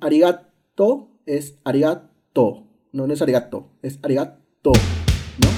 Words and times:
Arigato 0.00 1.10
es 1.26 1.58
arigato. 1.64 2.68
No, 2.92 3.08
no 3.08 3.12
es 3.12 3.20
arigato, 3.20 3.72
es 3.82 3.98
arigato. 4.04 4.70
¿No? 5.42 5.48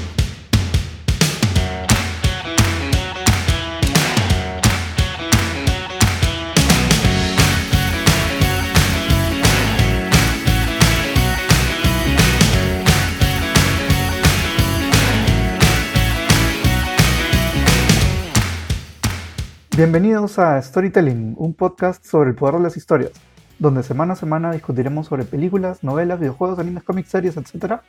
Bienvenidos 19.77 20.39
a 20.39 20.63
Storytelling, 20.63 21.35
un 21.37 21.53
podcast 21.53 22.07
sobre 22.07 22.31
el 22.31 22.37
poder 22.37 22.55
de 22.55 22.63
las 22.63 22.79
historias, 22.79 23.13
donde 23.61 23.83
semana 23.83 24.15
a 24.15 24.17
semana 24.17 24.53
discutiremos 24.53 25.07
sobre 25.07 25.25
películas, 25.25 25.85
novelas, 25.85 26.19
videojuegos, 26.19 26.59
animes, 26.59 26.83
cómics, 26.83 27.11
series, 27.11 27.37
etc. 27.37 27.81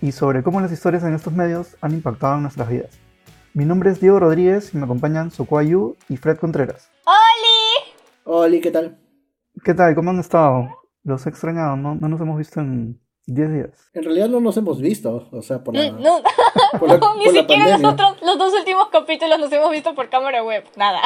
Y 0.00 0.12
sobre 0.12 0.42
cómo 0.42 0.58
las 0.60 0.72
historias 0.72 1.04
en 1.04 1.14
estos 1.14 1.34
medios 1.34 1.76
han 1.82 1.92
impactado 1.92 2.36
en 2.36 2.42
nuestras 2.42 2.68
vidas. 2.68 2.98
Mi 3.52 3.66
nombre 3.66 3.90
es 3.90 4.00
Diego 4.00 4.18
Rodríguez 4.18 4.72
y 4.72 4.78
me 4.78 4.84
acompañan 4.84 5.30
Sokuayu 5.30 5.96
y 6.08 6.16
Fred 6.16 6.38
Contreras. 6.38 6.90
¡Oli! 7.04 7.92
Oli, 8.24 8.60
¿qué 8.62 8.70
tal? 8.70 8.98
¿Qué 9.62 9.74
tal? 9.74 9.94
¿Cómo 9.94 10.10
han 10.10 10.18
estado? 10.18 10.70
Los 11.04 11.26
he 11.26 11.28
extrañado, 11.28 11.76
no, 11.76 11.94
no 11.94 12.08
nos 12.08 12.20
hemos 12.22 12.38
visto 12.38 12.60
en 12.60 12.98
10 13.26 13.52
días. 13.52 13.70
En 13.94 14.02
realidad 14.04 14.28
no 14.28 14.40
nos 14.40 14.56
hemos 14.56 14.80
visto, 14.80 15.28
o 15.30 15.42
sea, 15.42 15.62
por 15.62 15.76
la, 15.76 15.90
No, 15.92 16.20
por 16.80 16.88
la- 16.88 16.98
no, 16.98 17.14
ni 17.18 17.24
por 17.26 17.34
siquiera 17.34 17.78
nosotros, 17.78 18.16
los 18.22 18.38
dos 18.38 18.52
últimos 18.54 18.88
capítulos 18.88 19.38
nos 19.38 19.52
hemos 19.52 19.70
visto 19.70 19.94
por 19.94 20.08
cámara 20.08 20.42
web. 20.42 20.64
Nada. 20.76 21.02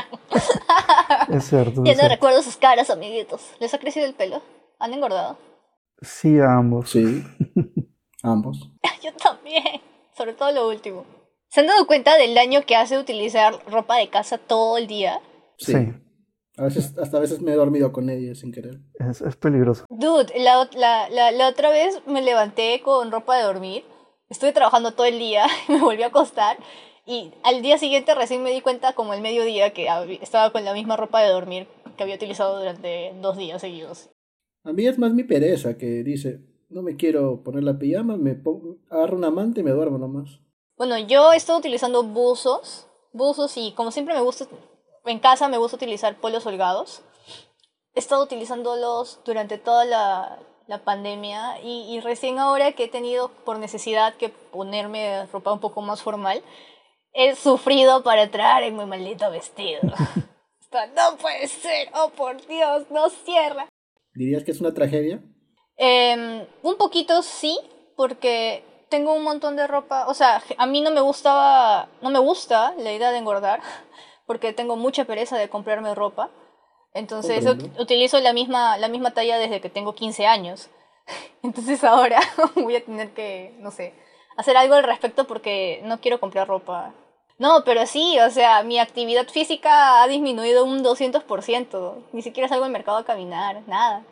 Es 1.30 1.44
cierto. 1.44 1.82
Ya 1.84 1.92
es 1.92 1.96
no 1.98 2.02
cierto. 2.02 2.08
recuerdo 2.08 2.42
sus 2.42 2.56
caras, 2.56 2.90
amiguitos. 2.90 3.42
¿Les 3.60 3.72
ha 3.74 3.78
crecido 3.78 4.06
el 4.06 4.14
pelo? 4.14 4.42
¿Han 4.78 4.92
engordado? 4.94 5.36
Sí, 6.00 6.38
a 6.38 6.54
ambos. 6.54 6.90
Sí, 6.90 7.22
ambos. 8.22 8.70
Yo 9.02 9.12
también. 9.14 9.80
Sobre 10.16 10.32
todo 10.32 10.50
lo 10.52 10.68
último. 10.68 11.04
¿Se 11.48 11.60
han 11.60 11.66
dado 11.66 11.86
cuenta 11.86 12.16
del 12.16 12.34
daño 12.34 12.62
que 12.66 12.74
hace 12.76 12.98
utilizar 12.98 13.54
ropa 13.70 13.96
de 13.96 14.08
casa 14.08 14.38
todo 14.38 14.78
el 14.78 14.86
día? 14.86 15.20
Sí. 15.58 15.72
Sí, 15.72 15.92
A 16.56 16.64
veces, 16.64 16.96
hasta 16.98 17.16
a 17.16 17.20
veces 17.20 17.40
me 17.40 17.52
he 17.52 17.56
dormido 17.56 17.92
con 17.92 18.08
ella 18.10 18.34
sin 18.34 18.52
querer. 18.52 18.80
es, 18.94 19.20
es 19.20 19.36
peligroso. 19.36 19.84
Dude, 19.90 20.32
la, 20.38 20.68
la, 20.76 21.08
la, 21.10 21.32
la 21.32 21.48
otra 21.48 21.70
vez 21.70 22.00
me 22.06 22.22
levanté 22.22 22.80
con 22.82 23.10
ropa 23.10 23.36
de 23.36 23.42
dormir. 23.44 23.84
Estuve 24.28 24.52
trabajando 24.52 24.92
todo 24.92 25.06
el 25.06 25.18
día, 25.18 25.46
me 25.68 25.80
volví 25.80 26.02
a 26.02 26.08
acostar. 26.08 26.56
Y 27.06 27.32
al 27.42 27.60
día 27.60 27.76
siguiente 27.76 28.14
recién 28.14 28.42
me 28.42 28.50
di 28.50 28.60
cuenta, 28.60 28.94
como 28.94 29.12
el 29.14 29.20
mediodía, 29.20 29.72
que 29.74 29.88
estaba 30.22 30.50
con 30.52 30.64
la 30.64 30.72
misma 30.72 30.96
ropa 30.96 31.20
de 31.20 31.30
dormir 31.30 31.66
que 31.96 32.02
había 32.02 32.14
utilizado 32.16 32.58
durante 32.58 33.12
dos 33.20 33.36
días 33.36 33.60
seguidos. 33.60 34.10
A 34.64 34.72
mí 34.72 34.86
es 34.86 34.98
más 34.98 35.12
mi 35.12 35.24
pereza 35.24 35.76
que 35.76 36.02
dice, 36.02 36.40
no 36.70 36.82
me 36.82 36.96
quiero 36.96 37.42
poner 37.42 37.62
la 37.62 37.78
pijama, 37.78 38.16
me 38.16 38.34
pongo, 38.34 38.78
agarro 38.88 39.16
una 39.16 39.30
manta 39.30 39.60
y 39.60 39.62
me 39.62 39.70
duermo 39.72 39.98
nomás. 39.98 40.40
Bueno, 40.76 40.98
yo 40.98 41.32
he 41.32 41.36
estado 41.36 41.58
utilizando 41.58 42.02
buzos. 42.02 42.88
Buzos 43.12 43.56
y 43.56 43.72
como 43.72 43.92
siempre 43.92 44.14
me 44.14 44.22
gusta, 44.22 44.46
en 45.04 45.18
casa 45.18 45.48
me 45.48 45.58
gusta 45.58 45.76
utilizar 45.76 46.16
polos 46.16 46.46
holgados. 46.46 47.02
He 47.94 48.00
estado 48.00 48.22
utilizándolos 48.22 49.20
durante 49.24 49.58
toda 49.58 49.84
la, 49.84 50.38
la 50.66 50.78
pandemia 50.78 51.60
y, 51.62 51.94
y 51.94 52.00
recién 52.00 52.38
ahora 52.38 52.72
que 52.72 52.84
he 52.84 52.88
tenido 52.88 53.28
por 53.44 53.58
necesidad 53.58 54.14
que 54.14 54.28
ponerme 54.28 55.26
ropa 55.26 55.52
un 55.52 55.60
poco 55.60 55.82
más 55.82 56.02
formal, 56.02 56.42
he 57.12 57.36
sufrido 57.36 58.02
para 58.02 58.24
entrar 58.24 58.62
en 58.62 58.76
mi 58.76 58.84
maldito 58.84 59.30
vestido. 59.30 59.80
Esto 60.60 60.78
no 60.96 61.16
puede 61.18 61.46
ser, 61.46 61.88
oh 61.94 62.10
por 62.10 62.44
Dios, 62.46 62.84
no 62.90 63.08
cierra. 63.10 63.68
¿Dirías 64.14 64.44
que 64.44 64.50
es 64.50 64.60
una 64.60 64.74
tragedia? 64.74 65.22
Em, 65.76 66.46
un 66.62 66.76
poquito 66.76 67.22
sí, 67.22 67.58
porque 67.96 68.64
tengo 68.88 69.12
un 69.14 69.22
montón 69.22 69.56
de 69.56 69.66
ropa. 69.66 70.06
O 70.08 70.14
sea, 70.14 70.42
a 70.56 70.66
mí 70.66 70.80
no 70.80 70.90
me 70.90 71.00
gustaba, 71.00 71.88
no 72.00 72.10
me 72.10 72.18
gusta 72.18 72.74
la 72.78 72.92
idea 72.92 73.10
de 73.10 73.18
engordar, 73.18 73.60
porque 74.26 74.52
tengo 74.52 74.76
mucha 74.76 75.04
pereza 75.04 75.36
de 75.36 75.48
comprarme 75.48 75.94
ropa. 75.94 76.30
Entonces 76.92 77.44
Comprendo. 77.44 77.82
utilizo 77.82 78.20
la 78.20 78.32
misma, 78.32 78.78
la 78.78 78.88
misma 78.88 79.10
talla 79.12 79.38
desde 79.38 79.60
que 79.60 79.70
tengo 79.70 79.94
15 79.94 80.26
años. 80.26 80.70
Entonces 81.42 81.82
ahora 81.84 82.20
voy 82.54 82.76
a 82.76 82.84
tener 82.84 83.10
que, 83.10 83.54
no 83.58 83.70
sé, 83.70 83.94
hacer 84.36 84.56
algo 84.56 84.74
al 84.74 84.84
respecto 84.84 85.26
porque 85.26 85.80
no 85.84 86.00
quiero 86.00 86.20
comprar 86.20 86.48
ropa. 86.48 86.94
No, 87.36 87.64
pero 87.64 87.84
sí, 87.86 88.16
o 88.20 88.30
sea, 88.30 88.62
mi 88.62 88.78
actividad 88.78 89.26
física 89.26 90.02
ha 90.02 90.06
disminuido 90.06 90.64
un 90.64 90.84
200%. 90.84 92.04
Ni 92.12 92.22
siquiera 92.22 92.48
salgo 92.48 92.64
al 92.64 92.70
mercado 92.70 92.98
a 92.98 93.04
caminar, 93.04 93.62
nada. 93.66 94.04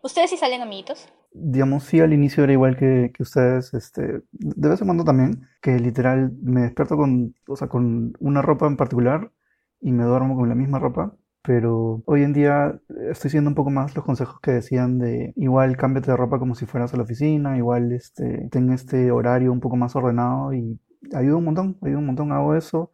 ¿Ustedes 0.00 0.30
sí 0.30 0.36
salen, 0.36 0.62
amiguitos? 0.62 1.08
Digamos, 1.38 1.84
sí, 1.84 2.00
al 2.00 2.12
inicio 2.14 2.44
era 2.44 2.52
igual 2.52 2.76
que, 2.76 3.12
que 3.14 3.22
ustedes, 3.22 3.74
este, 3.74 4.22
de 4.32 4.68
vez 4.68 4.80
en 4.80 4.86
cuando 4.86 5.04
también, 5.04 5.46
que 5.60 5.78
literal 5.78 6.32
me 6.42 6.62
despierto 6.62 6.96
con, 6.96 7.34
o 7.46 7.56
sea, 7.56 7.68
con 7.68 8.14
una 8.20 8.42
ropa 8.42 8.66
en 8.66 8.76
particular 8.76 9.32
y 9.80 9.92
me 9.92 10.04
duermo 10.04 10.36
con 10.36 10.48
la 10.48 10.54
misma 10.54 10.78
ropa, 10.78 11.14
pero 11.42 12.02
hoy 12.06 12.22
en 12.22 12.32
día 12.32 12.80
estoy 13.10 13.30
siguiendo 13.30 13.50
un 13.50 13.54
poco 13.54 13.70
más 13.70 13.94
los 13.94 14.04
consejos 14.04 14.40
que 14.40 14.52
decían 14.52 14.98
de 14.98 15.32
igual 15.36 15.76
cámbiate 15.76 16.10
de 16.10 16.16
ropa 16.16 16.38
como 16.38 16.54
si 16.54 16.66
fueras 16.66 16.94
a 16.94 16.96
la 16.96 17.02
oficina, 17.04 17.56
igual 17.58 17.92
este, 17.92 18.48
ten 18.50 18.72
este 18.72 19.10
horario 19.10 19.52
un 19.52 19.60
poco 19.60 19.76
más 19.76 19.94
ordenado 19.94 20.54
y 20.54 20.80
ayuda 21.14 21.36
un 21.36 21.44
montón, 21.44 21.78
ayuda 21.82 21.98
un 21.98 22.06
montón, 22.06 22.32
hago 22.32 22.54
eso. 22.54 22.92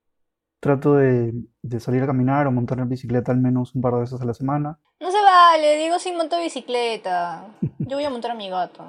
Trato 0.61 0.95
de, 0.95 1.35
de 1.63 1.81
salir 1.81 2.03
a 2.03 2.07
caminar 2.07 2.47
o 2.47 2.53
montar 2.53 2.79
en 2.81 2.89
bicicleta 2.89 3.33
al 3.33 3.41
menos 3.41 3.75
un 3.75 3.83
par 3.83 3.95
de 3.95 4.01
veces 4.01 4.21
a 4.21 4.25
la 4.25 4.35
semana. 4.35 4.79
No 5.01 5.11
vale, 5.33 5.77
digo 5.77 5.99
sin 5.99 6.17
monto 6.17 6.39
bicicleta. 6.39 7.45
Yo 7.79 7.97
voy 7.97 8.05
a 8.05 8.11
montar 8.11 8.31
a 8.31 8.35
mi 8.35 8.49
gato. 8.49 8.85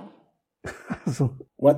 ¿What? 1.57 1.77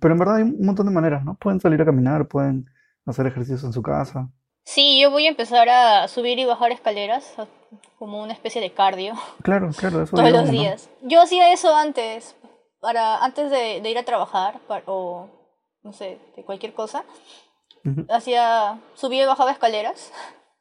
Pero 0.00 0.14
en 0.14 0.18
verdad 0.18 0.36
hay 0.36 0.42
un 0.42 0.64
montón 0.64 0.86
de 0.86 0.92
maneras, 0.92 1.24
¿no? 1.24 1.34
Pueden 1.34 1.60
salir 1.60 1.80
a 1.80 1.84
caminar, 1.84 2.26
pueden 2.26 2.66
hacer 3.06 3.26
ejercicios 3.26 3.62
en 3.64 3.72
su 3.72 3.82
casa. 3.82 4.28
Sí, 4.64 5.00
yo 5.00 5.10
voy 5.10 5.26
a 5.26 5.30
empezar 5.30 5.68
a 5.68 6.06
subir 6.08 6.38
y 6.38 6.44
bajar 6.44 6.70
escaleras, 6.72 7.34
como 7.98 8.22
una 8.22 8.32
especie 8.32 8.60
de 8.60 8.72
cardio, 8.72 9.14
Claro, 9.42 9.70
claro, 9.76 10.02
eso 10.02 10.14
todos 10.16 10.24
digamos, 10.26 10.46
los 10.48 10.54
¿no? 10.56 10.60
días. 10.62 10.88
Yo 11.02 11.20
hacía 11.22 11.52
eso 11.52 11.74
antes, 11.74 12.36
para 12.80 13.18
antes 13.24 13.50
de, 13.50 13.80
de 13.80 13.90
ir 13.90 13.98
a 13.98 14.04
trabajar, 14.04 14.60
pa- 14.68 14.82
o 14.86 15.28
no 15.82 15.92
sé, 15.92 16.18
de 16.36 16.44
cualquier 16.44 16.74
cosa. 16.74 17.04
Ujú. 17.84 18.06
Hacía, 18.08 18.78
subía 18.94 19.24
y 19.24 19.26
bajaba 19.26 19.50
escaleras, 19.50 20.12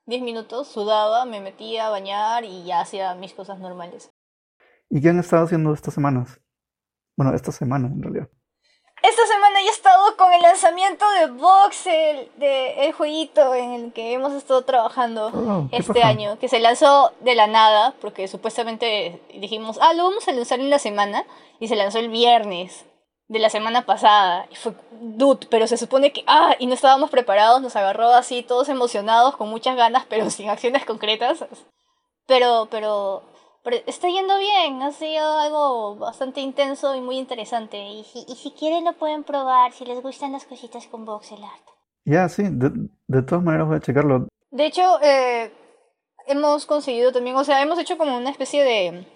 10 0.05 0.21
minutos, 0.23 0.67
sudaba, 0.67 1.25
me 1.25 1.39
metía 1.41 1.87
a 1.87 1.89
bañar 1.89 2.43
y 2.43 2.63
ya 2.63 2.81
hacía 2.81 3.13
mis 3.15 3.33
cosas 3.33 3.59
normales. 3.59 4.09
¿Y 4.89 5.01
qué 5.01 5.09
han 5.09 5.19
estado 5.19 5.45
haciendo 5.45 5.73
estas 5.73 5.93
semanas? 5.93 6.39
Bueno, 7.15 7.33
esta 7.35 7.51
semana 7.51 7.87
en 7.87 8.01
realidad. 8.01 8.27
Esta 9.03 9.25
semana 9.25 9.59
ya 9.61 9.67
he 9.67 9.73
estado 9.73 10.15
con 10.15 10.31
el 10.31 10.41
lanzamiento 10.43 11.05
de 11.19 11.27
Voxel, 11.31 12.31
de 12.37 12.85
el 12.85 12.93
jueguito 12.93 13.55
en 13.55 13.71
el 13.71 13.93
que 13.93 14.13
hemos 14.13 14.33
estado 14.33 14.63
trabajando 14.63 15.31
Oh, 15.33 15.67
este 15.71 15.93
paja. 15.93 16.07
año, 16.07 16.37
que 16.39 16.47
se 16.47 16.59
lanzó 16.59 17.11
de 17.21 17.33
la 17.33 17.47
nada, 17.47 17.95
porque 17.99 18.27
supuestamente 18.27 19.19
dijimos, 19.33 19.79
ah, 19.81 19.93
lo 19.95 20.03
vamos 20.03 20.27
a 20.27 20.33
lanzar 20.33 20.59
en 20.59 20.69
la 20.69 20.77
semana, 20.77 21.25
y 21.59 21.67
se 21.67 21.75
lanzó 21.75 21.97
el 21.97 22.09
viernes 22.09 22.85
de 23.31 23.39
la 23.39 23.49
semana 23.49 23.85
pasada. 23.85 24.45
Y 24.51 24.55
fue, 24.55 24.73
dude, 24.99 25.47
pero 25.49 25.65
se 25.65 25.77
supone 25.77 26.11
que, 26.11 26.23
ah, 26.27 26.53
y 26.59 26.67
no 26.67 26.73
estábamos 26.73 27.09
preparados, 27.09 27.61
nos 27.61 27.77
agarró 27.77 28.09
así, 28.09 28.43
todos 28.43 28.67
emocionados, 28.67 29.37
con 29.37 29.49
muchas 29.49 29.77
ganas, 29.77 30.05
pero 30.09 30.29
sin 30.29 30.49
acciones 30.49 30.85
concretas. 30.85 31.45
Pero, 32.27 32.67
pero, 32.69 33.23
pero 33.63 33.77
está 33.87 34.09
yendo 34.09 34.37
bien, 34.37 34.81
ha 34.81 34.91
sido 34.91 35.39
algo 35.39 35.95
bastante 35.95 36.41
intenso 36.41 36.93
y 36.93 36.99
muy 36.99 37.17
interesante. 37.17 37.77
Y 37.81 38.03
si, 38.03 38.25
y 38.27 38.35
si 38.35 38.51
quieren 38.51 38.83
lo 38.83 38.93
pueden 38.93 39.23
probar, 39.23 39.71
si 39.71 39.85
les 39.85 40.03
gustan 40.03 40.33
las 40.33 40.43
cositas 40.43 40.87
con 40.87 41.05
voxel 41.05 41.41
art. 41.41 41.67
Ya, 42.03 42.27
sí, 42.27 42.43
de, 42.43 42.69
de 43.07 43.21
todas 43.23 43.43
maneras 43.45 43.67
voy 43.67 43.77
a 43.77 43.81
checarlo. 43.81 44.27
De 44.49 44.65
hecho, 44.65 44.99
eh, 45.01 45.53
hemos 46.27 46.65
conseguido 46.65 47.13
también, 47.13 47.37
o 47.37 47.45
sea, 47.45 47.61
hemos 47.61 47.79
hecho 47.79 47.97
como 47.97 48.17
una 48.17 48.29
especie 48.29 48.61
de 48.61 49.07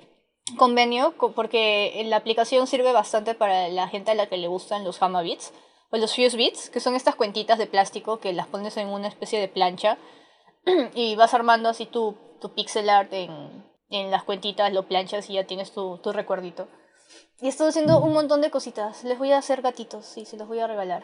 convenio, 0.57 1.17
co- 1.17 1.31
porque 1.31 2.01
la 2.05 2.17
aplicación 2.17 2.67
sirve 2.67 2.91
bastante 2.91 3.33
para 3.35 3.67
la 3.69 3.87
gente 3.87 4.11
a 4.11 4.15
la 4.15 4.27
que 4.27 4.37
le 4.37 4.47
gustan 4.47 4.83
los 4.83 5.01
Hama 5.01 5.21
Beats 5.21 5.53
o 5.91 5.97
los 5.97 6.15
Fuse 6.15 6.37
Beats, 6.37 6.69
que 6.69 6.79
son 6.79 6.95
estas 6.95 7.15
cuentitas 7.15 7.57
de 7.57 7.67
plástico 7.67 8.19
que 8.19 8.33
las 8.33 8.47
pones 8.47 8.77
en 8.77 8.87
una 8.89 9.07
especie 9.07 9.39
de 9.39 9.47
plancha 9.47 9.97
y 10.95 11.15
vas 11.15 11.33
armando 11.33 11.69
así 11.69 11.85
tu, 11.85 12.15
tu 12.41 12.53
pixel 12.53 12.89
art 12.89 13.11
en, 13.13 13.63
en 13.89 14.11
las 14.11 14.23
cuentitas, 14.23 14.71
lo 14.73 14.87
planchas 14.87 15.29
y 15.29 15.33
ya 15.33 15.45
tienes 15.45 15.71
tu, 15.71 15.97
tu 15.99 16.11
recuerdito. 16.11 16.67
Y 17.41 17.47
estoy 17.49 17.67
haciendo 17.69 17.99
un 18.01 18.13
montón 18.13 18.41
de 18.41 18.49
cositas. 18.49 19.03
Les 19.03 19.19
voy 19.19 19.31
a 19.31 19.37
hacer 19.37 19.61
gatitos 19.61 20.17
y 20.17 20.25
se 20.25 20.37
los 20.37 20.47
voy 20.47 20.59
a 20.59 20.67
regalar. 20.67 21.03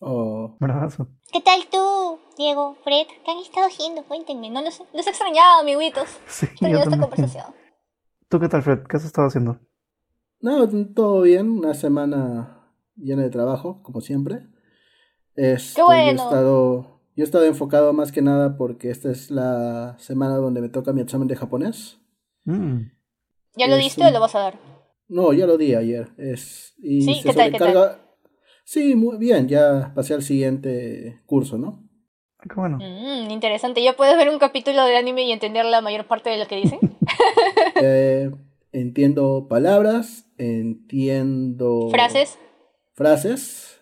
Oh, 0.00 0.56
Bravazo. 0.60 1.06
¿Qué 1.32 1.40
tal 1.40 1.66
tú, 1.68 2.20
Diego, 2.36 2.76
Fred? 2.84 3.06
¿Qué 3.24 3.30
han 3.30 3.38
estado 3.38 3.66
haciendo? 3.66 4.02
Cuéntenme, 4.04 4.48
no 4.50 4.62
los, 4.62 4.82
los 4.92 5.06
he 5.06 5.10
extrañado, 5.10 5.60
amiguitos. 5.60 6.08
Sí, 6.28 6.46
Extraño 6.46 6.72
yo 6.74 6.78
esta 6.78 6.90
también. 6.90 7.10
conversación. 7.10 7.54
¿Tú 8.30 8.38
qué 8.38 8.48
tal, 8.48 8.62
Fred? 8.62 8.84
¿Qué 8.88 8.96
has 8.96 9.04
estado 9.04 9.26
haciendo? 9.26 9.58
No, 10.40 10.68
todo 10.94 11.22
bien, 11.22 11.50
una 11.50 11.74
semana 11.74 12.72
llena 12.96 13.22
de 13.22 13.30
trabajo, 13.30 13.82
como 13.82 14.00
siempre. 14.00 14.46
Este, 15.34 15.82
bueno. 15.82 16.04
Yo 16.04 16.10
he 16.12 16.14
estado, 16.14 17.00
yo 17.16 17.24
he 17.24 17.26
estado 17.26 17.44
enfocado 17.44 17.92
más 17.92 18.12
que 18.12 18.22
nada 18.22 18.56
porque 18.56 18.90
esta 18.90 19.10
es 19.10 19.32
la 19.32 19.96
semana 19.98 20.36
donde 20.36 20.60
me 20.60 20.68
toca 20.68 20.92
mi 20.92 21.00
examen 21.00 21.26
de 21.26 21.34
japonés. 21.34 21.98
Mm, 22.44 22.82
¿Ya 23.56 23.66
lo 23.66 23.74
Es 23.74 23.82
diste 23.82 24.04
o 24.06 24.10
lo 24.12 24.20
vas 24.20 24.36
a 24.36 24.40
dar? 24.40 24.60
No, 25.08 25.32
ya 25.32 25.48
lo 25.48 25.58
di 25.58 25.74
ayer. 25.74 26.10
Es, 26.16 26.74
y 26.78 27.02
Sí, 27.02 27.14
se 27.16 27.30
¿qué 27.30 27.34
tal, 27.34 27.50
qué 27.50 27.58
sobrecarga- 27.58 27.98
Sí, 28.62 28.94
muy 28.94 29.18
bien, 29.18 29.48
ya 29.48 29.90
pasé 29.96 30.14
al 30.14 30.22
siguiente 30.22 31.20
curso, 31.26 31.58
¿no? 31.58 31.82
Qué 32.40 32.54
bueno. 32.54 32.78
Mm, 32.78 33.28
interesante. 33.30 33.82
¿Ya 33.82 33.96
puedes 33.96 34.16
ver 34.16 34.28
un 34.30 34.38
capítulo 34.38 34.84
del 34.84 34.96
anime 34.96 35.24
y 35.24 35.32
entender 35.32 35.64
la 35.66 35.80
mayor 35.80 36.06
parte 36.06 36.30
de 36.30 36.38
lo 36.38 36.46
que 36.46 36.56
dicen? 36.56 36.78
Eh, 37.80 38.30
entiendo 38.72 39.46
palabras, 39.48 40.26
entiendo 40.38 41.88
¿Frases? 41.90 42.38
frases, 42.94 43.80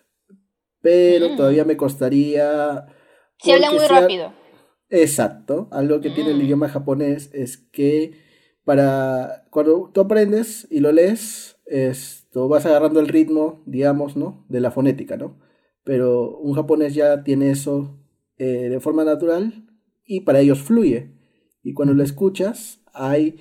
pero 0.81 1.29
Mm. 1.29 1.35
todavía 1.35 1.65
me 1.65 1.77
costaría... 1.77 2.87
Si 3.41 3.51
hablan 3.51 3.71
porque 3.71 3.79
muy 3.79 3.87
sea- 3.87 4.01
rápido. 4.01 4.33
Exacto, 4.89 5.67
algo 5.71 6.01
que 6.01 6.09
tiene 6.09 6.31
el 6.31 6.37
Mm. 6.37 6.41
idioma 6.41 6.69
japonés 6.69 7.29
es 7.33 7.57
que 7.57 8.13
para 8.63 9.45
cuando 9.51 9.91
tú 9.93 10.01
aprendes 10.01 10.67
y 10.71 10.79
lo 10.79 10.91
lees, 10.91 11.57
esto 11.67 12.47
vas 12.47 12.65
agarrando 12.65 12.99
el 12.99 13.07
ritmo, 13.07 13.61
digamos, 13.67 14.15
¿no? 14.15 14.45
De 14.49 14.59
la 14.59 14.71
fonética, 14.71 15.15
¿no? 15.15 15.37
Pero 15.83 16.37
un 16.39 16.53
japonés 16.55 16.95
ya 16.95 17.23
tiene 17.23 17.51
eso 17.51 17.95
eh, 18.37 18.69
de 18.69 18.79
forma 18.79 19.03
natural 19.03 19.65
y 20.05 20.21
para 20.21 20.39
ellos 20.39 20.59
fluye. 20.61 21.11
Y 21.61 21.73
cuando 21.73 21.93
lo 21.93 22.03
escuchas, 22.03 22.79
hay 22.93 23.35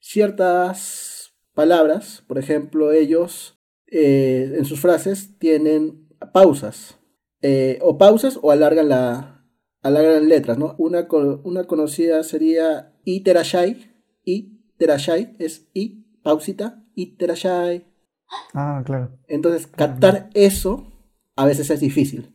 ciertas 0.00 1.34
palabras, 1.54 2.24
por 2.26 2.38
ejemplo, 2.38 2.92
ellos 2.92 3.58
eh, 3.86 4.54
en 4.56 4.64
sus 4.64 4.80
frases 4.80 5.38
tienen 5.38 6.08
pausas, 6.32 6.98
eh, 7.42 7.78
o 7.82 7.98
pausas 7.98 8.38
o 8.42 8.50
alargan 8.50 8.88
la, 8.88 9.46
alargan 9.82 10.28
letras, 10.28 10.58
¿no? 10.58 10.74
Una, 10.78 11.06
una 11.44 11.64
conocida 11.64 12.22
sería 12.22 12.94
iterashai, 13.04 13.90
iterashai 14.24 15.36
es 15.38 15.68
i, 15.74 16.04
pausita, 16.22 16.84
iterashai. 16.94 17.86
Ah, 18.54 18.82
claro. 18.84 19.18
Entonces, 19.28 19.66
captar 19.66 20.30
eso 20.34 20.86
a 21.36 21.46
veces 21.46 21.70
es 21.70 21.80
difícil. 21.80 22.34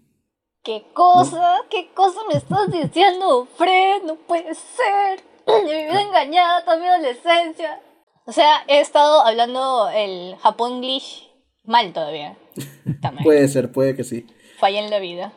¿Qué 0.64 0.84
cosa? 0.94 1.58
¿Qué 1.70 1.92
cosa 1.94 2.20
me 2.28 2.38
estás 2.38 2.72
diciendo, 2.72 3.48
Fred? 3.56 4.02
No 4.04 4.16
puede 4.16 4.54
ser. 4.56 5.35
He 5.48 5.62
vivido 5.64 6.00
engañada 6.00 6.64
toda 6.64 6.78
mi 6.78 6.88
adolescencia. 6.88 7.82
O 8.26 8.32
sea, 8.32 8.64
he 8.68 8.80
estado 8.80 9.22
hablando 9.22 9.90
el 9.90 10.36
Japón-English 10.38 11.30
mal 11.64 11.94
todavía. 11.94 12.38
También. 13.02 13.24
Puede 13.24 13.48
ser, 13.48 13.72
puede 13.72 13.96
que 13.96 14.04
sí. 14.04 14.26
Fallé 14.60 14.80
en 14.80 14.90
la 14.90 15.00
vida. 15.00 15.34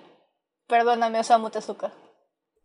Perdóname, 0.67 1.19
Osamu 1.21 1.51
Tezuka. 1.51 1.93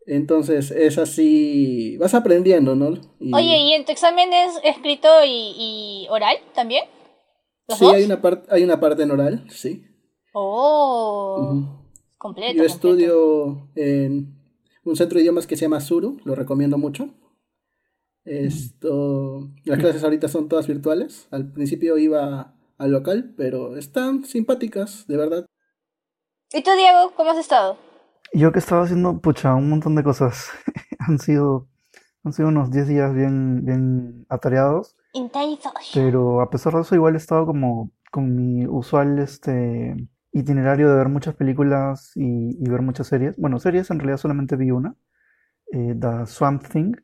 Entonces, 0.06 0.70
es 0.70 0.98
así, 0.98 1.96
vas 1.96 2.12
aprendiendo, 2.14 2.74
¿no? 2.74 2.92
Y- 3.18 3.34
Oye, 3.34 3.56
¿y 3.58 3.72
en 3.72 3.86
tu 3.86 3.92
examen 3.92 4.32
es 4.34 4.60
escrito 4.62 5.08
y, 5.24 5.54
y 5.56 6.06
oral 6.10 6.36
también? 6.54 6.84
¿Los 7.66 7.78
sí, 7.78 7.86
dos? 7.86 7.94
hay 7.94 8.04
una, 8.04 8.20
parte 8.20 8.46
hay 8.54 8.62
una 8.62 8.78
parte 8.78 9.02
en 9.02 9.10
oral, 9.10 9.46
sí. 9.50 9.82
Oh, 10.34 11.36
Ujú. 11.38 11.90
completo. 12.18 12.52
Yo 12.52 12.64
completo. 12.64 12.74
estudio 12.74 13.68
en 13.76 14.38
un 14.84 14.96
centro 14.96 15.16
de 15.16 15.22
idiomas 15.22 15.46
que 15.46 15.56
se 15.56 15.62
llama 15.62 15.80
Suru, 15.80 16.18
lo 16.24 16.34
recomiendo 16.34 16.76
mucho. 16.76 17.08
Esto, 18.24 19.50
las 19.64 19.78
clases 19.78 20.02
ahorita 20.02 20.28
son 20.28 20.48
todas 20.48 20.66
virtuales. 20.66 21.28
Al 21.30 21.52
principio 21.52 21.98
iba 21.98 22.54
al 22.78 22.90
local, 22.90 23.34
pero 23.36 23.76
están 23.76 24.24
simpáticas, 24.24 25.06
de 25.06 25.16
verdad. 25.16 25.46
¿Y 26.52 26.62
tú, 26.62 26.70
Diego, 26.76 27.12
cómo 27.16 27.30
has 27.30 27.38
estado? 27.38 27.76
Yo 28.32 28.50
que 28.52 28.58
estaba 28.58 28.82
haciendo, 28.84 29.20
pucha, 29.20 29.54
un 29.54 29.68
montón 29.68 29.94
de 29.94 30.02
cosas. 30.02 30.48
Han 31.06 31.18
sido, 31.18 31.68
han 32.24 32.32
sido 32.32 32.48
unos 32.48 32.70
10 32.70 32.88
días 32.88 33.14
bien, 33.14 33.62
bien 33.66 34.24
atareados, 34.30 34.96
Intenso. 35.12 35.70
pero 35.92 36.40
a 36.40 36.48
pesar 36.48 36.72
de 36.72 36.80
eso 36.80 36.94
igual 36.94 37.12
he 37.12 37.18
estado 37.18 37.44
como 37.44 37.90
con 38.10 38.34
mi 38.34 38.66
usual 38.66 39.18
este 39.18 39.94
itinerario 40.32 40.88
de 40.88 40.96
ver 40.96 41.10
muchas 41.10 41.34
películas 41.34 42.12
y, 42.14 42.56
y 42.58 42.70
ver 42.70 42.80
muchas 42.80 43.08
series. 43.08 43.36
Bueno, 43.36 43.58
series 43.58 43.90
en 43.90 43.98
realidad 43.98 44.16
solamente 44.16 44.56
vi 44.56 44.70
una, 44.70 44.96
eh, 45.72 45.94
The 46.00 46.24
Swamp 46.24 46.66
Thing, 46.68 46.94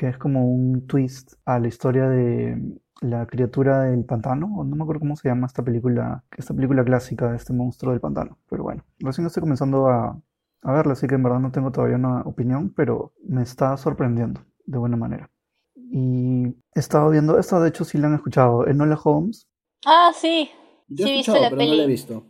que 0.00 0.08
es 0.08 0.16
como 0.16 0.46
un 0.50 0.86
twist 0.86 1.34
a 1.44 1.58
la 1.58 1.68
historia 1.68 2.08
de 2.08 2.56
la 3.02 3.26
criatura 3.26 3.82
del 3.82 4.06
pantano, 4.06 4.46
o 4.56 4.64
no 4.64 4.74
me 4.74 4.82
acuerdo 4.82 5.00
cómo 5.00 5.14
se 5.14 5.28
llama 5.28 5.46
esta 5.46 5.62
película, 5.62 6.24
esta 6.38 6.54
película 6.54 6.82
clásica 6.82 7.30
de 7.30 7.36
este 7.36 7.52
monstruo 7.52 7.92
del 7.92 8.00
pantano. 8.00 8.38
Pero 8.48 8.62
bueno, 8.62 8.82
recién 8.98 9.26
estoy 9.26 9.42
comenzando 9.42 9.88
a, 9.88 10.18
a 10.62 10.72
verla, 10.72 10.94
así 10.94 11.06
que 11.06 11.16
en 11.16 11.22
verdad 11.22 11.40
no 11.40 11.52
tengo 11.52 11.70
todavía 11.70 11.96
una 11.96 12.22
opinión, 12.22 12.72
pero 12.74 13.12
me 13.28 13.42
está 13.42 13.76
sorprendiendo 13.76 14.40
de 14.64 14.78
buena 14.78 14.96
manera. 14.96 15.28
Y 15.74 16.46
he 16.46 16.80
estado 16.80 17.10
viendo, 17.10 17.38
esta 17.38 17.60
de 17.60 17.68
hecho 17.68 17.84
sí 17.84 17.98
la 17.98 18.06
han 18.06 18.14
escuchado, 18.14 18.66
Enola 18.66 18.98
Holmes. 19.04 19.48
Ah, 19.84 20.12
sí. 20.14 20.50
Yo 20.88 21.04
Sí, 21.04 21.10
he 21.10 21.16
visto 21.18 21.32
escuchado, 21.32 21.44
la 21.44 21.50
pero 21.50 21.70
no 21.72 21.76
la 21.76 21.82
he 21.82 21.86
visto. 21.86 22.24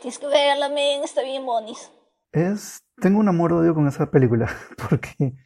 Tienes 0.00 0.18
que 0.18 0.26
verla, 0.26 0.68
men. 0.68 1.04
Está 1.04 1.22
bien, 1.22 1.46
bonis. 1.46 1.92
Es, 2.32 2.82
tengo 3.00 3.20
un 3.20 3.28
amor-odio 3.28 3.72
con 3.72 3.86
esa 3.86 4.10
película, 4.10 4.48
porque 4.90 5.36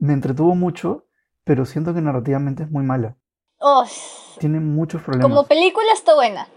me 0.00 0.12
entretuvo 0.14 0.54
mucho, 0.56 1.06
pero 1.44 1.64
siento 1.66 1.94
que 1.94 2.02
narrativamente 2.02 2.64
es 2.64 2.70
muy 2.72 2.84
mala. 2.84 3.16
Oh, 3.60 3.84
Tiene 4.38 4.58
muchos 4.60 5.02
problemas. 5.02 5.36
como 5.36 5.46
película 5.46 5.92
está 5.92 6.14
buena. 6.14 6.48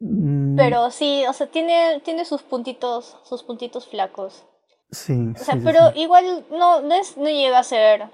Mm, 0.00 0.56
Pero 0.56 0.90
sí, 0.90 1.24
o 1.28 1.32
sea, 1.32 1.46
tiene, 1.48 2.00
tiene 2.04 2.24
sus 2.24 2.42
puntitos, 2.42 3.16
sus 3.24 3.42
puntitos 3.42 3.86
flacos. 3.88 4.44
sí, 4.90 5.34
O 5.34 5.44
sea, 5.44 5.56
sí, 5.56 5.60
sí, 5.60 5.64
pero 5.64 5.92
sí. 5.92 5.92
igual 5.94 6.46
no, 6.50 6.80
no, 6.82 6.94
es, 6.94 7.16
no 7.16 7.26
llega 7.28 7.58
a 7.58 7.64
ser, 7.64 8.08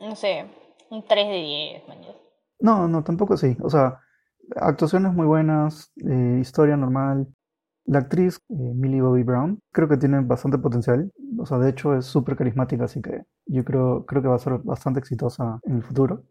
no 0.00 0.16
sé, 0.16 0.46
un 0.90 1.02
3 1.06 1.28
de 1.28 1.34
10, 1.34 1.88
man. 1.88 1.98
No, 2.60 2.88
no, 2.88 3.02
tampoco 3.04 3.34
así. 3.34 3.56
O 3.62 3.70
sea, 3.70 4.00
actuaciones 4.56 5.12
muy 5.12 5.26
buenas, 5.26 5.92
eh, 5.96 6.38
historia 6.40 6.76
normal. 6.76 7.26
La 7.86 8.00
actriz, 8.00 8.40
eh, 8.48 8.54
Millie 8.74 9.00
Bobby 9.00 9.22
Brown, 9.22 9.60
creo 9.72 9.88
que 9.88 9.96
tiene 9.96 10.20
bastante 10.20 10.58
potencial. 10.58 11.12
O 11.38 11.46
sea, 11.46 11.58
de 11.58 11.70
hecho 11.70 11.96
es 11.96 12.06
súper 12.06 12.36
carismática, 12.36 12.84
así 12.84 13.00
que 13.00 13.22
yo 13.46 13.64
creo, 13.64 14.04
creo 14.06 14.22
que 14.22 14.28
va 14.28 14.36
a 14.36 14.38
ser 14.38 14.58
bastante 14.58 15.00
exitosa 15.00 15.60
en 15.64 15.76
el 15.76 15.82
futuro. 15.82 16.24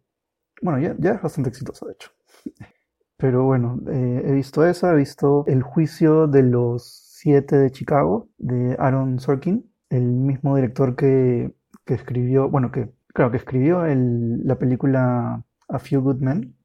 Bueno, 0.61 0.79
ya, 0.79 0.95
ya 0.99 1.13
es 1.13 1.21
bastante 1.21 1.49
exitosa, 1.49 1.85
de 1.87 1.93
hecho. 1.93 2.11
Pero 3.17 3.45
bueno, 3.45 3.79
eh, 3.89 4.23
he 4.25 4.31
visto 4.33 4.65
esa, 4.65 4.93
he 4.93 4.97
visto 4.97 5.45
El 5.47 5.63
juicio 5.63 6.27
de 6.27 6.43
los 6.43 6.83
siete 7.13 7.57
de 7.57 7.71
Chicago, 7.71 8.29
de 8.37 8.75
Aaron 8.79 9.19
Sorkin, 9.19 9.65
el 9.89 10.03
mismo 10.03 10.55
director 10.55 10.95
que, 10.95 11.53
que 11.85 11.93
escribió, 11.93 12.49
bueno, 12.49 12.71
que, 12.71 12.91
claro, 13.13 13.31
que 13.31 13.37
escribió 13.37 13.85
el- 13.85 14.45
la 14.45 14.57
película 14.59 15.43
A 15.69 15.79
Few 15.79 16.01
Good 16.01 16.17
Men. 16.19 16.55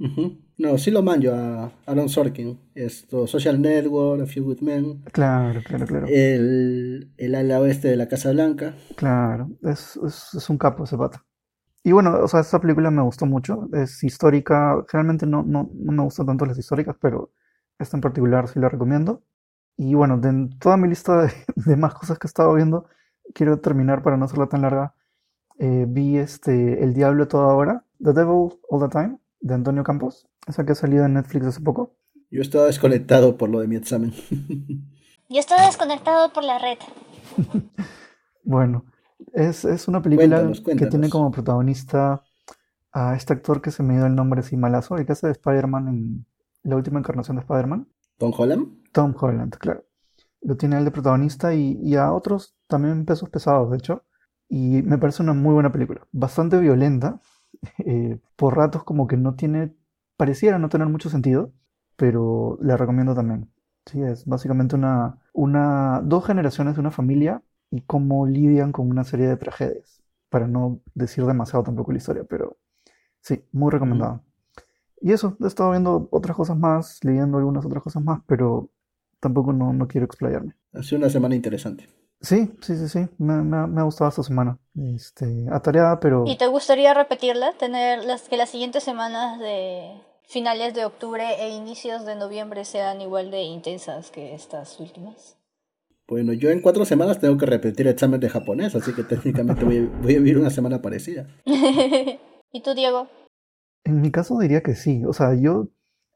Ujú. 0.00 0.40
No, 0.60 0.76
sí 0.76 0.90
lo 0.90 1.02
manjo 1.02 1.32
a 1.32 1.72
Aaron 1.86 2.10
Sorkin. 2.10 2.58
Esto, 2.74 3.26
Social 3.26 3.60
Network, 3.62 4.22
A 4.22 4.26
Few 4.26 4.44
Good 4.44 4.60
Men, 4.60 5.02
Claro, 5.10 5.62
claro, 5.64 5.86
claro. 5.86 6.06
el, 6.06 7.10
el 7.16 7.34
ala 7.34 7.60
oeste 7.60 7.88
de 7.88 7.96
la 7.96 8.08
Casa 8.08 8.30
Blanca. 8.32 8.74
Claro, 8.94 9.48
es, 9.62 9.98
es, 10.06 10.34
es 10.34 10.50
un 10.50 10.58
capo 10.58 10.84
ese 10.84 10.98
pata. 10.98 11.24
Y 11.82 11.92
bueno, 11.92 12.14
o 12.22 12.28
sea, 12.28 12.40
esta 12.40 12.60
película 12.60 12.90
me 12.90 13.00
gustó 13.00 13.24
mucho. 13.24 13.70
Es 13.72 14.04
histórica. 14.04 14.84
Generalmente 14.90 15.24
no, 15.24 15.42
no, 15.42 15.70
no 15.72 15.92
me 15.92 16.02
gustan 16.02 16.26
tanto 16.26 16.44
las 16.44 16.58
históricas, 16.58 16.94
pero 17.00 17.32
esta 17.78 17.96
en 17.96 18.02
particular 18.02 18.46
sí 18.46 18.58
la 18.60 18.68
recomiendo. 18.68 19.22
Y 19.78 19.94
bueno, 19.94 20.18
de 20.18 20.50
toda 20.58 20.76
mi 20.76 20.88
lista 20.88 21.22
de, 21.22 21.32
de 21.56 21.76
más 21.76 21.94
cosas 21.94 22.18
que 22.18 22.26
he 22.26 22.28
estado 22.28 22.52
viendo, 22.52 22.84
quiero 23.32 23.60
terminar 23.60 24.02
para 24.02 24.18
no 24.18 24.26
hacerla 24.26 24.46
tan 24.46 24.60
larga. 24.60 24.94
Eh, 25.58 25.86
vi 25.88 26.18
este 26.18 26.84
El 26.84 26.92
Diablo 26.92 27.28
toda 27.28 27.46
hora, 27.54 27.84
The 27.98 28.12
Devil 28.12 28.58
All 28.68 28.80
the 28.80 28.88
Time, 28.88 29.18
de 29.40 29.54
Antonio 29.54 29.82
Campos. 29.82 30.28
Esa 30.46 30.64
que 30.64 30.72
ha 30.72 30.74
salido 30.74 31.04
en 31.04 31.14
Netflix 31.14 31.46
hace 31.46 31.60
poco. 31.60 31.96
Yo 32.30 32.42
estaba 32.42 32.66
desconectado 32.66 33.36
por 33.36 33.48
lo 33.48 33.60
de 33.60 33.68
mi 33.68 33.76
examen. 33.76 34.12
Yo 35.28 35.38
estoy 35.40 35.58
desconectado 35.64 36.32
por 36.32 36.44
la 36.44 36.58
red. 36.58 36.78
Bueno, 38.42 38.86
es, 39.34 39.64
es 39.64 39.86
una 39.86 40.02
película 40.02 40.40
Cuéntanos, 40.40 40.62
que 40.62 40.86
tiene 40.86 41.10
como 41.10 41.30
protagonista 41.30 42.24
a 42.90 43.14
este 43.14 43.34
actor 43.34 43.60
que 43.60 43.70
se 43.70 43.82
me 43.82 43.94
dio 43.94 44.06
el 44.06 44.14
nombre 44.14 44.40
así 44.40 44.56
malazo, 44.56 44.96
el 44.96 45.06
que 45.06 45.12
hace 45.12 45.26
de 45.26 45.32
Spider-Man 45.32 45.88
en 45.88 46.26
la 46.62 46.76
última 46.76 46.98
encarnación 46.98 47.36
de 47.36 47.42
Spider-Man, 47.42 47.86
Tom 48.18 48.32
Holland. 48.36 48.68
Tom 48.92 49.14
Holland, 49.18 49.56
claro. 49.56 49.84
Lo 50.42 50.56
tiene 50.56 50.78
él 50.78 50.84
de 50.84 50.90
protagonista 50.90 51.54
y, 51.54 51.78
y 51.82 51.96
a 51.96 52.12
otros 52.12 52.56
también 52.66 53.04
pesos 53.04 53.28
pesados, 53.28 53.70
de 53.70 53.76
hecho. 53.76 54.04
Y 54.48 54.82
me 54.82 54.98
parece 54.98 55.22
una 55.22 55.32
muy 55.32 55.54
buena 55.54 55.70
película, 55.70 56.06
bastante 56.12 56.58
violenta, 56.58 57.20
eh, 57.78 58.18
por 58.36 58.56
ratos 58.56 58.84
como 58.84 59.06
que 59.06 59.16
no 59.16 59.34
tiene, 59.34 59.74
pareciera 60.16 60.58
no 60.58 60.68
tener 60.68 60.88
mucho 60.88 61.10
sentido, 61.10 61.52
pero 61.96 62.58
la 62.60 62.76
recomiendo 62.76 63.14
también. 63.14 63.50
Sí, 63.86 64.02
es 64.02 64.26
básicamente 64.26 64.76
una, 64.76 65.18
una, 65.32 66.00
dos 66.04 66.26
generaciones 66.26 66.74
de 66.74 66.80
una 66.80 66.90
familia 66.90 67.42
y 67.70 67.82
cómo 67.82 68.26
lidian 68.26 68.72
con 68.72 68.88
una 68.90 69.04
serie 69.04 69.26
de 69.28 69.36
tragedias, 69.36 70.02
para 70.28 70.46
no 70.46 70.80
decir 70.94 71.24
demasiado 71.24 71.64
tampoco 71.64 71.92
la 71.92 71.98
historia, 71.98 72.24
pero 72.28 72.56
sí, 73.20 73.44
muy 73.52 73.70
recomendado. 73.70 74.22
Y 75.00 75.12
eso, 75.12 75.36
he 75.40 75.46
estado 75.46 75.70
viendo 75.70 76.08
otras 76.10 76.36
cosas 76.36 76.58
más, 76.58 77.02
leyendo 77.02 77.38
algunas 77.38 77.64
otras 77.64 77.82
cosas 77.82 78.04
más, 78.04 78.20
pero 78.26 78.70
tampoco 79.18 79.52
no, 79.52 79.72
no 79.72 79.88
quiero 79.88 80.04
explayarme. 80.04 80.56
Ha 80.74 80.82
sido 80.82 80.98
una 80.98 81.10
semana 81.10 81.34
interesante. 81.34 81.88
Sí, 82.20 82.52
sí, 82.60 82.76
sí, 82.76 82.88
sí. 82.88 83.08
Me, 83.18 83.42
me, 83.42 83.66
me 83.66 83.80
ha 83.80 83.84
gustado 83.84 84.10
esta 84.10 84.22
semana. 84.22 84.58
Este, 84.94 85.46
atareada, 85.50 86.00
pero. 86.00 86.24
¿Y 86.26 86.36
te 86.36 86.46
gustaría 86.46 86.92
repetirla? 86.92 87.52
Tener 87.58 88.04
las, 88.04 88.28
que 88.28 88.36
las 88.36 88.50
siguientes 88.50 88.84
semanas 88.84 89.38
de 89.38 90.00
finales 90.26 90.74
de 90.74 90.84
octubre 90.84 91.24
e 91.40 91.48
inicios 91.50 92.04
de 92.04 92.16
noviembre 92.16 92.64
sean 92.64 93.00
igual 93.00 93.30
de 93.30 93.42
intensas 93.42 94.10
que 94.10 94.34
estas 94.34 94.78
últimas. 94.78 95.36
Bueno, 96.06 96.32
yo 96.32 96.50
en 96.50 96.60
cuatro 96.60 96.84
semanas 96.84 97.20
tengo 97.20 97.38
que 97.38 97.46
repetir 97.46 97.86
el 97.86 97.92
examen 97.92 98.20
de 98.20 98.28
japonés, 98.28 98.74
así 98.74 98.92
que 98.92 99.04
técnicamente 99.04 99.64
voy, 99.64 99.80
voy 100.02 100.14
a 100.16 100.18
vivir 100.18 100.38
una 100.38 100.50
semana 100.50 100.82
parecida. 100.82 101.26
¿Y 102.52 102.62
tú, 102.62 102.74
Diego? 102.74 103.08
En 103.84 104.00
mi 104.00 104.10
caso 104.10 104.38
diría 104.38 104.62
que 104.62 104.74
sí. 104.74 105.04
O 105.06 105.12
sea, 105.12 105.34
yo. 105.34 105.68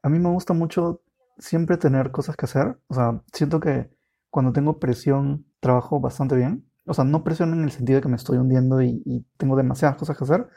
A 0.03 0.09
mí 0.09 0.19
me 0.19 0.29
gusta 0.29 0.53
mucho 0.53 1.01
siempre 1.39 1.77
tener 1.77 2.11
cosas 2.11 2.35
que 2.35 2.45
hacer. 2.45 2.77
O 2.87 2.93
sea, 2.93 3.23
siento 3.33 3.59
que 3.59 3.89
cuando 4.29 4.53
tengo 4.53 4.79
presión 4.79 5.45
trabajo 5.65 5.99
bastante 5.99 6.35
bien. 6.35 6.69
O 6.85 6.93
sea, 6.93 7.03
no 7.03 7.23
presión 7.23 7.53
en 7.53 7.63
el 7.63 7.71
sentido 7.71 7.97
de 7.97 8.03
que 8.03 8.09
me 8.09 8.15
estoy 8.15 8.37
hundiendo 8.37 8.81
y, 8.81 9.01
y 9.05 9.25
tengo 9.37 9.55
demasiadas 9.55 9.97
cosas 9.97 10.17
que 10.17 10.23
hacer, 10.23 10.47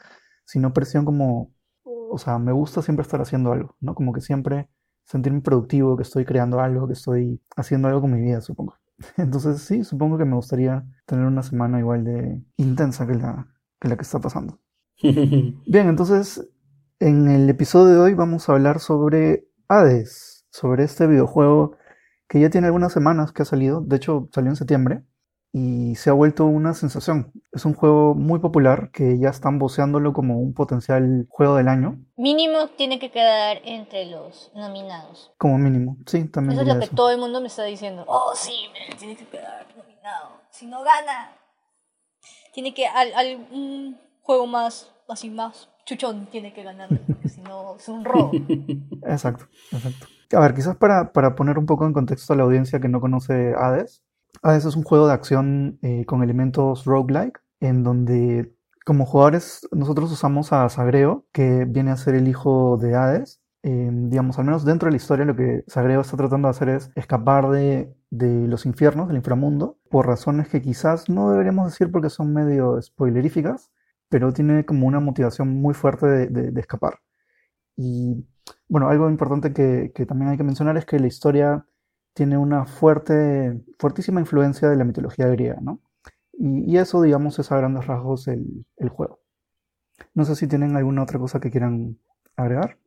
sino 0.45 0.73
presión 0.73 1.03
como. 1.05 1.51
O 1.83 2.17
sea, 2.17 2.37
me 2.39 2.51
gusta 2.51 2.81
siempre 2.81 3.03
estar 3.03 3.21
haciendo 3.21 3.51
algo, 3.51 3.75
¿no? 3.81 3.95
Como 3.95 4.13
que 4.13 4.21
siempre 4.21 4.69
sentirme 5.05 5.41
productivo, 5.41 5.97
que 5.97 6.03
estoy 6.03 6.25
creando 6.25 6.59
algo, 6.59 6.87
que 6.87 6.93
estoy 6.93 7.41
haciendo 7.55 7.87
algo 7.87 8.01
con 8.01 8.11
mi 8.11 8.21
vida, 8.21 8.41
supongo. 8.41 8.75
Entonces 9.17 9.61
sí, 9.61 9.83
supongo 9.83 10.17
que 10.17 10.25
me 10.25 10.35
gustaría 10.35 10.85
tener 11.07 11.25
una 11.25 11.41
semana 11.41 11.79
igual 11.79 12.03
de 12.03 12.43
intensa 12.57 13.07
que 13.07 13.15
la 13.15 13.47
que, 13.79 13.89
la 13.89 13.95
que 13.95 14.03
está 14.03 14.19
pasando. 14.19 14.59
Bien, 15.01 15.87
entonces 15.87 16.47
en 16.99 17.29
el 17.29 17.49
episodio 17.49 17.93
de 17.93 17.99
hoy 18.01 18.13
vamos 18.13 18.49
a 18.49 18.51
hablar 18.51 18.79
sobre 18.79 19.47
Hades, 19.69 20.45
sobre 20.51 20.83
este 20.83 21.07
videojuego 21.07 21.77
que 22.29 22.39
ya 22.39 22.49
tiene 22.49 22.67
algunas 22.67 22.93
semanas 22.93 23.33
que 23.33 23.41
ha 23.41 23.45
salido, 23.45 23.81
de 23.81 23.97
hecho 23.97 24.29
salió 24.33 24.49
en 24.51 24.55
septiembre, 24.55 25.03
y 25.51 25.95
se 25.95 26.11
ha 26.11 26.13
vuelto 26.13 26.45
una 26.45 26.75
sensación. 26.75 27.31
Es 27.51 27.65
un 27.65 27.73
juego 27.73 28.13
muy 28.13 28.37
popular 28.39 28.91
que 28.93 29.17
ya 29.19 29.29
están 29.29 29.57
voceándolo 29.57 30.13
como 30.13 30.37
un 30.39 30.53
potencial 30.53 31.25
juego 31.27 31.55
del 31.55 31.67
año. 31.67 31.99
Mínimo 32.15 32.67
tiene 32.77 32.99
que 32.99 33.09
quedar 33.09 33.57
entre 33.65 34.05
los 34.05 34.51
nominados. 34.53 35.31
Como 35.39 35.57
mínimo, 35.57 35.97
sí, 36.05 36.25
también. 36.25 36.53
Eso 36.53 36.61
es 36.61 36.67
lo 36.67 36.79
que 36.79 36.85
eso. 36.85 36.95
todo 36.95 37.09
el 37.09 37.17
mundo 37.17 37.41
me 37.41 37.47
está 37.47 37.63
diciendo. 37.63 38.05
Oh, 38.07 38.31
sí, 38.35 38.53
man, 38.73 38.97
tiene 38.99 39.15
que 39.17 39.25
quedar 39.25 39.65
nominado. 39.75 40.29
Si 40.51 40.67
no 40.67 40.83
gana, 40.83 41.31
tiene 42.53 42.73
que 42.75 42.85
al, 42.85 43.11
al- 43.15 43.47
un 43.51 43.97
juego 44.21 44.45
más, 44.45 44.91
así 45.07 45.31
más 45.31 45.67
chuchón 45.85 46.27
tiene 46.27 46.53
que 46.53 46.61
ganar, 46.61 46.89
porque 46.89 47.27
si 47.27 47.41
no 47.41 47.75
es 47.75 47.89
un 47.89 48.05
robo. 48.05 48.31
Exacto, 49.07 49.47
exacto. 49.71 50.05
A 50.33 50.39
ver, 50.39 50.53
quizás 50.53 50.75
para, 50.77 51.11
para 51.11 51.35
poner 51.35 51.57
un 51.57 51.65
poco 51.65 51.85
en 51.85 51.93
contexto 51.93 52.33
a 52.33 52.35
la 52.35 52.43
audiencia 52.43 52.79
que 52.79 52.87
no 52.87 53.01
conoce 53.01 53.53
Hades, 53.57 54.03
Hades 54.43 54.65
es 54.65 54.75
un 54.75 54.83
juego 54.83 55.07
de 55.07 55.13
acción 55.13 55.79
eh, 55.81 56.05
con 56.05 56.21
elementos 56.23 56.85
roguelike, 56.85 57.39
en 57.59 57.83
donde 57.83 58.53
como 58.85 59.05
jugadores 59.05 59.67
nosotros 59.71 60.11
usamos 60.11 60.53
a 60.53 60.69
Sagreo, 60.69 61.25
que 61.31 61.65
viene 61.65 61.91
a 61.91 61.97
ser 61.97 62.15
el 62.15 62.27
hijo 62.27 62.77
de 62.77 62.95
Hades. 62.95 63.41
Eh, 63.63 63.89
digamos, 63.91 64.39
al 64.39 64.45
menos 64.45 64.63
dentro 64.63 64.87
de 64.87 64.91
la 64.91 64.97
historia 64.97 65.25
lo 65.25 65.35
que 65.35 65.63
Sagreo 65.67 65.99
está 66.01 66.15
tratando 66.15 66.47
de 66.47 66.51
hacer 66.51 66.69
es 66.69 66.91
escapar 66.95 67.49
de, 67.49 67.93
de 68.09 68.47
los 68.47 68.65
infiernos, 68.65 69.07
del 69.07 69.17
inframundo, 69.17 69.77
por 69.89 70.07
razones 70.07 70.47
que 70.47 70.61
quizás 70.61 71.09
no 71.09 71.31
deberíamos 71.31 71.71
decir 71.71 71.91
porque 71.91 72.09
son 72.09 72.33
medio 72.33 72.81
spoileríficas, 72.81 73.71
pero 74.09 74.31
tiene 74.31 74.63
como 74.65 74.87
una 74.87 74.99
motivación 75.01 75.49
muy 75.61 75.73
fuerte 75.73 76.05
de- 76.07 76.51
de 76.51 76.61
escapar. 76.61 76.99
Y 77.75 78.25
bueno, 78.67 78.89
algo 78.89 79.09
importante 79.09 79.53
que, 79.53 79.91
que 79.93 80.05
también 80.05 80.31
hay 80.31 80.37
que 80.37 80.43
mencionar 80.43 80.77
es 80.77 80.85
que 80.85 80.99
la 80.99 81.07
historia 81.07 81.65
tiene 82.13 82.37
una 82.37 82.65
fuerte, 82.65 83.61
fuertísima 83.77 84.19
influencia 84.19 84.69
de 84.69 84.75
la 84.75 84.83
mitología 84.83 85.27
griega, 85.27 85.59
¿no? 85.61 85.79
Y, 86.33 86.77
eso, 86.77 87.01
digamos, 87.01 87.37
es 87.39 87.51
a 87.51 87.57
grandes 87.57 87.85
rasgos 87.85 88.27
el, 88.27 88.65
el 88.77 88.89
juego. 88.89 89.19
No 90.13 90.23
sé 90.25 90.35
si 90.35 90.47
tienen 90.47 90.77
alguna 90.77 91.03
otra 91.03 91.19
cosa 91.19 91.39
que 91.39 91.51
quieran 91.51 91.97
agregar. 92.37 92.77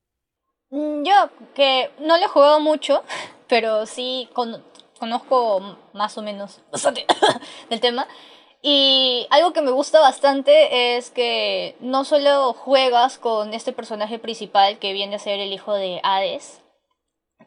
Mm, 0.70 1.02
Yo, 1.04 1.12
que 1.54 1.90
no 2.00 2.16
lo 2.16 2.24
he 2.24 2.28
jugado 2.28 2.60
mucho, 2.60 3.02
pero 3.48 3.84
sí 3.86 4.28
con- 4.32 4.62
conozco 4.98 5.78
más 5.92 6.16
o 6.16 6.22
menos 6.22 6.62
bastante 6.70 7.04
del 7.70 7.80
tema. 7.80 8.06
Y 8.64 9.26
algo 9.30 9.52
que 9.52 9.60
me 9.60 9.72
gusta 9.72 9.98
bastante 10.00 10.96
es 10.96 11.10
que 11.10 11.74
no 11.80 12.04
solo 12.04 12.52
juegas 12.52 13.18
con 13.18 13.54
este 13.54 13.72
personaje 13.72 14.20
principal 14.20 14.78
que 14.78 14.92
viene 14.92 15.16
a 15.16 15.18
ser 15.18 15.40
el 15.40 15.52
hijo 15.52 15.74
de 15.74 16.00
Hades, 16.04 16.62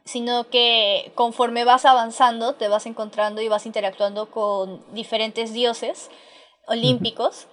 sino 0.03 0.49
que 0.49 1.13
conforme 1.15 1.63
vas 1.63 1.85
avanzando 1.85 2.55
te 2.55 2.67
vas 2.67 2.85
encontrando 2.85 3.41
y 3.41 3.47
vas 3.47 3.65
interactuando 3.65 4.29
con 4.29 4.83
diferentes 4.93 5.53
dioses 5.53 6.11
olímpicos 6.67 7.47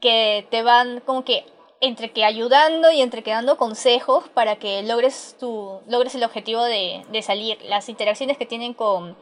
que 0.00 0.46
te 0.50 0.62
van 0.62 1.00
como 1.00 1.24
que 1.24 1.44
entre 1.80 2.12
que 2.12 2.24
ayudando 2.24 2.90
y 2.92 3.02
entre 3.02 3.24
que 3.24 3.32
dando 3.32 3.56
consejos 3.56 4.28
para 4.28 4.56
que 4.56 4.82
logres 4.84 5.36
tu 5.40 5.80
logres 5.88 6.14
el 6.14 6.24
objetivo 6.24 6.62
de, 6.62 7.04
de 7.10 7.22
salir. 7.22 7.58
Las 7.62 7.88
interacciones 7.88 8.38
que 8.38 8.46
tienen 8.46 8.74
con 8.74 9.16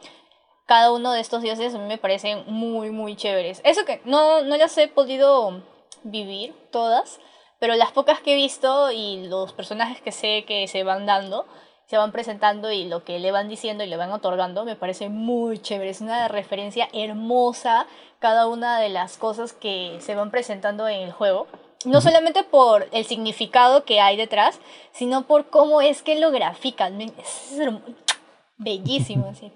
cada 0.67 0.91
uno 0.91 1.13
de 1.13 1.21
estos 1.21 1.41
dioses 1.41 1.73
a 1.73 1.79
mí 1.79 1.85
me 1.87 1.97
parecen 1.97 2.43
muy 2.45 2.91
muy 2.91 3.15
chéveres. 3.15 3.61
Eso 3.63 3.85
que 3.85 4.01
no, 4.05 4.43
no 4.43 4.57
las 4.57 4.77
he 4.77 4.87
podido 4.87 5.63
vivir 6.03 6.53
todas, 6.71 7.19
pero 7.57 7.73
las 7.75 7.91
pocas 7.91 8.19
que 8.19 8.33
he 8.33 8.35
visto 8.35 8.91
y 8.91 9.27
los 9.27 9.53
personajes 9.53 10.01
que 10.01 10.11
sé 10.11 10.43
que 10.45 10.67
se 10.67 10.83
van 10.83 11.05
dando, 11.05 11.45
se 11.87 11.97
van 11.97 12.11
presentando 12.11 12.69
y 12.71 12.83
lo 12.83 13.05
que 13.05 13.17
le 13.17 13.31
van 13.31 13.47
diciendo 13.47 13.83
y 13.83 13.87
le 13.87 13.95
van 13.95 14.11
otorgando 14.11 14.65
me 14.65 14.75
parece 14.75 15.07
muy 15.07 15.57
chévere. 15.57 15.89
Es 15.89 16.01
una 16.01 16.27
referencia 16.27 16.89
hermosa 16.91 17.87
cada 18.19 18.47
una 18.47 18.79
de 18.79 18.89
las 18.89 19.17
cosas 19.17 19.53
que 19.53 19.97
se 20.01 20.15
van 20.15 20.31
presentando 20.31 20.87
en 20.89 20.99
el 20.99 21.13
juego. 21.13 21.47
No 21.85 22.01
solamente 22.01 22.43
por 22.43 22.89
el 22.91 23.05
significado 23.05 23.85
que 23.85 24.01
hay 24.01 24.17
detrás, 24.17 24.59
sino 24.91 25.27
por 25.27 25.49
cómo 25.49 25.79
es 25.79 26.01
que 26.01 26.19
lo 26.19 26.31
grafican. 26.31 26.99
Es 26.99 27.57
bellísimo, 28.57 29.33
sí. 29.33 29.53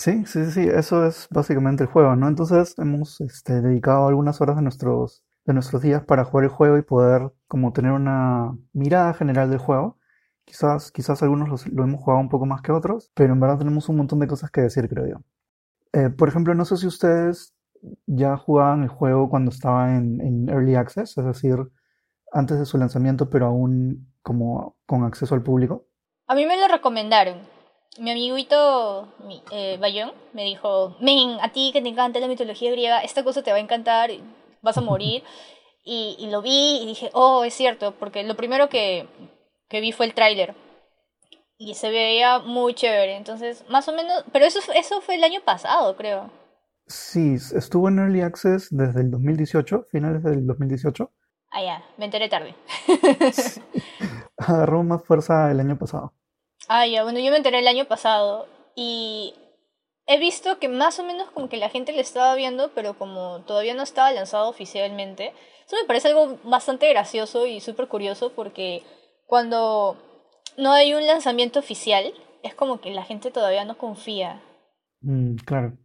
Sí, 0.00 0.24
sí, 0.24 0.50
sí, 0.50 0.66
eso 0.66 1.06
es 1.06 1.28
básicamente 1.30 1.82
el 1.84 1.90
juego, 1.90 2.16
¿no? 2.16 2.26
Entonces 2.26 2.74
hemos 2.78 3.20
este, 3.20 3.60
dedicado 3.60 4.08
algunas 4.08 4.40
horas 4.40 4.56
de 4.56 4.62
nuestros, 4.62 5.22
de 5.44 5.52
nuestros 5.52 5.82
días 5.82 6.02
para 6.06 6.24
jugar 6.24 6.44
el 6.44 6.50
juego 6.50 6.78
y 6.78 6.82
poder 6.82 7.30
como 7.46 7.74
tener 7.74 7.92
una 7.92 8.56
mirada 8.72 9.12
general 9.12 9.50
del 9.50 9.58
juego. 9.58 9.98
Quizás, 10.46 10.90
quizás 10.90 11.22
algunos 11.22 11.66
lo 11.66 11.84
hemos 11.84 12.00
jugado 12.00 12.18
un 12.18 12.30
poco 12.30 12.46
más 12.46 12.62
que 12.62 12.72
otros, 12.72 13.10
pero 13.12 13.34
en 13.34 13.40
verdad 13.40 13.58
tenemos 13.58 13.90
un 13.90 13.98
montón 13.98 14.20
de 14.20 14.26
cosas 14.26 14.50
que 14.50 14.62
decir, 14.62 14.88
creo 14.88 15.06
yo. 15.06 15.16
Eh, 15.92 16.08
por 16.08 16.30
ejemplo, 16.30 16.54
no 16.54 16.64
sé 16.64 16.78
si 16.78 16.86
ustedes 16.86 17.54
ya 18.06 18.38
jugaban 18.38 18.84
el 18.84 18.88
juego 18.88 19.28
cuando 19.28 19.50
estaba 19.50 19.94
en, 19.94 20.22
en 20.22 20.48
Early 20.48 20.76
Access, 20.76 21.18
es 21.18 21.24
decir, 21.26 21.58
antes 22.32 22.58
de 22.58 22.64
su 22.64 22.78
lanzamiento, 22.78 23.28
pero 23.28 23.48
aún 23.48 24.10
como 24.22 24.78
con 24.86 25.04
acceso 25.04 25.34
al 25.34 25.42
público. 25.42 25.84
A 26.26 26.34
mí 26.34 26.46
me 26.46 26.58
lo 26.58 26.68
recomendaron. 26.68 27.49
Mi 27.98 28.12
amiguito 28.12 29.08
mi, 29.26 29.42
eh, 29.50 29.76
Bayón 29.80 30.12
me 30.32 30.44
dijo, 30.44 30.96
men, 31.00 31.38
a 31.40 31.52
ti 31.52 31.70
que 31.72 31.82
te 31.82 31.88
encanta 31.88 32.20
la 32.20 32.28
mitología 32.28 32.70
griega, 32.70 33.00
esta 33.00 33.24
cosa 33.24 33.42
te 33.42 33.50
va 33.50 33.56
a 33.56 33.60
encantar, 33.60 34.10
vas 34.62 34.78
a 34.78 34.80
morir. 34.80 35.22
Y, 35.82 36.16
y 36.18 36.30
lo 36.30 36.42
vi 36.42 36.80
y 36.82 36.86
dije, 36.86 37.10
oh, 37.14 37.42
es 37.44 37.54
cierto, 37.54 37.94
porque 37.98 38.22
lo 38.22 38.36
primero 38.36 38.68
que, 38.68 39.08
que 39.68 39.80
vi 39.80 39.92
fue 39.92 40.06
el 40.06 40.14
tráiler. 40.14 40.54
Y 41.56 41.74
se 41.74 41.90
veía 41.90 42.38
muy 42.38 42.74
chévere, 42.74 43.16
entonces, 43.16 43.64
más 43.68 43.88
o 43.88 43.92
menos, 43.92 44.24
pero 44.32 44.44
eso, 44.44 44.60
eso 44.74 45.00
fue 45.00 45.16
el 45.16 45.24
año 45.24 45.40
pasado, 45.44 45.96
creo. 45.96 46.30
Sí, 46.86 47.34
estuvo 47.34 47.88
en 47.88 47.98
Early 47.98 48.22
Access 48.22 48.68
desde 48.70 49.00
el 49.00 49.10
2018, 49.10 49.86
finales 49.90 50.22
del 50.22 50.46
2018. 50.46 51.10
Ah, 51.52 51.62
ya, 51.62 51.84
me 51.98 52.06
enteré 52.06 52.28
tarde. 52.28 52.54
Agarró 54.36 54.82
más 54.82 55.04
fuerza 55.04 55.50
el 55.50 55.60
año 55.60 55.78
pasado. 55.78 56.12
Ah, 56.72 56.86
ya, 56.86 57.02
bueno, 57.02 57.18
yo 57.18 57.32
me 57.32 57.36
enteré 57.36 57.58
el 57.58 57.66
año 57.66 57.86
pasado 57.86 58.46
y 58.76 59.34
he 60.06 60.20
visto 60.20 60.60
que 60.60 60.68
más 60.68 61.00
o 61.00 61.04
menos 61.04 61.28
como 61.32 61.48
que 61.48 61.56
la 61.56 61.68
gente 61.68 61.90
le 61.90 62.00
estaba 62.00 62.36
viendo, 62.36 62.70
pero 62.76 62.96
como 62.96 63.40
todavía 63.40 63.74
no 63.74 63.82
estaba 63.82 64.12
lanzado 64.12 64.48
oficialmente. 64.48 65.32
Eso 65.66 65.74
me 65.74 65.88
parece 65.88 66.06
algo 66.06 66.38
bastante 66.44 66.88
gracioso 66.88 67.44
y 67.44 67.58
súper 67.58 67.88
curioso 67.88 68.30
porque 68.36 68.84
cuando 69.26 69.96
no 70.56 70.70
hay 70.70 70.94
un 70.94 71.04
lanzamiento 71.08 71.58
oficial, 71.58 72.14
es 72.44 72.54
como 72.54 72.80
que 72.80 72.92
la 72.92 73.02
gente 73.02 73.32
todavía 73.32 73.64
no 73.64 73.76
confía. 73.76 74.40
Mm, 75.00 75.38
claro. 75.44 75.76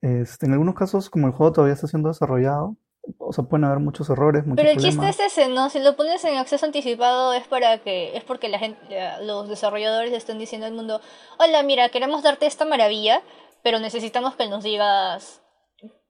Este, 0.00 0.46
en 0.46 0.52
algunos 0.52 0.74
casos, 0.74 1.10
como 1.10 1.28
el 1.28 1.32
juego 1.32 1.52
todavía 1.52 1.74
está 1.74 1.86
siendo 1.86 2.08
desarrollado, 2.08 2.76
o 3.18 3.32
sea, 3.32 3.44
pueden 3.44 3.64
haber 3.64 3.78
muchos 3.78 4.10
errores, 4.10 4.44
muchos 4.44 4.56
Pero 4.56 4.70
el 4.70 4.76
chiste 4.76 4.96
problemas. 4.96 5.20
es 5.20 5.38
ese, 5.38 5.48
¿no? 5.48 5.70
Si 5.70 5.80
lo 5.80 5.96
pones 5.96 6.24
en 6.24 6.36
acceso 6.36 6.66
anticipado 6.66 7.32
es 7.32 7.46
para 7.46 7.78
que 7.78 8.16
es 8.16 8.24
porque 8.24 8.48
la 8.48 8.58
gente, 8.58 8.86
los 9.22 9.48
desarrolladores 9.48 10.12
están 10.12 10.38
diciendo 10.38 10.66
al 10.66 10.72
mundo, 10.72 11.00
hola, 11.38 11.62
mira, 11.62 11.88
queremos 11.88 12.22
darte 12.22 12.46
esta 12.46 12.64
maravilla, 12.64 13.22
pero 13.62 13.78
necesitamos 13.78 14.34
que 14.36 14.48
nos 14.48 14.64
digas 14.64 15.42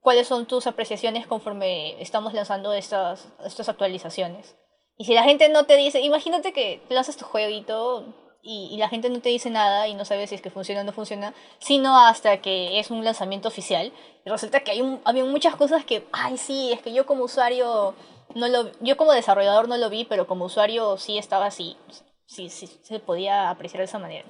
cuáles 0.01 0.27
son 0.27 0.47
tus 0.47 0.67
apreciaciones 0.67 1.27
conforme 1.27 2.01
estamos 2.01 2.35
lanzando 2.35 2.73
estas, 2.73 3.29
estas 3.45 3.69
actualizaciones. 3.69 4.57
Y 4.97 5.05
si 5.05 5.15
la 5.15 5.23
gente 5.23 5.49
no 5.49 5.65
te 5.65 5.77
dice, 5.77 6.01
imagínate 6.01 6.53
que 6.53 6.83
lanzas 6.89 7.17
tu 7.17 7.25
jueguito 7.25 8.28
y, 8.43 8.77
la 8.79 8.89
gente 8.89 9.11
no 9.11 9.21
te 9.21 9.29
dice 9.29 9.51
nada 9.51 9.89
y 9.89 9.95
no 9.95 10.05
sabe 10.05 10.27
si 10.27 10.35
es 10.35 10.41
que 10.41 10.51
funciona 10.51 10.81
o 10.81 10.85
no 10.85 10.93
funciona, 10.93 11.35
sino 11.59 11.99
hasta 12.07 12.41
que 12.41 12.79
es 12.79 12.91
un 12.91 13.05
lanzamiento 13.05 13.49
oficial. 13.49 13.93
Y 14.25 14.31
resulta 14.31 14.61
que 14.61 14.71
hay 14.71 15.01
había 15.05 15.25
muchas 15.25 15.57
cosas 15.57 15.85
que, 15.85 16.07
ay, 16.13 16.39
sí, 16.39 16.71
es 16.73 16.81
que 16.81 16.93
yo 16.93 17.05
como 17.05 17.25
usuario, 17.25 17.95
no 18.35 18.49
lo, 18.49 18.71
yo 18.81 18.97
como 18.97 19.13
desarrollador 19.13 19.69
no 19.69 19.77
lo 19.77 19.91
vi, 19.91 20.05
pero 20.05 20.27
como 20.27 20.47
usuario 20.47 20.97
sí 20.97 21.19
estaba 21.19 21.47
así. 21.47 21.77
Sí, 22.27 22.51
sí, 22.51 22.69
se 22.83 23.01
podía 23.01 23.51
apreciar 23.51 23.79
de 23.79 23.85
esa 23.87 23.99
manera. 23.99 24.25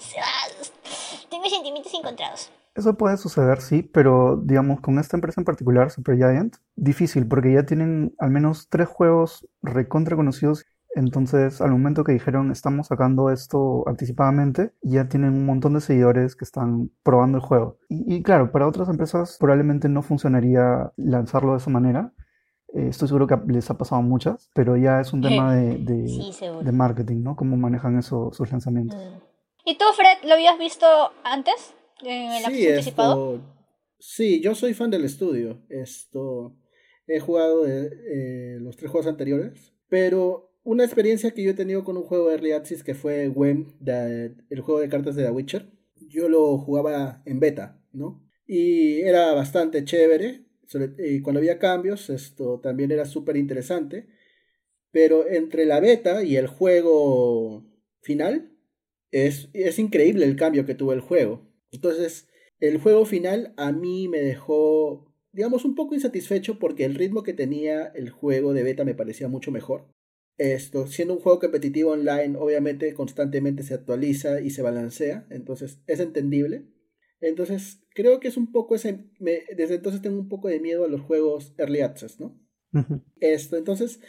Tengo 1.28 1.48
sentimientos 1.48 1.92
encontrados. 1.94 2.50
Eso 2.74 2.94
puede 2.94 3.16
suceder, 3.16 3.60
sí, 3.60 3.82
pero 3.82 4.36
digamos 4.36 4.80
con 4.80 5.00
esta 5.00 5.16
empresa 5.16 5.40
en 5.40 5.44
particular, 5.44 5.90
Supergiant, 5.90 6.56
difícil 6.76 7.26
porque 7.26 7.52
ya 7.52 7.66
tienen 7.66 8.14
al 8.20 8.30
menos 8.30 8.68
tres 8.68 8.86
juegos 8.88 9.48
recontra 9.62 10.14
conocidos 10.14 10.64
entonces, 10.94 11.60
al 11.60 11.70
momento 11.70 12.02
que 12.02 12.12
dijeron 12.12 12.50
estamos 12.50 12.88
sacando 12.88 13.30
esto 13.30 13.84
anticipadamente, 13.86 14.72
ya 14.82 15.08
tienen 15.08 15.34
un 15.34 15.46
montón 15.46 15.74
de 15.74 15.80
seguidores 15.80 16.34
que 16.34 16.44
están 16.44 16.90
probando 17.02 17.38
el 17.38 17.44
juego. 17.44 17.78
Y, 17.88 18.22
claro, 18.22 18.50
para 18.50 18.66
otras 18.66 18.88
empresas 18.88 19.36
probablemente 19.38 19.88
no 19.88 20.02
funcionaría 20.02 20.92
lanzarlo 20.96 21.52
de 21.52 21.58
esa 21.58 21.70
manera. 21.70 22.12
Eh, 22.74 22.88
estoy 22.88 23.08
seguro 23.08 23.26
que 23.26 23.36
les 23.46 23.70
ha 23.70 23.78
pasado 23.78 24.00
a 24.00 24.04
muchas, 24.04 24.50
pero 24.54 24.76
ya 24.76 25.00
es 25.00 25.12
un 25.12 25.22
tema 25.22 25.54
de, 25.54 25.78
de, 25.78 26.72
marketing, 26.72 27.22
¿no? 27.22 27.36
Cómo 27.36 27.56
manejan 27.56 27.98
eso, 27.98 28.30
sus 28.32 28.50
lanzamientos. 28.50 28.98
Mm. 28.98 29.28
¿Y 29.66 29.78
tú, 29.78 29.84
Fred, 29.94 30.26
lo 30.28 30.34
habías 30.34 30.58
visto 30.58 30.86
antes? 31.24 31.74
¿En 32.02 32.32
el 32.32 32.44
sí, 32.44 32.68
anticipado? 32.68 33.40
sí, 33.98 34.40
yo 34.40 34.54
soy 34.54 34.74
fan 34.74 34.90
del 34.90 35.04
estudio. 35.04 35.60
Esto 35.68 36.56
he 37.06 37.20
jugado 37.20 37.66
eh, 37.66 37.90
eh, 38.12 38.58
los 38.60 38.76
tres 38.76 38.90
juegos 38.90 39.06
anteriores, 39.06 39.74
pero 39.88 40.47
una 40.68 40.84
experiencia 40.84 41.30
que 41.30 41.42
yo 41.42 41.52
he 41.52 41.54
tenido 41.54 41.82
con 41.82 41.96
un 41.96 42.02
juego 42.02 42.28
de 42.28 42.34
Early 42.34 42.82
que 42.84 42.94
fue 42.94 43.28
WEM, 43.28 43.72
el 43.86 44.60
juego 44.60 44.80
de 44.80 44.90
cartas 44.90 45.16
de 45.16 45.24
The 45.24 45.30
Witcher. 45.30 45.72
Yo 46.10 46.28
lo 46.28 46.58
jugaba 46.58 47.22
en 47.24 47.40
beta, 47.40 47.82
¿no? 47.90 48.22
Y 48.46 49.00
era 49.00 49.32
bastante 49.32 49.82
chévere. 49.84 50.44
Y 50.98 51.22
cuando 51.22 51.38
había 51.38 51.58
cambios, 51.58 52.10
esto 52.10 52.60
también 52.60 52.90
era 52.90 53.06
súper 53.06 53.38
interesante. 53.38 54.08
Pero 54.90 55.26
entre 55.26 55.64
la 55.64 55.80
beta 55.80 56.22
y 56.22 56.36
el 56.36 56.48
juego 56.48 57.64
final, 58.02 58.52
es, 59.10 59.48
es 59.54 59.78
increíble 59.78 60.26
el 60.26 60.36
cambio 60.36 60.66
que 60.66 60.74
tuvo 60.74 60.92
el 60.92 61.00
juego. 61.00 61.50
Entonces, 61.72 62.28
el 62.60 62.76
juego 62.76 63.06
final 63.06 63.54
a 63.56 63.72
mí 63.72 64.06
me 64.08 64.20
dejó, 64.20 65.14
digamos, 65.32 65.64
un 65.64 65.74
poco 65.74 65.94
insatisfecho 65.94 66.58
porque 66.58 66.84
el 66.84 66.94
ritmo 66.94 67.22
que 67.22 67.32
tenía 67.32 67.86
el 67.86 68.10
juego 68.10 68.52
de 68.52 68.64
beta 68.64 68.84
me 68.84 68.94
parecía 68.94 69.28
mucho 69.28 69.50
mejor. 69.50 69.88
Esto, 70.38 70.86
siendo 70.86 71.14
un 71.14 71.20
juego 71.20 71.40
competitivo 71.40 71.90
online, 71.90 72.36
obviamente 72.38 72.94
constantemente 72.94 73.64
se 73.64 73.74
actualiza 73.74 74.40
y 74.40 74.50
se 74.50 74.62
balancea, 74.62 75.26
entonces 75.30 75.80
es 75.88 75.98
entendible. 75.98 76.64
Entonces, 77.20 77.82
creo 77.92 78.20
que 78.20 78.28
es 78.28 78.36
un 78.36 78.52
poco 78.52 78.76
ese. 78.76 79.10
desde 79.18 79.74
entonces 79.74 80.00
tengo 80.00 80.20
un 80.20 80.28
poco 80.28 80.46
de 80.46 80.60
miedo 80.60 80.84
a 80.84 80.88
los 80.88 81.00
juegos 81.00 81.54
early 81.58 81.80
access, 81.80 82.20
¿no? 82.20 82.38
Esto, 83.18 83.56
entonces, 83.56 84.00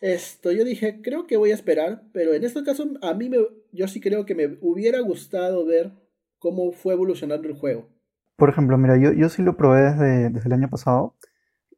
esto, 0.00 0.52
yo 0.52 0.64
dije, 0.64 1.02
creo 1.02 1.26
que 1.26 1.36
voy 1.36 1.50
a 1.50 1.54
esperar, 1.54 2.04
pero 2.14 2.32
en 2.32 2.44
este 2.44 2.62
caso, 2.62 2.86
a 3.02 3.12
mí 3.12 3.28
me, 3.28 3.38
yo 3.70 3.86
sí 3.86 4.00
creo 4.00 4.24
que 4.24 4.34
me 4.34 4.56
hubiera 4.62 5.00
gustado 5.00 5.66
ver 5.66 5.92
cómo 6.38 6.72
fue 6.72 6.94
evolucionando 6.94 7.46
el 7.46 7.54
juego. 7.54 7.90
Por 8.36 8.48
ejemplo, 8.48 8.78
mira, 8.78 8.96
yo, 8.96 9.12
yo 9.12 9.28
sí 9.28 9.42
lo 9.42 9.58
probé 9.58 9.82
desde, 9.82 10.30
desde 10.30 10.46
el 10.46 10.54
año 10.54 10.70
pasado. 10.70 11.14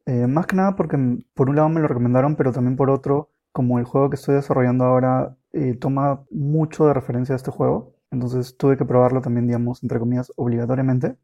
Eh, 0.07 0.29
más 0.29 0.47
que 0.47 0.55
nada 0.55 0.77
porque 0.77 0.97
por 1.35 1.51
un 1.51 1.57
lado 1.57 1.69
me 1.69 1.81
lo 1.81 1.89
recomendaron, 1.89 2.37
pero 2.37 2.53
también 2.53 2.77
por 2.77 2.91
otro 2.91 3.36
como 3.57 3.79
el 3.79 3.87
juego 3.87 4.11
que 4.11 4.17
estoy 4.17 4.35
desarrollando 4.35 4.85
ahora 4.85 5.35
eh, 5.55 5.79
toma 5.81 6.27
mucho 6.31 6.85
de 6.85 6.93
referencia 6.93 7.35
a 7.35 7.37
este 7.37 7.51
juego, 7.51 7.95
entonces 8.11 8.59
tuve 8.59 8.77
que 8.77 8.85
probarlo 8.85 9.23
también, 9.23 9.47
digamos, 9.47 9.83
entre 9.83 9.99
comillas, 9.99 10.31
obligatoriamente, 10.37 11.17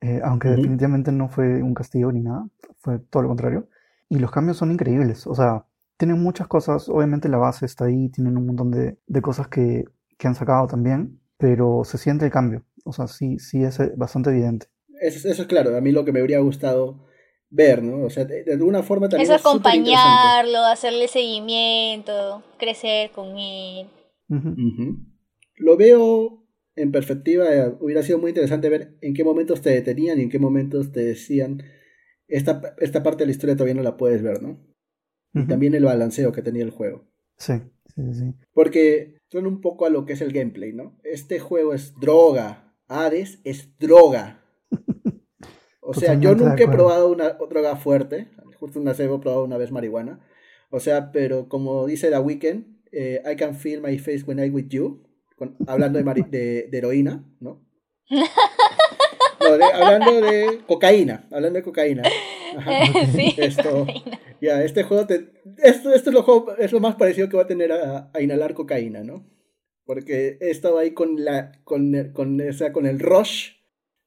eh, 0.00 0.22
aunque 0.24 0.48
definitivamente 0.48 1.12
no 1.12 1.28
fue 1.28 1.62
un 1.62 1.74
castigo 1.74 2.10
ni 2.10 2.22
nada, 2.22 2.48
fue 2.78 3.00
todo 3.10 3.24
lo 3.24 3.28
contrario. 3.28 3.68
Y 4.08 4.18
los 4.18 4.30
cambios 4.30 4.56
son 4.56 4.72
increíbles, 4.72 5.26
o 5.26 5.34
sea, 5.34 5.66
tienen 5.98 6.22
muchas 6.22 6.48
cosas, 6.48 6.88
obviamente 6.88 7.28
la 7.28 7.36
base 7.36 7.66
está 7.66 7.84
ahí, 7.84 8.08
tienen 8.08 8.38
un 8.38 8.46
montón 8.46 8.70
de, 8.70 9.20
cosas 9.20 9.48
que, 9.48 9.84
que, 10.16 10.26
han 10.26 10.34
sacado 10.34 10.68
también, 10.68 11.20
pero 11.36 11.82
se 11.84 11.98
siente 11.98 12.24
el 12.24 12.30
cambio, 12.30 12.64
o 12.86 12.94
sea, 12.94 13.08
sí, 13.08 13.38
sí 13.38 13.62
es 13.62 13.78
bastante 13.94 14.30
evidente. 14.30 14.68
Eso, 15.02 15.28
eso 15.28 15.42
es 15.42 15.48
claro, 15.48 15.76
a 15.76 15.82
mí 15.82 15.92
lo 15.92 16.06
que 16.06 16.12
me 16.12 16.20
habría 16.20 16.40
gustado 16.40 17.04
ver, 17.50 17.82
¿no? 17.82 18.04
O 18.04 18.10
sea, 18.10 18.24
de, 18.24 18.44
alguna 18.52 18.82
forma 18.82 19.08
también. 19.08 19.30
Es 19.30 19.40
acompañarlo, 19.40 20.64
hacerle 20.64 21.08
seguimiento, 21.08 22.42
crecer 22.58 23.10
con 23.10 23.38
él. 23.38 23.86
Lo 25.56 25.76
veo 25.76 26.44
en 26.76 26.92
perspectiva, 26.92 27.52
eh, 27.52 27.74
hubiera 27.80 28.02
sido 28.02 28.18
muy 28.18 28.30
interesante 28.30 28.68
ver 28.68 28.96
en 29.00 29.14
qué 29.14 29.24
momentos 29.24 29.62
te 29.62 29.70
detenían 29.70 30.18
y 30.18 30.22
en 30.22 30.30
qué 30.30 30.38
momentos 30.38 30.92
te 30.92 31.00
decían, 31.00 31.62
esta, 32.28 32.74
esta 32.78 33.02
parte 33.02 33.22
de 33.22 33.26
la 33.26 33.32
historia 33.32 33.56
todavía 33.56 33.74
no 33.74 33.82
la 33.82 33.96
puedes 33.96 34.22
ver, 34.22 34.42
¿no? 34.42 34.64
Y 35.34 35.46
también 35.46 35.74
el 35.74 35.84
balanceo 35.84 36.32
que 36.32 36.42
tenía 36.42 36.64
el 36.64 36.70
juego. 36.70 37.04
Sí, 37.36 37.54
sí, 37.94 38.02
sí. 38.14 38.34
Porque 38.52 39.18
suena 39.30 39.46
un 39.46 39.60
poco 39.60 39.86
a 39.86 39.90
lo 39.90 40.04
que 40.04 40.14
es 40.14 40.20
el 40.20 40.32
gameplay, 40.32 40.72
¿no? 40.72 40.98
Este 41.04 41.38
juego 41.38 41.74
es 41.74 41.94
droga. 42.00 42.74
Hades 42.88 43.40
es 43.44 43.78
droga. 43.78 44.42
O 45.90 45.94
sea, 45.94 46.20
yo 46.20 46.34
nunca 46.34 46.64
he 46.64 46.68
probado 46.68 47.08
una 47.08 47.30
droga 47.30 47.74
fuerte. 47.76 48.28
Justo 48.60 48.78
una 48.78 48.90
vez 48.90 49.00
he 49.00 49.06
probado 49.06 49.44
una 49.44 49.56
vez 49.56 49.72
marihuana. 49.72 50.20
O 50.70 50.80
sea, 50.80 51.12
pero 51.12 51.48
como 51.48 51.86
dice 51.86 52.10
The 52.10 52.18
Weeknd, 52.18 52.66
eh, 52.92 53.22
I 53.24 53.36
can 53.36 53.54
feel 53.54 53.80
my 53.80 53.96
face 53.98 54.22
when 54.26 54.38
I'm 54.38 54.54
with 54.54 54.68
you. 54.68 55.02
hablando 55.66 55.98
de, 55.98 56.68
de, 56.70 56.78
heroína, 56.78 57.24
¿no? 57.40 57.64
hablando 59.40 60.20
de 60.20 60.60
cocaína. 60.66 61.26
Hablando 61.30 61.56
de 61.56 61.62
cocaína. 61.62 62.02
sí, 63.14 63.34
esto, 63.38 63.86
ya, 64.42 64.62
este 64.62 64.82
juego 64.82 65.06
esto, 65.08 65.94
esto 65.94 66.10
es, 66.10 66.14
lo 66.14 66.56
es 66.58 66.70
lo 66.70 66.80
más 66.80 66.96
parecido 66.96 67.30
que 67.30 67.38
va 67.38 67.44
a 67.44 67.46
tener 67.46 67.72
a, 67.72 68.10
inhalar 68.20 68.52
cocaína, 68.52 69.04
¿no? 69.04 69.26
Porque 69.86 70.36
he 70.42 70.50
estado 70.50 70.76
ahí 70.76 70.90
con 70.90 71.24
la 71.24 71.52
con, 71.64 72.10
con, 72.12 72.38
o 72.46 72.52
sea, 72.52 72.74
con 72.74 72.84
el 72.84 73.00
rush, 73.00 73.52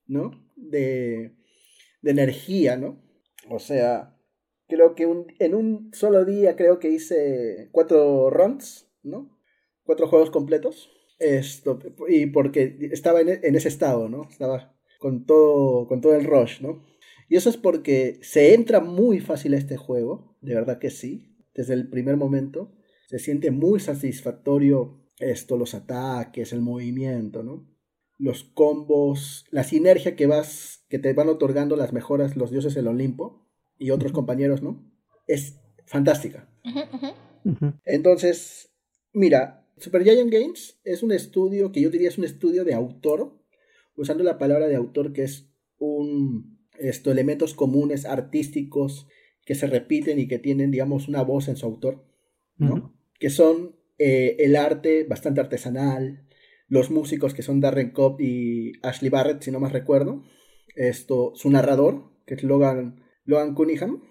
¿no? 0.05 0.45
De, 0.55 1.40
de 2.01 2.11
energía, 2.11 2.77
¿no? 2.77 3.01
O 3.49 3.59
sea, 3.59 4.17
creo 4.67 4.95
que 4.95 5.03
en 5.39 5.55
un 5.55 5.91
solo 5.93 6.25
día 6.25 6.55
creo 6.55 6.79
que 6.79 6.89
hice 6.89 7.69
cuatro 7.71 8.29
runs, 8.29 8.87
¿no? 9.03 9.37
Cuatro 9.83 10.07
juegos 10.07 10.31
completos. 10.31 10.89
Esto, 11.19 11.77
y 12.07 12.25
porque 12.27 12.77
estaba 12.91 13.21
en, 13.21 13.55
ese 13.55 13.67
estado, 13.67 14.09
¿no? 14.09 14.27
Estaba 14.29 14.75
con 14.99 15.25
todo, 15.25 15.87
con 15.87 16.01
todo 16.01 16.15
el 16.15 16.25
rush, 16.25 16.61
¿no? 16.61 16.83
Y 17.29 17.35
eso 17.35 17.49
es 17.49 17.57
porque 17.57 18.19
se 18.23 18.53
entra 18.55 18.79
muy 18.79 19.19
fácil 19.19 19.53
a 19.53 19.57
este 19.57 19.77
juego, 19.77 20.35
de 20.41 20.55
verdad 20.55 20.79
que 20.79 20.89
sí, 20.89 21.37
desde 21.53 21.75
el 21.75 21.89
primer 21.89 22.17
momento. 22.17 22.71
Se 23.07 23.19
siente 23.19 23.51
muy 23.51 23.79
satisfactorio 23.79 25.01
esto, 25.19 25.57
los 25.57 25.75
ataques, 25.75 26.53
el 26.53 26.61
movimiento, 26.61 27.43
¿no? 27.43 27.70
Los 28.21 28.43
combos, 28.43 29.45
la 29.49 29.63
sinergia 29.63 30.15
que 30.15 30.27
vas 30.27 30.85
que 30.89 30.99
te 30.99 31.13
van 31.13 31.29
otorgando 31.29 31.75
las 31.75 31.93
mejoras 31.93 32.35
los 32.35 32.51
dioses 32.51 32.75
del 32.75 32.87
Olimpo 32.87 33.47
y 33.77 33.89
otros 33.89 34.11
compañeros, 34.11 34.61
¿no? 34.61 34.85
Es 35.25 35.59
fantástica. 35.85 36.49
Entonces, 37.85 38.73
mira, 39.11 39.65
Super 39.77 40.03
Giant 40.03 40.31
Games 40.31 40.79
es 40.83 41.01
un 41.01 41.11
estudio 41.11 41.71
que 41.71 41.81
yo 41.81 41.89
diría 41.89 42.09
es 42.09 42.17
un 42.17 42.25
estudio 42.25 42.63
de 42.63 42.75
autor, 42.75 43.41
usando 43.95 44.23
la 44.23 44.37
palabra 44.37 44.67
de 44.67 44.75
autor 44.75 45.13
que 45.13 45.23
es 45.23 45.49
un 45.79 46.59
esto, 46.77 47.11
elementos 47.11 47.53
comunes 47.53 48.05
artísticos 48.05 49.07
que 49.45 49.55
se 49.55 49.67
repiten 49.67 50.19
y 50.19 50.27
que 50.27 50.39
tienen, 50.39 50.71
digamos, 50.71 51.07
una 51.07 51.23
voz 51.23 51.47
en 51.47 51.55
su 51.55 51.65
autor, 51.65 52.05
¿no? 52.57 52.93
Que 53.19 53.29
son 53.29 53.75
eh, 53.97 54.35
el 54.39 54.55
arte 54.55 55.05
bastante 55.05 55.41
artesanal, 55.41 56.27
los 56.71 56.89
músicos 56.89 57.33
que 57.33 57.43
son 57.43 57.59
Darren 57.59 57.91
Cobb 57.91 58.21
y 58.21 58.79
Ashley 58.81 59.09
Barrett, 59.09 59.41
si 59.41 59.51
no 59.51 59.59
más 59.59 59.73
recuerdo, 59.73 60.23
esto, 60.77 61.33
su 61.35 61.49
narrador, 61.49 62.13
que 62.25 62.35
es 62.35 62.43
Logan, 62.43 63.03
Logan 63.25 63.55
Cunningham, 63.55 64.01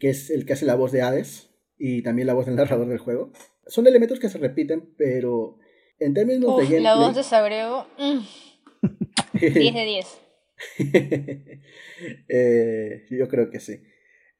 que 0.00 0.10
es 0.10 0.28
el 0.30 0.44
que 0.44 0.54
hace 0.54 0.66
la 0.66 0.74
voz 0.74 0.90
de 0.90 1.00
Hades 1.00 1.54
y 1.78 2.02
también 2.02 2.26
la 2.26 2.34
voz 2.34 2.46
del 2.46 2.56
narrador 2.56 2.88
del 2.88 2.98
juego. 2.98 3.30
Son 3.68 3.86
elementos 3.86 4.18
que 4.18 4.28
se 4.28 4.38
repiten, 4.38 4.92
pero 4.98 5.58
en 6.00 6.12
términos 6.12 6.56
de 6.56 6.64
gameplay... 6.64 6.82
La 6.82 6.96
voz 6.96 7.14
de 7.14 7.22
Sabreo... 7.22 7.86
10 9.34 9.52
mm, 9.52 9.74
de 9.76 9.84
10. 9.84 10.18
eh, 12.28 13.06
yo 13.10 13.28
creo 13.28 13.48
que 13.48 13.60
sí. 13.60 13.80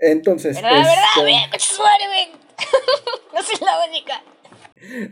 Entonces... 0.01 0.57
¿Verdad, 0.57 0.81
esto... 0.81 1.23
verdad? 1.23 1.45
no 3.33 3.41
soy 3.41 3.64
la 3.64 3.87
única. 3.88 4.21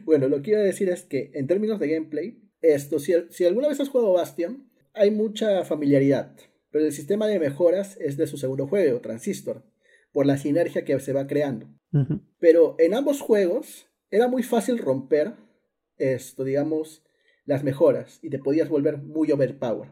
Bueno, 0.05 0.27
lo 0.27 0.43
que 0.43 0.51
iba 0.51 0.59
a 0.59 0.65
decir 0.65 0.89
es 0.89 1.05
que 1.05 1.31
en 1.35 1.47
términos 1.47 1.79
de 1.79 1.89
gameplay, 1.89 2.43
esto, 2.61 2.99
si, 2.99 3.13
si 3.31 3.45
alguna 3.45 3.69
vez 3.69 3.81
has 3.81 3.89
jugado 3.89 4.13
Bastion, 4.13 4.71
hay 4.95 5.11
mucha 5.11 5.65
familiaridad 5.65 6.37
pero 6.77 6.85
el 6.85 6.93
sistema 6.93 7.27
de 7.27 7.41
mejoras 7.41 7.97
es 8.03 8.19
de 8.19 8.27
su 8.27 8.37
segundo 8.37 8.67
juego, 8.67 9.01
Transistor, 9.01 9.63
por 10.13 10.27
la 10.27 10.37
sinergia 10.37 10.85
que 10.85 11.01
se 11.01 11.15
va 11.15 11.27
creando. 11.27 11.69
Pero 12.39 12.77
en 12.79 12.93
ambos 12.93 13.23
juegos 13.23 13.87
era 14.11 14.29
muy 14.29 14.43
fácil 14.43 14.77
romper 14.77 15.37
esto, 15.97 16.45
digamos, 16.45 17.03
las 17.47 17.65
mejoras 17.65 18.19
y 18.21 18.29
te 18.29 18.39
podías 18.39 18.69
volver 18.69 18.99
muy 18.99 19.33
overpower. 19.33 19.91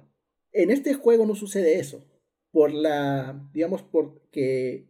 En 0.53 0.71
este 0.71 0.93
juego 0.93 1.25
no 1.25 1.35
sucede 1.35 1.79
eso. 1.79 2.05
Por 2.51 2.75
la, 2.75 3.49
digamos, 3.55 3.83
porque 3.83 4.87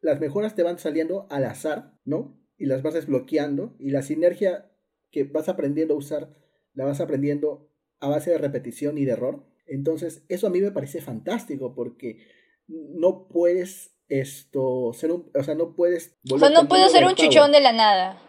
las 0.00 0.20
mejoras 0.20 0.54
te 0.54 0.62
van 0.62 0.78
saliendo 0.78 1.26
al 1.28 1.44
azar, 1.44 1.92
¿no? 2.06 2.42
Y 2.56 2.64
las 2.64 2.82
vas 2.82 2.94
desbloqueando 2.94 3.76
y 3.78 3.90
la 3.90 4.00
sinergia 4.00 4.72
que 5.10 5.24
vas 5.24 5.50
aprendiendo 5.50 5.92
a 5.92 5.98
usar, 5.98 6.34
la 6.74 6.84
vas 6.84 7.00
aprendiendo 7.00 7.70
a 8.00 8.08
base 8.08 8.30
de 8.30 8.38
repetición 8.38 8.98
y 8.98 9.04
de 9.04 9.12
error. 9.12 9.44
Entonces, 9.66 10.24
eso 10.28 10.46
a 10.46 10.50
mí 10.50 10.60
me 10.60 10.72
parece 10.72 11.00
fantástico 11.00 11.74
porque 11.74 12.18
no 12.66 13.28
puedes 13.28 13.94
esto 14.08 14.92
ser 14.92 15.12
un, 15.12 15.30
o 15.34 15.42
sea, 15.42 15.54
no 15.54 15.74
puedes 15.74 16.18
o 16.30 16.38
sea, 16.38 16.50
no 16.50 16.68
puedes 16.68 16.92
ser 16.92 17.04
un 17.04 17.14
chuchón 17.14 17.52
de 17.52 17.60
la 17.60 17.72
nada. 17.72 18.20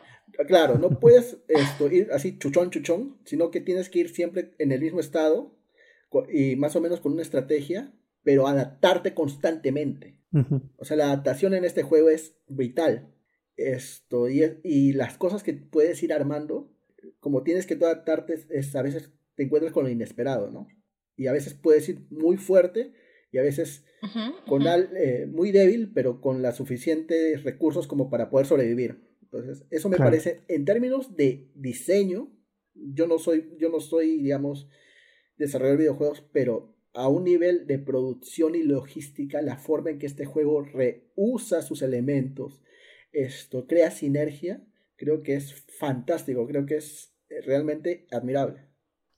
Claro, 0.47 0.77
no 0.77 0.99
puedes 0.99 1.37
esto, 1.47 1.89
ir 1.91 2.09
así 2.11 2.37
chuchón, 2.37 2.69
chuchón, 2.69 3.17
sino 3.25 3.51
que 3.51 3.61
tienes 3.61 3.89
que 3.89 3.99
ir 3.99 4.09
siempre 4.09 4.53
en 4.57 4.71
el 4.71 4.81
mismo 4.81 4.99
estado 4.99 5.55
y 6.29 6.55
más 6.55 6.75
o 6.75 6.81
menos 6.81 7.01
con 7.01 7.13
una 7.13 7.21
estrategia, 7.21 7.93
pero 8.23 8.47
adaptarte 8.47 9.13
constantemente. 9.13 10.19
O 10.77 10.83
sea, 10.83 10.97
la 10.97 11.05
adaptación 11.05 11.53
en 11.53 11.63
este 11.63 11.83
juego 11.83 12.09
es 12.09 12.35
vital. 12.47 13.13
Esto, 13.55 14.27
y, 14.27 14.43
y, 14.65 14.91
las 14.91 15.17
cosas 15.17 15.43
que 15.43 15.53
puedes 15.53 16.03
ir 16.03 16.11
armando, 16.11 16.74
como 17.19 17.43
tienes 17.43 17.65
que 17.65 17.75
adaptarte, 17.75 18.35
es, 18.49 18.75
a 18.75 18.81
veces 18.81 19.11
te 19.35 19.43
encuentras 19.43 19.73
con 19.73 19.83
lo 19.83 19.89
inesperado, 19.89 20.51
¿no? 20.51 20.67
Y 21.15 21.27
a 21.27 21.31
veces 21.31 21.53
puedes 21.53 21.87
ir 21.89 22.05
muy 22.09 22.37
fuerte 22.37 22.93
y 23.31 23.37
a 23.37 23.41
veces 23.41 23.85
con 24.47 24.67
Al, 24.67 24.89
eh, 24.95 25.25
muy 25.27 25.51
débil, 25.51 25.91
pero 25.93 26.21
con 26.21 26.41
las 26.41 26.57
suficientes 26.57 27.43
recursos 27.43 27.87
como 27.87 28.09
para 28.09 28.29
poder 28.29 28.45
sobrevivir. 28.45 29.01
Entonces, 29.21 29.65
eso 29.71 29.89
me 29.89 29.97
parece, 29.97 30.43
en 30.47 30.63
términos 30.65 31.15
de 31.15 31.49
diseño, 31.55 32.31
yo 32.73 33.07
no 33.07 33.19
soy, 33.19 33.55
yo 33.59 33.69
no 33.69 33.79
soy, 33.79 34.17
digamos, 34.21 34.69
desarrollador 35.37 35.77
de 35.77 35.83
videojuegos, 35.83 36.23
pero 36.31 36.75
a 36.93 37.09
un 37.09 37.25
nivel 37.25 37.67
de 37.67 37.77
producción 37.77 38.55
y 38.55 38.63
logística, 38.63 39.41
la 39.41 39.57
forma 39.57 39.89
en 39.89 39.99
que 39.99 40.05
este 40.05 40.25
juego 40.25 40.61
reusa 40.61 41.61
sus 41.61 41.81
elementos, 41.81 42.61
esto 43.11 43.67
crea 43.67 43.91
sinergia, 43.91 44.65
creo 44.97 45.23
que 45.23 45.35
es 45.35 45.65
fantástico, 45.79 46.45
creo 46.47 46.65
que 46.65 46.77
es 46.77 47.13
realmente 47.45 48.07
admirable. 48.11 48.67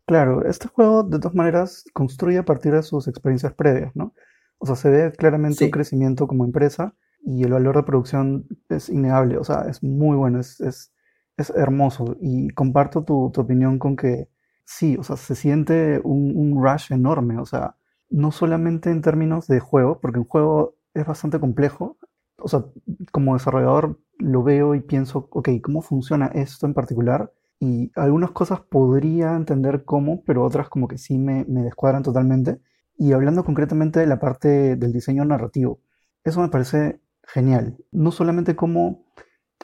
Claro, 0.05 0.45
este 0.45 0.69
juego 0.69 1.03
de 1.03 1.19
todas 1.19 1.35
maneras 1.35 1.83
construye 1.93 2.37
a 2.37 2.45
partir 2.45 2.73
de 2.73 2.81
sus 2.81 3.07
experiencias 3.07 3.53
previas, 3.53 3.93
¿no? 3.95 4.13
O 4.57 4.65
sea, 4.65 4.75
se 4.75 4.89
ve 4.89 5.11
claramente 5.11 5.65
un 5.65 5.71
crecimiento 5.71 6.27
como 6.27 6.45
empresa 6.45 6.95
y 7.21 7.43
el 7.43 7.51
valor 7.51 7.75
de 7.75 7.83
producción 7.83 8.47
es 8.69 8.89
innegable, 8.89 9.37
o 9.37 9.43
sea, 9.43 9.65
es 9.69 9.83
muy 9.83 10.15
bueno, 10.15 10.39
es, 10.39 10.61
es, 10.61 10.93
es 11.35 11.49
hermoso 11.51 12.15
y 12.21 12.49
comparto 12.51 13.03
tu, 13.03 13.31
tu, 13.33 13.41
opinión 13.41 13.79
con 13.79 13.97
que 13.97 14.29
sí, 14.63 14.95
o 14.97 15.03
sea, 15.03 15.17
se 15.17 15.35
siente 15.35 15.99
un, 16.03 16.31
un, 16.35 16.63
rush 16.63 16.93
enorme, 16.93 17.37
o 17.37 17.45
sea, 17.45 17.75
no 18.09 18.31
solamente 18.31 18.89
en 18.89 19.01
términos 19.01 19.47
de 19.47 19.59
juego, 19.59 19.99
porque 19.99 20.19
un 20.19 20.25
juego 20.25 20.77
es 20.93 21.05
bastante 21.05 21.39
complejo, 21.39 21.97
o 22.37 22.47
sea, 22.47 22.65
como 23.11 23.33
desarrollador 23.33 23.99
lo 24.19 24.43
veo 24.43 24.75
y 24.75 24.81
pienso, 24.81 25.27
ok, 25.31 25.49
¿cómo 25.61 25.81
funciona 25.81 26.27
esto 26.27 26.65
en 26.65 26.73
particular? 26.73 27.31
Y 27.59 27.91
algunas 27.95 28.31
cosas 28.31 28.61
podría 28.61 29.35
entender 29.35 29.83
cómo, 29.85 30.23
pero 30.25 30.43
otras 30.43 30.69
como 30.69 30.87
que 30.87 30.97
sí 30.97 31.17
me, 31.17 31.45
me 31.45 31.63
descuadran 31.63 32.03
totalmente. 32.03 32.59
Y 32.97 33.13
hablando 33.13 33.43
concretamente 33.43 33.99
de 33.99 34.07
la 34.07 34.19
parte 34.19 34.75
del 34.75 34.93
diseño 34.93 35.25
narrativo, 35.25 35.79
eso 36.23 36.41
me 36.41 36.49
parece 36.49 36.99
genial. 37.23 37.77
No 37.91 38.11
solamente 38.11 38.55
cómo 38.55 39.05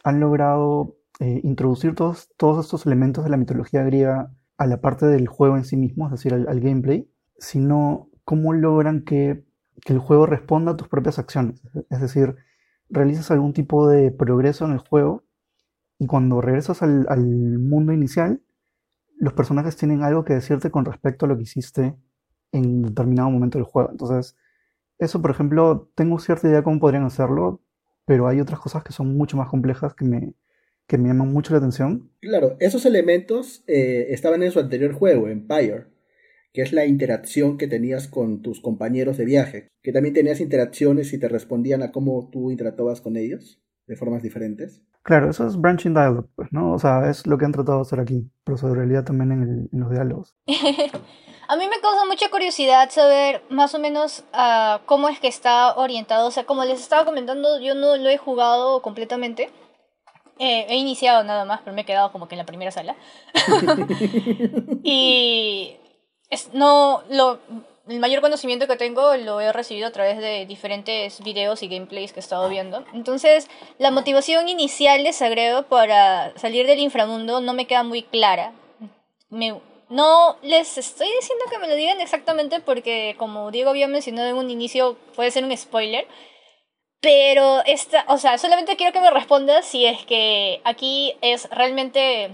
han 0.04 0.20
logrado 0.20 0.98
eh, 1.20 1.42
introducir 1.44 1.96
todos, 1.96 2.30
todos 2.38 2.66
estos 2.66 2.86
elementos 2.86 3.24
de 3.24 3.30
la 3.30 3.38
mitología 3.38 3.84
griega 3.84 4.32
a 4.58 4.68
la 4.68 4.82
parte 4.82 5.06
del 5.06 5.28
juego 5.28 5.58
en 5.58 5.66
sí 5.66 5.78
mismo, 5.78 6.06
es 6.06 6.12
decir, 6.12 6.34
al, 6.34 6.60
gameplay, 6.60 7.10
sino 7.38 8.10
cómo 8.24 8.54
logran 8.54 9.04
que, 9.04 9.44
que, 9.82 9.94
el 9.94 10.00
juego 10.00 10.26
responda 10.26 10.72
a 10.72 10.78
tus 10.78 10.88
propias 10.88 11.20
acciones. 11.20 11.62
Es 11.90 12.02
decir, 12.02 12.36
realizas 12.94 13.32
algún 13.32 13.54
tipo 13.54 13.90
de 13.90 14.12
progreso 14.12 14.66
en 14.66 14.74
el 14.74 14.78
juego 14.78 15.24
y 16.00 16.08
cuando 16.08 16.42
regresas 16.42 16.82
al, 16.82 17.60
mundo 17.60 17.92
inicial, 17.92 18.42
los 19.18 19.34
personajes 19.34 19.76
tienen 19.76 20.04
algo 20.04 20.24
que 20.24 20.34
decirte 20.34 20.70
con 20.70 20.86
respecto 20.86 21.26
a 21.26 21.30
lo 21.30 21.38
que 21.38 21.44
hiciste 21.44 21.96
en 22.52 22.84
determinado 22.84 23.30
momento 23.30 23.58
del 23.58 23.66
juego. 23.66 23.90
Entonces, 23.92 24.36
eso, 25.00 25.22
por 25.22 25.32
ejemplo, 25.32 25.90
tengo 25.96 26.20
cierta 26.20 26.48
idea 26.48 26.58
de 26.58 26.64
cómo 26.64 26.80
podrían 26.80 27.04
hacerlo, 27.04 27.62
pero 28.06 28.28
hay 28.28 28.40
otras 28.40 28.60
cosas 28.60 28.84
que 28.84 28.94
son 28.94 29.18
mucho 29.18 29.38
más 29.38 29.50
complejas 29.50 29.94
que 29.96 30.06
me, 30.06 30.34
que 30.88 30.98
me 30.98 31.08
llaman 31.08 31.32
mucho 31.32 31.54
la 31.54 31.60
atención. 31.60 32.12
Claro, 32.22 32.58
esos 32.60 32.86
elementos 32.86 33.64
eh, 33.68 34.08
estaban 34.10 34.44
en 34.44 34.52
su 34.52 34.60
anterior 34.60 34.94
juego, 34.94 35.28
Empire, 35.28 35.86
que 36.54 36.62
es 36.62 36.72
la 36.72 36.86
interacción 36.86 37.58
que 37.58 37.68
tenías 37.68 38.08
con 38.08 38.42
tus 38.42 38.62
compañeros 38.62 39.18
de 39.18 39.26
viaje, 39.26 39.68
que 39.82 39.92
también 39.92 40.14
tenías 40.14 40.40
interacciones 40.40 41.12
y 41.14 41.20
te 41.20 41.28
respondían 41.28 41.84
a 41.84 41.92
cómo 41.92 42.30
tú 42.32 42.52
interactuabas 42.52 43.02
con 43.02 43.18
ellos 43.18 43.60
de 43.88 43.96
formas 43.96 44.24
diferentes. 44.24 44.82
Claro, 45.02 45.30
eso 45.30 45.46
es 45.46 45.58
branching 45.58 45.94
dialogue, 45.94 46.30
pues, 46.36 46.54
¿no? 46.54 46.74
O 46.74 46.80
sea, 46.80 47.10
es 47.10 47.28
lo 47.28 47.38
que 47.38 47.44
han 47.44 47.52
tratado 47.52 47.80
de 47.80 47.82
hacer 47.82 48.00
aquí, 48.00 48.32
pero 48.46 48.58
sobre 48.58 48.76
realidad 48.76 49.04
también 49.04 49.32
en, 49.34 49.70
en 49.74 49.80
los 49.80 49.92
diálogos. 49.92 50.36
A 51.48 51.58
mí 51.58 51.68
me 51.68 51.80
causa 51.82 52.06
mucha 52.06 52.30
curiosidad 52.30 52.90
saber 52.90 53.44
más 53.50 53.76
o 53.76 53.80
menos 53.80 54.24
uh, 54.34 54.80
cómo 54.86 55.10
es 55.10 55.20
que 55.20 55.28
está 55.28 55.76
orientado. 55.76 56.28
O 56.28 56.32
sea, 56.32 56.46
como 56.46 56.64
les 56.64 56.80
estaba 56.80 57.06
comentando, 57.06 57.60
yo 57.60 57.76
no 57.76 57.98
lo 57.98 58.10
he 58.10 58.18
jugado 58.18 58.82
completamente. 58.82 59.50
Eh, 60.40 60.66
he 60.70 60.78
iniciado 60.78 61.24
nada 61.24 61.46
más, 61.46 61.60
pero 61.64 61.76
me 61.76 61.82
he 61.82 61.86
quedado 61.86 62.12
como 62.12 62.28
que 62.28 62.36
en 62.36 62.40
la 62.40 62.46
primera 62.46 62.72
sala. 62.72 62.96
y 64.84 65.78
es, 66.30 66.54
no 66.54 67.04
lo 67.10 67.40
el 67.88 68.00
mayor 68.00 68.22
conocimiento 68.22 68.68
que 68.68 68.78
tengo 68.78 69.16
lo 69.18 69.42
he 69.42 69.52
recibido 69.52 69.88
a 69.88 69.92
través 69.92 70.18
de 70.18 70.46
diferentes 70.46 71.22
videos 71.22 71.62
y 71.64 71.68
gameplays 71.68 72.14
que 72.14 72.20
he 72.20 72.22
estado 72.22 72.48
viendo. 72.48 72.86
Entonces, 72.94 73.50
la 73.78 73.92
motivación 73.92 74.48
inicial 74.48 75.04
de 75.04 75.12
Sagredo 75.12 75.64
para 75.64 76.38
salir 76.38 76.66
del 76.66 76.80
inframundo 76.80 77.42
no 77.42 77.54
me 77.54 77.68
queda 77.68 77.84
muy 77.84 78.04
clara. 78.04 78.54
Me, 79.30 79.60
no 79.90 80.38
les 80.42 80.78
estoy 80.78 81.10
diciendo 81.20 81.46
que 81.52 81.60
me 81.60 81.68
lo 81.68 81.76
digan 81.76 82.00
exactamente 82.00 82.62
porque, 82.62 83.16
como 83.18 83.52
Diego 83.52 83.72
había 83.72 83.88
mencionado 83.88 84.30
en 84.30 84.38
un 84.38 84.50
inicio, 84.50 84.96
puede 85.16 85.32
ser 85.32 85.44
un 85.44 85.56
spoiler. 85.56 86.08
Pero, 87.02 87.64
esta, 87.66 88.06
o 88.08 88.18
sea, 88.18 88.38
solamente 88.38 88.78
quiero 88.78 88.94
que 88.94 89.02
me 89.02 89.12
respondas 89.12 89.66
si 89.66 89.86
es 89.86 90.06
que 90.06 90.62
aquí 90.64 91.16
es 91.22 91.50
realmente 91.50 92.30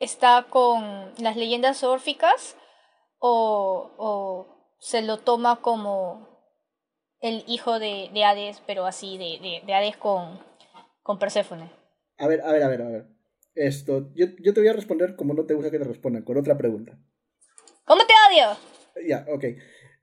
está 0.00 0.46
con 0.48 1.12
las 1.18 1.36
leyendas 1.36 1.84
órficas 1.84 2.56
o, 3.20 3.92
o 3.96 4.76
se 4.80 5.02
lo 5.02 5.18
toma 5.18 5.60
como 5.60 6.28
el 7.20 7.44
hijo 7.46 7.78
de, 7.78 8.10
de 8.12 8.24
Hades, 8.24 8.60
pero 8.66 8.86
así, 8.86 9.18
de, 9.18 9.38
de, 9.40 9.62
de 9.64 9.74
Hades 9.74 9.96
con, 9.96 10.40
con 11.02 11.18
Perséfone. 11.18 11.70
A 12.18 12.26
ver, 12.26 12.40
a 12.40 12.50
ver, 12.52 12.62
a 12.62 12.68
ver, 12.68 12.82
a 12.82 12.88
ver. 12.88 13.06
Esto, 13.54 14.10
yo, 14.14 14.26
yo 14.40 14.54
te 14.54 14.60
voy 14.60 14.68
a 14.68 14.72
responder 14.72 15.16
como 15.16 15.34
no 15.34 15.44
te 15.44 15.54
gusta 15.54 15.70
que 15.70 15.78
te 15.78 15.84
respondan, 15.84 16.22
con 16.22 16.38
otra 16.38 16.56
pregunta. 16.56 16.98
¿Cómo 17.84 18.02
te 18.06 18.14
odio? 18.30 18.56
Ya, 19.06 19.26
ok. 19.28 19.44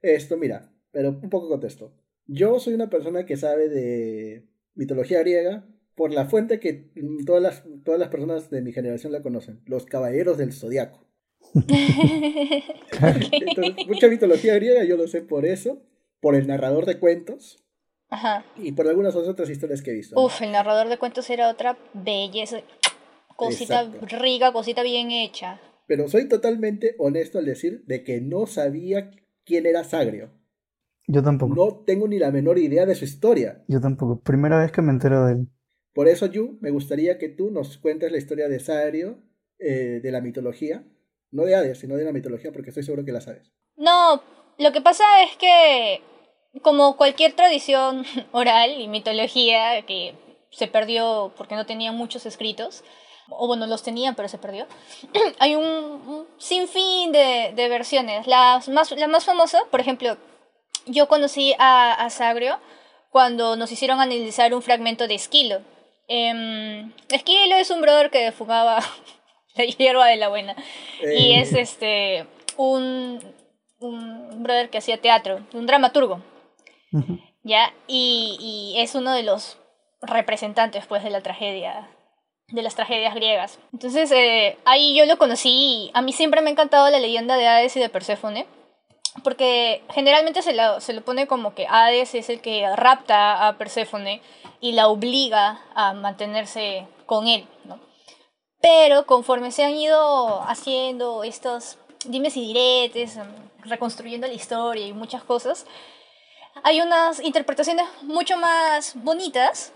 Esto, 0.02 0.36
mira, 0.36 0.72
pero 0.92 1.10
un 1.10 1.30
poco 1.30 1.48
contesto. 1.48 1.92
Yo 2.26 2.60
soy 2.60 2.74
una 2.74 2.90
persona 2.90 3.26
que 3.26 3.36
sabe 3.36 3.68
de 3.68 4.48
mitología 4.74 5.20
griega 5.20 5.66
por 5.94 6.12
la 6.12 6.26
fuente 6.26 6.60
que 6.60 6.92
todas 7.26 7.42
las, 7.42 7.64
todas 7.84 7.98
las 7.98 8.10
personas 8.10 8.50
de 8.50 8.62
mi 8.62 8.72
generación 8.72 9.12
la 9.12 9.22
conocen, 9.22 9.62
los 9.66 9.86
caballeros 9.86 10.38
del 10.38 10.52
zodiaco. 10.52 11.07
Entonces, 13.32 13.86
mucha 13.86 14.08
mitología 14.08 14.54
griega, 14.54 14.84
yo 14.84 14.96
lo 14.96 15.08
sé 15.08 15.22
por 15.22 15.46
eso, 15.46 15.82
por 16.20 16.34
el 16.34 16.46
narrador 16.46 16.86
de 16.86 16.98
cuentos. 16.98 17.64
Ajá. 18.10 18.44
Y 18.56 18.72
por 18.72 18.88
algunas 18.88 19.14
otras 19.14 19.50
historias 19.50 19.82
que 19.82 19.90
he 19.90 19.94
visto. 19.94 20.20
Uf, 20.20 20.40
el 20.42 20.52
narrador 20.52 20.88
de 20.88 20.98
cuentos 20.98 21.28
era 21.30 21.48
otra 21.48 21.78
belleza. 21.92 22.58
Cosita 23.36 23.88
rica, 24.02 24.52
cosita 24.52 24.82
bien 24.82 25.10
hecha. 25.10 25.60
Pero 25.86 26.08
soy 26.08 26.28
totalmente 26.28 26.94
honesto 26.98 27.38
al 27.38 27.44
decir 27.44 27.84
de 27.86 28.04
que 28.04 28.20
no 28.20 28.46
sabía 28.46 29.10
quién 29.44 29.66
era 29.66 29.84
Sagrio. 29.84 30.30
Yo 31.06 31.22
tampoco. 31.22 31.54
No 31.54 31.84
tengo 31.86 32.06
ni 32.06 32.18
la 32.18 32.30
menor 32.30 32.58
idea 32.58 32.84
de 32.84 32.94
su 32.94 33.04
historia. 33.04 33.64
Yo 33.68 33.80
tampoco. 33.80 34.20
Primera 34.20 34.60
vez 34.60 34.70
que 34.72 34.82
me 34.82 34.92
entero 34.92 35.24
de 35.24 35.32
él. 35.32 35.48
Por 35.94 36.06
eso, 36.06 36.26
Yu, 36.26 36.58
me 36.60 36.70
gustaría 36.70 37.18
que 37.18 37.30
tú 37.30 37.50
nos 37.50 37.78
cuentes 37.78 38.12
la 38.12 38.18
historia 38.18 38.48
de 38.48 38.60
Sagrio, 38.60 39.18
eh, 39.58 40.00
de 40.02 40.12
la 40.12 40.20
mitología. 40.20 40.84
No 41.30 41.44
de 41.44 41.54
Hades, 41.54 41.78
sino 41.78 41.96
de 41.96 42.04
la 42.04 42.12
mitología, 42.12 42.52
porque 42.52 42.70
estoy 42.70 42.82
seguro 42.82 43.04
que 43.04 43.12
la 43.12 43.20
sabes. 43.20 43.52
No, 43.76 44.22
lo 44.58 44.72
que 44.72 44.80
pasa 44.80 45.04
es 45.22 45.36
que, 45.36 46.02
como 46.62 46.96
cualquier 46.96 47.34
tradición 47.34 48.04
oral 48.32 48.80
y 48.80 48.88
mitología 48.88 49.82
que 49.82 50.14
se 50.50 50.66
perdió 50.66 51.32
porque 51.36 51.54
no 51.54 51.66
tenía 51.66 51.92
muchos 51.92 52.26
escritos, 52.26 52.84
o 53.30 53.46
bueno, 53.46 53.66
los 53.66 53.82
tenían, 53.82 54.14
pero 54.14 54.28
se 54.28 54.38
perdió. 54.38 54.66
Hay 55.38 55.54
un, 55.54 56.26
sinfín 56.38 57.12
de, 57.12 57.52
de, 57.54 57.68
versiones. 57.68 58.26
Las 58.26 58.68
más, 58.68 58.90
la 58.92 59.06
más 59.06 59.24
famosa, 59.24 59.60
por 59.70 59.80
ejemplo, 59.80 60.16
yo 60.86 61.08
conocí 61.08 61.54
a, 61.58 62.06
a 62.06 62.50
cuando 63.10 63.56
nos 63.56 63.72
hicieron 63.72 64.00
analizar 64.00 64.54
un 64.54 64.62
fragmento 64.62 65.06
de 65.06 65.14
Esquilo. 65.14 65.60
Eh, 66.08 66.90
Esquilo 67.10 67.56
es 67.56 67.70
un 67.70 67.82
brother 67.82 68.10
que 68.10 68.32
fumaba 68.32 68.80
la 69.64 69.64
hierba 69.64 70.06
de 70.06 70.16
la 70.16 70.28
buena. 70.28 70.54
Y 71.02 71.32
Eh, 71.32 71.40
es 71.40 71.52
este 71.52 72.26
un, 72.56 73.20
un 73.80 74.42
brother 74.42 74.70
que 74.70 74.78
hacía 74.78 75.00
teatro, 75.00 75.40
un 75.52 75.66
dramaturgo. 75.66 76.20
¿ya? 77.42 77.72
Y, 77.86 78.36
y 78.40 78.80
es 78.80 78.94
uno 78.94 79.12
de 79.12 79.22
los 79.22 79.58
representantes, 80.02 80.86
pues, 80.86 81.02
de 81.02 81.10
la 81.10 81.20
tragedia, 81.22 81.88
de 82.48 82.62
las 82.62 82.74
tragedias 82.74 83.14
griegas. 83.14 83.58
Entonces, 83.72 84.10
eh, 84.12 84.56
ahí 84.64 84.94
yo 84.96 85.06
lo 85.06 85.18
conocí 85.18 85.50
y 85.50 85.90
a 85.94 86.02
mí 86.02 86.12
siempre 86.12 86.40
me 86.40 86.48
ha 86.48 86.52
encantado 86.52 86.88
la 86.90 87.00
leyenda 87.00 87.36
de 87.36 87.46
Hades 87.46 87.76
y 87.76 87.80
de 87.80 87.88
Perséfone, 87.88 88.46
porque 89.24 89.82
generalmente 89.92 90.42
se 90.42 90.54
lo, 90.54 90.80
se 90.80 90.92
lo 90.92 91.02
pone 91.02 91.26
como 91.26 91.54
que 91.54 91.66
Hades 91.68 92.14
es 92.14 92.30
el 92.30 92.40
que 92.40 92.64
rapta 92.76 93.48
a 93.48 93.58
Perséfone 93.58 94.20
y 94.60 94.72
la 94.72 94.88
obliga 94.88 95.60
a 95.74 95.92
mantenerse 95.92 96.86
con 97.06 97.26
él, 97.26 97.46
¿no? 97.64 97.80
Pero 98.60 99.06
conforme 99.06 99.52
se 99.52 99.64
han 99.64 99.74
ido 99.74 100.42
haciendo 100.42 101.22
estos 101.22 101.78
dimes 102.04 102.36
y 102.36 102.52
diretes, 102.52 103.18
reconstruyendo 103.64 104.26
la 104.26 104.32
historia 104.32 104.86
y 104.86 104.92
muchas 104.92 105.22
cosas, 105.22 105.66
hay 106.62 106.80
unas 106.80 107.20
interpretaciones 107.20 107.86
mucho 108.02 108.36
más 108.36 108.94
bonitas 108.96 109.72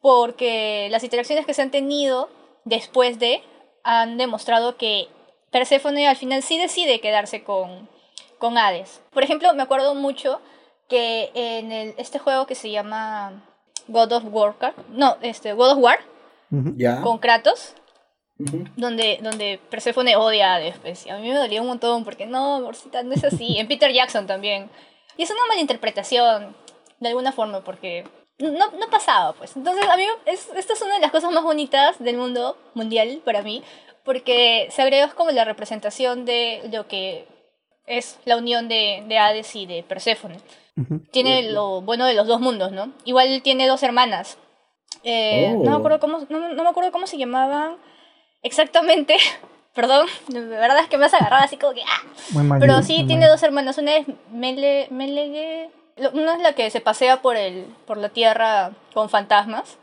porque 0.00 0.88
las 0.90 1.02
interacciones 1.02 1.46
que 1.46 1.54
se 1.54 1.62
han 1.62 1.70
tenido 1.70 2.28
después 2.64 3.18
de 3.18 3.42
han 3.82 4.16
demostrado 4.16 4.76
que 4.76 5.08
Perséfone 5.50 6.08
al 6.08 6.16
final 6.16 6.42
sí 6.42 6.58
decide 6.58 7.00
quedarse 7.00 7.44
con, 7.44 7.88
con 8.38 8.58
Hades. 8.58 9.00
Por 9.12 9.22
ejemplo, 9.22 9.54
me 9.54 9.62
acuerdo 9.62 9.94
mucho 9.94 10.40
que 10.88 11.30
en 11.34 11.70
el, 11.70 11.94
este 11.96 12.18
juego 12.18 12.46
que 12.46 12.54
se 12.54 12.70
llama 12.70 13.44
God 13.88 14.12
of 14.12 14.24
War, 14.26 14.74
no, 14.88 15.16
este, 15.22 15.52
God 15.52 15.72
of 15.72 15.78
War. 15.78 15.98
Ya. 16.76 17.00
con 17.00 17.18
Kratos, 17.18 17.74
Ujú. 18.38 18.64
donde, 18.76 19.18
donde 19.22 19.60
Perséfone 19.70 20.16
odia 20.16 20.52
a 20.52 20.56
Hades, 20.56 20.76
pues, 20.78 21.06
y 21.06 21.10
a 21.10 21.18
mí 21.18 21.28
me 21.28 21.34
dolía 21.36 21.60
un 21.62 21.68
montón, 21.68 22.04
porque 22.04 22.26
no, 22.26 22.56
amorcita, 22.56 23.02
no 23.02 23.12
es 23.14 23.22
así. 23.24 23.56
En 23.58 23.68
Peter 23.68 23.92
Jackson 23.92 24.26
también. 24.26 24.70
Y 25.16 25.22
es 25.22 25.30
una 25.30 25.46
malinterpretación, 25.48 26.56
de 27.00 27.08
alguna 27.08 27.30
forma, 27.32 27.62
porque 27.62 28.04
no, 28.38 28.50
no 28.72 28.90
pasaba, 28.90 29.32
pues. 29.34 29.54
Entonces, 29.56 29.86
a 29.88 29.96
mí, 29.96 30.04
es, 30.26 30.48
esta 30.56 30.72
es 30.72 30.82
una 30.82 30.94
de 30.94 31.00
las 31.00 31.12
cosas 31.12 31.30
más 31.30 31.44
bonitas 31.44 31.98
del 32.02 32.16
mundo 32.16 32.56
mundial 32.74 33.20
para 33.24 33.42
mí, 33.42 33.62
porque 34.04 34.66
Sagreo 34.70 35.06
es 35.06 35.14
como 35.14 35.30
la 35.30 35.44
representación 35.44 36.24
de 36.24 36.62
lo 36.72 36.88
que 36.88 37.26
es 37.86 38.18
la 38.24 38.36
unión 38.36 38.66
de, 38.68 39.04
de 39.06 39.18
Hades 39.18 39.54
y 39.54 39.66
de 39.66 39.82
Perséfone. 39.82 40.38
Ujú. 40.76 41.00
Tiene 41.12 41.52
lo 41.52 41.82
bueno 41.82 42.06
de 42.06 42.14
los 42.14 42.26
dos 42.26 42.40
mundos, 42.40 42.72
¿no? 42.72 42.92
Igual 43.04 43.40
tiene 43.42 43.68
dos 43.68 43.82
hermanas. 43.84 44.38
Eh, 45.04 45.50
no, 45.52 45.70
me 45.70 45.76
Oh. 45.76 45.78
acuerdo 45.78 46.00
cómo, 46.00 46.18
no, 46.28 46.48
no 46.54 46.62
me 46.64 46.68
acuerdo 46.68 46.90
cómo 46.92 47.06
se 47.06 47.16
llamaban 47.18 47.76
exactamente. 48.44 49.16
Perdón, 49.74 50.06
de 50.28 50.40
verdad 50.40 50.78
es 50.78 50.88
que 50.88 50.96
me 50.98 51.06
has 51.06 51.14
agarrado 51.14 51.42
así 51.42 51.56
como 51.56 51.74
que... 51.74 51.82
¡ah! 51.82 52.02
Muy 52.30 52.44
mal. 52.44 52.60
Pero 52.60 52.74
muy 52.74 52.82
sí, 52.84 52.98
mal. 52.98 53.06
tiene 53.08 53.26
dos 53.26 53.42
hermanas. 53.42 53.76
Una 53.78 53.96
es 53.96 54.06
Mele, 54.30 54.86
Melege... 54.90 55.68
lo- 55.96 56.12
Una 56.12 56.34
es 56.36 56.42
la 56.42 56.52
que 56.52 56.70
se 56.70 56.80
pasea 56.80 57.20
por, 57.22 57.36
el, 57.36 57.64
por 57.84 57.96
la 57.96 58.08
tierra 58.10 58.70
con 58.94 59.10
fantasmas. 59.10 59.78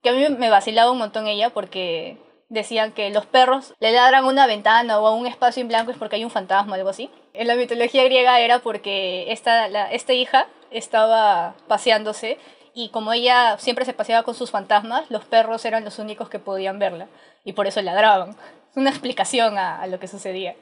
Que 0.00 0.10
a 0.10 0.12
mí 0.12 0.24
me 0.28 0.48
vacilaba 0.48 0.92
un 0.92 0.98
montón 0.98 1.26
ella 1.26 1.50
porque 1.50 2.18
decían 2.50 2.92
que 2.92 3.10
los 3.10 3.26
perros 3.26 3.74
le 3.80 3.90
ladran 3.90 4.24
a 4.24 4.28
una 4.28 4.46
ventana 4.46 5.00
o 5.00 5.06
a 5.08 5.14
un 5.14 5.26
espacio 5.26 5.60
en 5.62 5.68
blanco 5.68 5.90
es 5.90 5.96
porque 5.96 6.16
hay 6.16 6.24
un 6.24 6.30
fantasma 6.30 6.72
o 6.72 6.74
algo 6.76 6.90
así. 6.90 7.10
En 7.34 7.48
la 7.48 7.56
mitología 7.56 8.04
griega 8.04 8.38
era 8.38 8.60
porque 8.60 9.32
esta, 9.32 9.66
la, 9.68 9.90
esta 9.90 10.12
hija 10.12 10.46
estaba 10.70 11.54
paseándose 11.66 12.38
y 12.74 12.90
como 12.90 13.12
ella 13.12 13.56
siempre 13.58 13.84
se 13.84 13.92
paseaba 13.92 14.22
con 14.22 14.34
sus 14.34 14.50
fantasmas, 14.50 15.10
los 15.10 15.24
perros 15.24 15.64
eran 15.64 15.84
los 15.84 15.98
únicos 15.98 16.28
que 16.28 16.38
podían 16.38 16.78
verla 16.78 17.06
y 17.44 17.52
por 17.52 17.66
eso 17.66 17.82
ladraban. 17.82 18.30
Es 18.70 18.76
una 18.76 18.90
explicación 18.90 19.58
a- 19.58 19.80
a 19.82 19.86
lo 19.86 19.98
que 20.00 20.08
sucedía. 20.08 20.56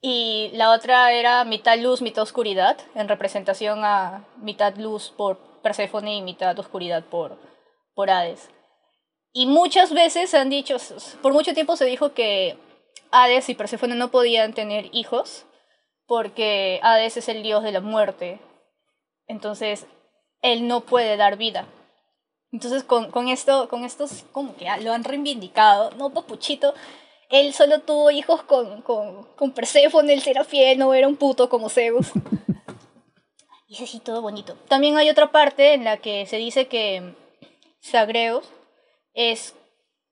Y 0.00 0.50
la 0.54 0.70
otra 0.72 1.12
era 1.12 1.44
mitad 1.44 1.78
luz, 1.78 2.02
mitad 2.02 2.22
oscuridad, 2.22 2.76
en 2.94 3.08
representación 3.08 3.84
a 3.84 4.24
mitad 4.38 4.74
luz 4.76 5.12
por 5.16 5.38
Perséfone 5.62 6.16
y 6.16 6.22
mitad 6.22 6.56
oscuridad 6.58 7.04
por, 7.04 7.38
por 7.94 8.10
Hades. 8.10 8.50
Y 9.32 9.46
muchas 9.46 9.92
veces 9.92 10.30
se 10.30 10.38
han 10.38 10.48
dicho, 10.48 10.76
por 11.22 11.32
mucho 11.32 11.54
tiempo 11.54 11.76
se 11.76 11.84
dijo 11.86 12.12
que 12.14 12.56
Hades 13.10 13.48
y 13.48 13.54
Perséfone 13.54 13.94
no 13.96 14.10
podían 14.10 14.52
tener 14.54 14.88
hijos 14.92 15.44
porque 16.06 16.78
Hades 16.82 17.16
es 17.16 17.28
el 17.28 17.42
dios 17.42 17.62
de 17.64 17.72
la 17.72 17.80
muerte. 17.80 18.38
Entonces, 19.26 19.86
él 20.40 20.68
no 20.68 20.82
puede 20.82 21.16
dar 21.16 21.36
vida. 21.36 21.66
Entonces, 22.52 22.84
con, 22.84 23.10
con 23.10 23.28
esto, 23.28 23.68
con 23.68 23.84
estos, 23.84 24.24
como 24.32 24.56
que 24.56 24.66
lo 24.80 24.92
han 24.92 25.04
reivindicado. 25.04 25.90
No, 25.92 26.10
papuchito, 26.10 26.74
él 27.28 27.52
solo 27.52 27.80
tuvo 27.80 28.10
hijos 28.10 28.42
con, 28.42 28.82
con, 28.82 29.24
con 29.36 29.52
Perséfone, 29.52 30.12
el 30.12 30.22
serafín, 30.22 30.78
no 30.78 30.94
era 30.94 31.08
un 31.08 31.16
puto 31.16 31.48
como 31.48 31.68
Zeus. 31.68 32.12
Y 33.68 33.74
es 33.74 33.80
así 33.80 33.98
todo 33.98 34.22
bonito. 34.22 34.56
También 34.68 34.96
hay 34.96 35.10
otra 35.10 35.32
parte 35.32 35.74
en 35.74 35.82
la 35.82 35.96
que 35.96 36.24
se 36.26 36.36
dice 36.36 36.68
que 36.68 37.14
Zagreus 37.82 38.46
es 39.12 39.56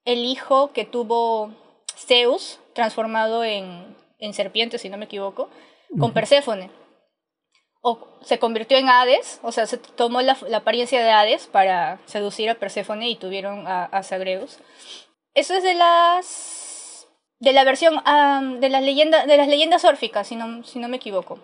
el 0.03 0.25
hijo 0.25 0.73
que 0.73 0.83
tuvo 0.83 1.51
Zeus 1.95 2.59
transformado 2.73 3.45
en, 3.45 3.95
en 4.19 4.33
serpiente, 4.33 4.77
si 4.77 4.89
no 4.89 4.97
me 4.97 5.05
equivoco, 5.05 5.49
con. 5.97 6.11
Perséfone. 6.11 6.69
O 7.87 7.99
se 8.23 8.39
convirtió 8.39 8.79
en 8.79 8.89
Hades, 8.89 9.39
o 9.43 9.51
sea, 9.51 9.67
se 9.67 9.77
tomó 9.77 10.19
la, 10.23 10.35
apariencia 10.55 11.03
de 11.03 11.11
Hades 11.11 11.45
para 11.45 11.99
seducir 12.05 12.49
a 12.49 12.55
Perséfone 12.55 13.07
y 13.07 13.15
tuvieron 13.15 13.67
a, 13.67 13.85
a 13.85 14.01
Zagreus. 14.01 14.57
Eso 15.35 15.53
es 15.53 15.61
de 15.61 15.75
las 15.75 17.07
de 17.39 17.53
la 17.53 17.63
versión 17.63 18.01
de 18.59 18.69
las 18.69 18.81
leyendas 18.81 19.27
de 19.27 19.37
las 19.37 19.47
leyendas 19.47 19.85
órficas, 19.85 20.27
si 20.27 20.35
no, 20.35 20.63
si 20.63 20.79
no 20.79 20.87
me 20.87 20.97
equivoco. 20.97 21.37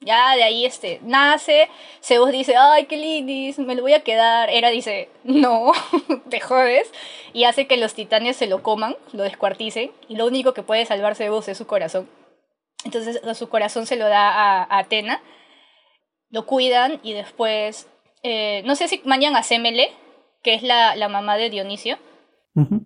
Ya 0.00 0.36
de 0.36 0.42
ahí 0.42 0.66
este 0.66 1.00
nace, 1.02 1.70
Zeus 2.02 2.30
dice, 2.30 2.56
"Ay, 2.58 2.84
qué 2.84 2.98
lindis, 2.98 3.58
me 3.58 3.74
lo 3.74 3.80
voy 3.80 3.94
a 3.94 4.04
quedar." 4.04 4.50
Hera 4.50 4.68
dice, 4.68 5.08
"No, 5.24 5.72
te 6.28 6.40
jodes." 6.40 6.92
Y 7.32 7.44
hace 7.44 7.66
que 7.66 7.78
los 7.78 7.94
titanes 7.94 8.36
se 8.36 8.46
lo 8.46 8.62
coman, 8.62 8.98
lo 9.14 9.22
descuarticen, 9.22 9.92
y 10.08 10.16
lo 10.16 10.26
único 10.26 10.52
que 10.52 10.62
puede 10.62 10.84
salvar 10.84 11.14
Zeus 11.14 11.48
es 11.48 11.56
su 11.56 11.66
corazón. 11.66 12.06
Entonces 12.84 13.22
su 13.38 13.48
corazón 13.48 13.86
se 13.86 13.96
lo 13.96 14.08
da 14.08 14.28
a 14.30 14.78
Atena, 14.78 15.22
lo 16.30 16.46
cuidan 16.46 17.00
y 17.02 17.12
después, 17.12 17.88
eh, 18.22 18.62
no 18.64 18.74
sé 18.74 18.88
si 18.88 19.00
mandan 19.04 19.36
a 19.36 19.42
Semele, 19.42 19.90
que 20.42 20.54
es 20.54 20.62
la, 20.62 20.96
la 20.96 21.08
mamá 21.08 21.36
de 21.36 21.50
Dionisio. 21.50 21.98
Ujú. 22.54 22.82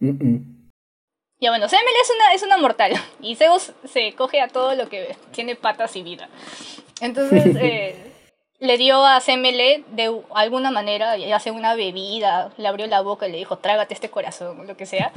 Mm-mm. 0.00 0.70
Ya 1.40 1.50
bueno, 1.50 1.68
Semele 1.68 1.98
es 2.02 2.10
una, 2.14 2.34
es 2.34 2.42
una 2.42 2.58
mortal 2.58 2.92
y 3.20 3.34
Zeus 3.34 3.72
se 3.84 4.14
coge 4.14 4.40
a 4.40 4.48
todo 4.48 4.74
lo 4.74 4.88
que 4.88 5.16
tiene 5.32 5.54
patas 5.54 5.96
y 5.96 6.02
vida. 6.02 6.28
Entonces 7.00 7.56
eh, 7.60 8.12
le 8.58 8.78
dio 8.78 9.04
a 9.04 9.20
Semele 9.20 9.84
de 9.88 10.22
alguna 10.34 10.70
manera, 10.70 11.16
sea 11.40 11.52
una 11.52 11.74
bebida, 11.74 12.52
le 12.56 12.68
abrió 12.68 12.86
la 12.86 13.02
boca 13.02 13.28
y 13.28 13.32
le 13.32 13.38
dijo, 13.38 13.58
trágate 13.58 13.94
este 13.94 14.10
corazón, 14.10 14.66
lo 14.66 14.76
que 14.76 14.86
sea. 14.86 15.12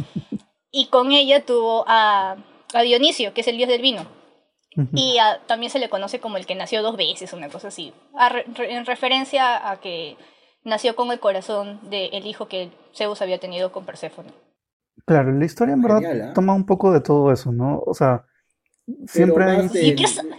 Y 0.72 0.88
con 0.88 1.12
ella 1.12 1.46
tuvo 1.46 1.86
a, 1.88 2.36
a 2.74 2.82
Dionisio, 2.82 3.34
que 3.34 3.42
es 3.42 3.48
el 3.48 3.58
dios 3.58 3.70
del 3.70 3.82
vino. 3.82 4.06
Y 4.94 5.18
a- 5.18 5.42
también 5.48 5.72
se 5.72 5.80
le 5.80 5.90
conoce 5.90 6.20
como 6.20 6.38
el 6.38 6.46
que 6.46 6.56
nació 6.56 6.82
dos 6.82 6.96
veces, 6.96 7.34
una 7.34 7.50
cosa 7.50 7.70
así. 7.70 7.94
A 8.16 8.30
re- 8.30 8.46
re- 8.56 8.74
en 8.76 8.86
referencia 8.86 9.70
a 9.70 9.80
que 9.82 10.16
nació 10.64 10.96
con 10.96 11.12
el 11.12 11.20
corazón 11.20 11.80
del 11.90 12.26
hijo 12.26 12.48
que 12.48 12.70
Zeus 12.96 13.22
había 13.22 13.40
tenido 13.40 13.72
con 13.72 13.86
Perséfone. 13.86 14.30
Claro, 15.06 15.32
la 15.32 15.46
historia 15.46 15.74
en 15.74 15.82
verdad 15.82 16.02
Genial, 16.02 16.30
¿ah? 16.30 16.34
toma 16.34 16.54
un 16.54 16.66
poco 16.66 16.92
de 16.94 17.02
todo 17.02 17.32
eso, 17.32 17.52
¿no? 17.52 17.82
O 17.86 17.94
sea, 17.94 18.26
siempre 19.08 19.44
hay... 19.46 19.68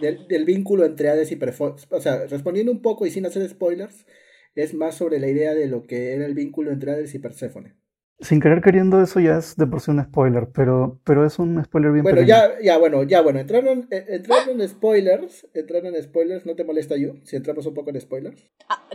del, 0.00 0.28
del 0.28 0.44
vínculo 0.44 0.84
entre 0.84 1.08
Hades 1.10 1.32
y 1.32 1.36
Perséfone. 1.36 1.80
O 1.90 2.00
sea, 2.00 2.26
respondiendo 2.26 2.70
un 2.70 2.82
poco 2.82 3.06
y 3.06 3.10
sin 3.10 3.26
hacer 3.26 3.48
spoilers, 3.48 4.06
es 4.54 4.74
más 4.74 4.94
sobre 4.94 5.18
la 5.18 5.28
idea 5.28 5.54
de 5.54 5.66
lo 5.66 5.82
que 5.82 6.14
era 6.14 6.24
el 6.26 6.34
vínculo 6.34 6.70
entre 6.70 6.92
Hades 6.92 7.14
y 7.14 7.18
Perséfone. 7.18 7.74
Sin 8.20 8.40
querer 8.40 8.60
queriendo 8.60 9.02
eso 9.02 9.18
ya 9.18 9.38
es 9.38 9.56
de 9.56 9.66
por 9.66 9.80
sí 9.80 9.90
un 9.90 10.02
spoiler, 10.04 10.48
pero, 10.52 11.00
pero 11.04 11.24
es 11.24 11.38
un 11.38 11.62
spoiler 11.64 11.92
bien 11.92 12.02
Bueno, 12.02 12.20
pequeño. 12.20 12.36
ya, 12.36 12.60
ya, 12.62 12.78
bueno, 12.78 13.02
ya, 13.02 13.22
bueno, 13.22 13.40
entraron, 13.40 13.88
eh, 13.90 14.04
entraron 14.08 14.60
en 14.60 14.68
spoilers, 14.68 15.48
entraron 15.54 15.94
en 15.94 16.02
spoilers, 16.02 16.44
¿no 16.44 16.54
te 16.54 16.64
molesta 16.64 16.96
yo? 16.96 17.14
Si 17.24 17.36
entramos 17.36 17.64
un 17.64 17.72
poco 17.72 17.90
en 17.90 18.00
spoilers. 18.00 18.50
Ah, 18.68 18.86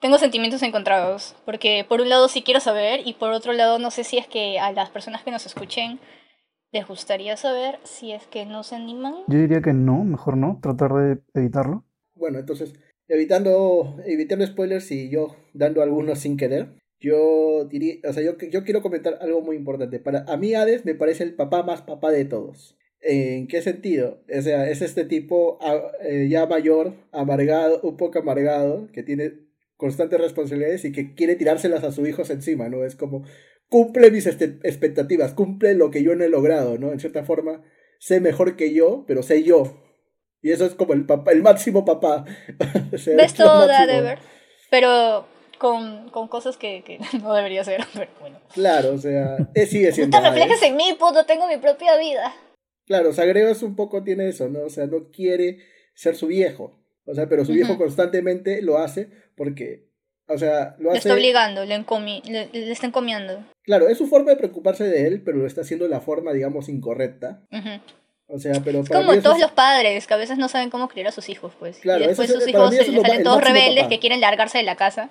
tengo 0.00 0.18
sentimientos 0.18 0.62
encontrados, 0.62 1.34
porque 1.46 1.86
por 1.88 2.02
un 2.02 2.10
lado 2.10 2.28
sí 2.28 2.42
quiero 2.42 2.60
saber 2.60 3.00
y 3.06 3.14
por 3.14 3.30
otro 3.30 3.54
lado 3.54 3.78
no 3.78 3.90
sé 3.90 4.04
si 4.04 4.18
es 4.18 4.26
que 4.26 4.58
a 4.58 4.72
las 4.72 4.90
personas 4.90 5.22
que 5.22 5.30
nos 5.30 5.46
escuchen 5.46 5.98
les 6.70 6.86
gustaría 6.86 7.36
saber 7.36 7.78
si 7.84 8.12
es 8.12 8.26
que 8.26 8.44
no 8.44 8.62
se 8.64 8.74
animan. 8.74 9.14
Yo 9.28 9.38
diría 9.38 9.62
que 9.62 9.72
no, 9.72 10.04
mejor 10.04 10.36
no, 10.36 10.58
tratar 10.60 10.92
de 10.92 11.18
evitarlo. 11.32 11.84
Bueno, 12.16 12.40
entonces, 12.40 12.74
evitando, 13.08 13.96
evitando 14.04 14.44
spoilers 14.44 14.90
y 14.90 15.08
yo 15.08 15.36
dando 15.52 15.82
algunos 15.82 16.18
sin 16.18 16.36
querer, 16.36 16.74
yo 17.04 17.66
diría, 17.70 17.96
o 18.08 18.12
sea, 18.12 18.22
yo, 18.22 18.38
yo 18.38 18.64
quiero 18.64 18.80
comentar 18.80 19.18
algo 19.20 19.42
muy 19.42 19.56
importante. 19.56 19.98
Para 19.98 20.24
a 20.26 20.36
mí 20.36 20.54
Hades 20.54 20.84
me 20.84 20.94
parece 20.94 21.24
el 21.24 21.34
papá 21.34 21.62
más 21.62 21.82
papá 21.82 22.10
de 22.10 22.24
todos. 22.24 22.76
¿En 23.00 23.46
qué 23.48 23.60
sentido? 23.60 24.24
O 24.34 24.40
sea, 24.40 24.70
es 24.70 24.80
este 24.80 25.04
tipo 25.04 25.58
ah, 25.60 25.92
eh, 26.00 26.26
ya 26.30 26.46
mayor, 26.46 26.94
amargado, 27.12 27.80
un 27.82 27.98
poco 27.98 28.18
amargado, 28.18 28.88
que 28.92 29.02
tiene 29.02 29.32
constantes 29.76 30.18
responsabilidades 30.18 30.86
y 30.86 30.92
que 30.92 31.14
quiere 31.14 31.36
tirárselas 31.36 31.84
a 31.84 31.92
sus 31.92 32.08
hijos 32.08 32.30
encima, 32.30 32.70
¿no? 32.70 32.82
Es 32.82 32.96
como, 32.96 33.24
cumple 33.68 34.10
mis 34.10 34.26
este, 34.26 34.58
expectativas, 34.62 35.34
cumple 35.34 35.74
lo 35.74 35.90
que 35.90 36.02
yo 36.02 36.14
no 36.14 36.24
he 36.24 36.30
logrado, 36.30 36.78
¿no? 36.78 36.92
En 36.92 37.00
cierta 37.00 37.24
forma, 37.24 37.62
sé 37.98 38.20
mejor 38.20 38.56
que 38.56 38.72
yo, 38.72 39.04
pero 39.06 39.22
sé 39.22 39.42
yo. 39.42 39.78
Y 40.40 40.52
eso 40.52 40.64
es 40.64 40.74
como 40.74 40.94
el 40.94 41.04
papá, 41.04 41.32
el 41.32 41.42
máximo 41.42 41.84
papá. 41.84 42.24
Ves 42.90 43.34
todo 43.34 43.68
pero 44.70 45.26
con, 45.58 46.08
con 46.10 46.28
cosas 46.28 46.56
que, 46.56 46.82
que, 46.84 46.98
no 47.22 47.34
debería 47.34 47.64
ser, 47.64 47.84
pero 47.94 48.10
bueno. 48.20 48.38
Claro, 48.52 48.92
o 48.92 48.98
sea, 48.98 49.36
eh, 49.54 49.66
sigue 49.66 49.92
siendo. 49.92 50.16
No 50.16 50.22
te 50.22 50.30
reflejes 50.30 50.62
en 50.62 50.76
mí, 50.76 50.96
puto, 50.98 51.24
tengo 51.24 51.46
mi 51.46 51.56
propia 51.56 51.96
vida. 51.96 52.34
Claro, 52.86 53.12
Sagreo 53.12 53.48
es 53.48 53.62
un 53.62 53.76
poco 53.76 54.02
tiene 54.02 54.28
eso, 54.28 54.48
¿no? 54.48 54.64
O 54.64 54.70
sea, 54.70 54.86
no 54.86 55.10
quiere 55.10 55.58
ser 55.94 56.16
su 56.16 56.26
viejo. 56.26 56.78
O 57.06 57.14
sea, 57.14 57.28
pero 57.28 57.44
su 57.44 57.52
viejo 57.52 57.76
constantemente 57.76 58.62
lo 58.62 58.78
hace 58.78 59.08
porque, 59.36 59.88
o 60.26 60.38
sea, 60.38 60.76
lo 60.78 60.90
hace... 60.90 60.94
Le 60.94 60.98
está 60.98 61.14
obligando, 61.14 61.64
le, 61.64 61.84
le, 62.52 62.72
está 62.72 62.86
encomiando. 62.86 63.44
Claro, 63.62 63.88
es 63.88 63.98
su 63.98 64.06
forma 64.06 64.30
de 64.30 64.36
preocuparse 64.36 64.84
de 64.84 65.06
él, 65.06 65.22
pero 65.22 65.38
lo 65.38 65.46
está 65.46 65.62
haciendo 65.62 65.84
de 65.84 65.90
la 65.90 66.00
forma, 66.00 66.32
digamos, 66.32 66.68
incorrecta. 66.68 67.44
O 68.34 68.38
sea, 68.40 68.60
pero 68.64 68.82
para 68.82 69.00
como 69.00 69.22
todos 69.22 69.38
los 69.38 69.52
padres, 69.52 70.08
que 70.08 70.14
a 70.14 70.16
veces 70.16 70.38
no 70.38 70.48
saben 70.48 70.68
cómo 70.68 70.88
criar 70.88 71.06
a 71.06 71.12
sus 71.12 71.28
hijos, 71.28 71.52
pues. 71.56 71.78
Claro, 71.78 72.02
y 72.02 72.08
después 72.08 72.28
sus 72.28 72.48
hijos 72.48 72.74
les 72.74 72.86
salen 72.86 73.22
todos 73.22 73.40
rebeldes 73.40 73.86
que 73.86 74.00
quieren 74.00 74.20
largarse 74.20 74.58
de 74.58 74.64
la 74.64 74.74
casa. 74.74 75.08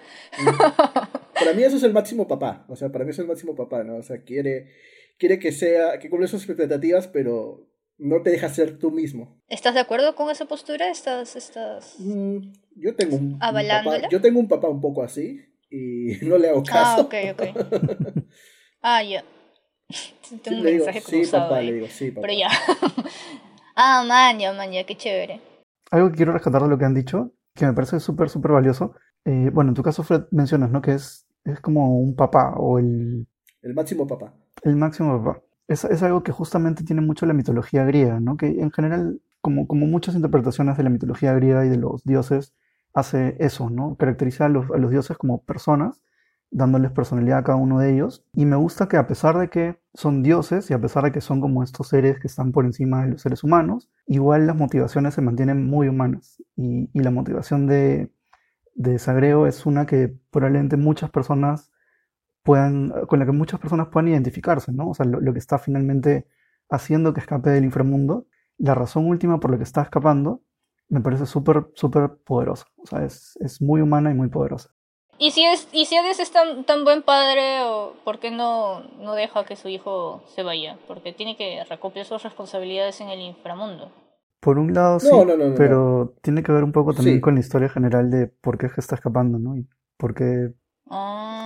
para 1.34 1.54
mí 1.54 1.64
eso 1.64 1.78
es 1.78 1.84
el 1.84 1.94
máximo 1.94 2.28
papá. 2.28 2.66
O 2.68 2.76
sea, 2.76 2.90
para 2.90 3.06
mí 3.06 3.12
es 3.12 3.20
el 3.20 3.28
máximo 3.28 3.56
papá, 3.56 3.86
¿no? 3.86 3.96
O 3.96 4.04
sea, 4.04 4.24
quiere, 4.24 4.72
quiere 5.18 5.40
que 5.40 5.54
sea, 5.54 6.00
que 6.00 6.10
cumpla 6.10 6.28
sus 6.28 6.44
expectativas, 6.44 7.08
pero 7.08 7.70
no 7.98 8.22
te 8.24 8.32
deja 8.32 8.50
ser 8.50 8.78
tú 8.78 8.92
mismo. 8.92 9.42
¿Estás 9.48 9.74
de 9.74 9.80
acuerdo 9.80 10.16
con 10.16 10.30
esa 10.30 10.44
postura? 10.44 10.90
¿Estás, 10.90 11.38
estás 11.38 11.96
mm, 12.00 12.40
yo 12.76 12.94
tengo 12.96 13.16
un, 13.16 13.40
papá, 13.40 14.10
yo 14.10 14.20
tengo 14.20 14.42
un 14.42 14.50
papá 14.50 14.68
un 14.68 14.82
poco 14.82 15.02
así 15.02 15.40
y 15.70 16.18
no 16.26 16.38
le 16.38 16.50
hago 16.50 16.64
caso. 16.64 17.02
Ah, 17.02 17.02
ok, 17.02 17.16
ok. 17.32 18.24
ah, 18.82 19.02
ya. 19.02 19.24
Tengo 20.44 20.60
un 20.60 20.64
mensaje 20.64 21.02
sí, 21.02 21.24
papá, 21.32 21.62
le 21.62 21.74
digo, 21.74 21.88
sí, 21.88 22.12
papá. 22.12 22.28
Pero 22.28 22.40
ya. 22.40 22.50
ah, 23.76 24.04
man, 24.08 24.40
ya, 24.40 24.54
man, 24.54 24.72
ya, 24.72 24.86
qué 24.86 24.96
chévere. 24.96 25.42
Algo 25.92 26.10
que 26.10 26.18
quiero 26.18 26.34
rescatar 26.34 26.62
de 26.64 26.70
lo 26.70 26.78
que 26.78 26.86
han 26.86 26.94
dicho, 26.94 27.32
que 27.56 27.66
me 27.66 27.74
parece 27.74 28.00
súper, 28.00 28.30
súper 28.30 28.52
valioso. 28.52 28.96
Eh, 29.26 29.50
bueno, 29.54 29.72
en 29.72 29.76
tu 29.76 29.84
caso, 29.84 30.04
Fred, 30.04 30.24
mencionas, 30.32 30.72
¿no? 30.72 30.82
Que 30.82 30.94
es, 30.94 31.28
es 31.46 31.60
como 31.60 31.98
un 31.98 32.16
papá 32.16 32.54
o 32.58 32.80
el... 32.80 33.28
El 33.62 33.74
máximo 33.74 34.08
papá. 34.08 34.34
El 34.64 34.76
máximo 34.76 35.24
papá 35.24 35.42
es, 35.68 35.84
es, 35.86 36.04
algo 36.04 36.24
que 36.24 36.32
justamente 36.32 36.84
tiene 36.84 37.02
mucho 37.02 37.26
la 37.26 37.34
mitología 37.34 37.84
griega, 37.86 38.20
¿no? 38.20 38.38
Que 38.38 38.48
en 38.48 38.72
general, 38.72 39.22
como, 39.42 39.68
como 39.68 39.86
muchas 39.86 40.16
interpretaciones 40.16 40.78
de 40.78 40.84
la 40.84 40.90
mitología 40.90 41.34
griega 41.34 41.66
y 41.66 41.70
de 41.70 41.78
los 41.78 42.04
dioses, 42.04 42.54
hace 42.94 43.36
eso, 43.40 43.70
¿no? 43.70 43.96
Caracteriza 43.96 44.46
a 44.46 44.50
los, 44.50 44.70
a 44.72 44.78
los 44.78 44.92
dioses 44.92 45.18
como 45.18 45.44
personas, 45.44 46.02
dándoles 46.54 46.92
personalidad 46.92 47.40
a 47.40 47.44
cada 47.44 47.58
uno 47.58 47.80
de 47.80 47.94
ellos. 47.94 48.26
Y 48.34 48.46
me 48.46 48.56
gusta 48.56 48.88
que 48.88 48.98
a 48.98 49.08
pesar 49.08 49.38
de 49.38 49.50
que 49.50 49.80
son 49.94 50.24
dioses 50.24 50.70
y 50.70 50.74
a 50.74 50.80
pesar 50.80 51.04
de 51.04 51.12
que 51.12 51.22
son 51.22 51.42
como 51.42 51.64
estos 51.64 51.90
seres 51.90 52.20
que 52.20 52.28
están 52.28 52.52
por 52.52 52.66
encima 52.66 53.04
de 53.04 53.12
los 53.12 53.22
seres 53.22 53.44
humanos, 53.44 53.90
igual 54.08 54.48
las 54.48 54.56
motivaciones 54.56 55.14
se 55.16 55.22
mantienen 55.22 55.66
muy 55.66 55.88
humanas. 55.88 56.42
Y, 56.56 56.90
y 56.94 57.00
la 57.02 57.12
motivación 57.12 57.68
de, 57.68 58.12
de 58.76 59.00
Sagreo 59.00 59.48
es 59.48 59.66
una 59.66 59.86
que 59.86 60.16
probablemente 60.32 60.78
muchas 60.78 61.10
personas 61.10 61.72
puedan, 62.44 62.92
con 63.08 63.20
la 63.20 63.26
que 63.26 63.32
muchas 63.32 63.60
personas 63.60 63.88
puedan 63.88 64.10
identificarse, 64.10 64.72
¿no? 64.72 64.90
O 64.90 64.94
sea, 64.94 65.06
lo, 65.06 65.34
que 65.34 65.40
está 65.40 65.58
finalmente 65.58 66.28
haciendo 66.70 67.14
que 67.14 67.22
escape 67.22 67.50
del 67.50 67.66
inframundo, 67.66 68.28
la 68.58 68.76
razón 68.76 69.08
última 69.08 69.40
por 69.40 69.52
la 69.52 69.58
que 69.58 69.64
está 69.64 69.82
escapando, 69.82 70.44
me 70.90 71.02
parece 71.02 71.26
súper, 71.26 71.68
súper 71.76 72.18
poderosa. 72.26 72.66
O 72.78 72.86
sea, 72.86 73.04
es, 73.06 73.38
es, 73.42 73.62
muy 73.62 73.82
humana 73.82 74.12
y 74.12 74.14
muy 74.14 74.30
poderosa. 74.30 74.70
¿Y 75.18 75.32
si, 75.32 75.46
es, 75.46 75.68
y 75.72 75.86
si 75.86 75.96
Hades 75.96 76.20
es 76.20 76.32
tan, 76.32 76.64
tan 76.66 76.84
buen 76.84 77.04
padre, 77.04 77.64
o 77.64 77.94
¿por 78.04 78.20
qué 78.20 78.32
no, 78.32 78.82
no 79.00 79.14
deja 79.14 79.46
que 79.46 79.56
su 79.56 79.70
hijo 79.70 80.24
se 80.28 80.44
vaya? 80.44 80.78
Porque 80.88 81.14
tiene 81.14 81.38
que 81.38 81.64
recopilar 81.64 82.06
sus 82.06 82.24
responsabilidades 82.24 83.00
en 83.02 83.10
el 83.10 83.22
inframundo. 83.22 83.92
Por 84.40 84.60
un 84.60 84.74
lado 84.74 85.00
sí, 85.00 85.10
pero 85.56 86.16
tiene 86.22 86.44
que 86.44 86.52
ver 86.52 86.66
un 86.66 86.74
poco 86.74 86.94
también 86.94 87.22
con 87.22 87.36
la 87.36 87.40
historia 87.40 87.70
general 87.70 88.12
de 88.12 88.28
por 88.28 88.58
qué 88.58 88.66
es 88.66 88.74
que 88.74 88.82
está 88.82 88.96
escapando, 88.96 89.40
¿no? 89.40 89.56
Y 89.56 89.66
por 89.98 90.14
qué 90.14 90.54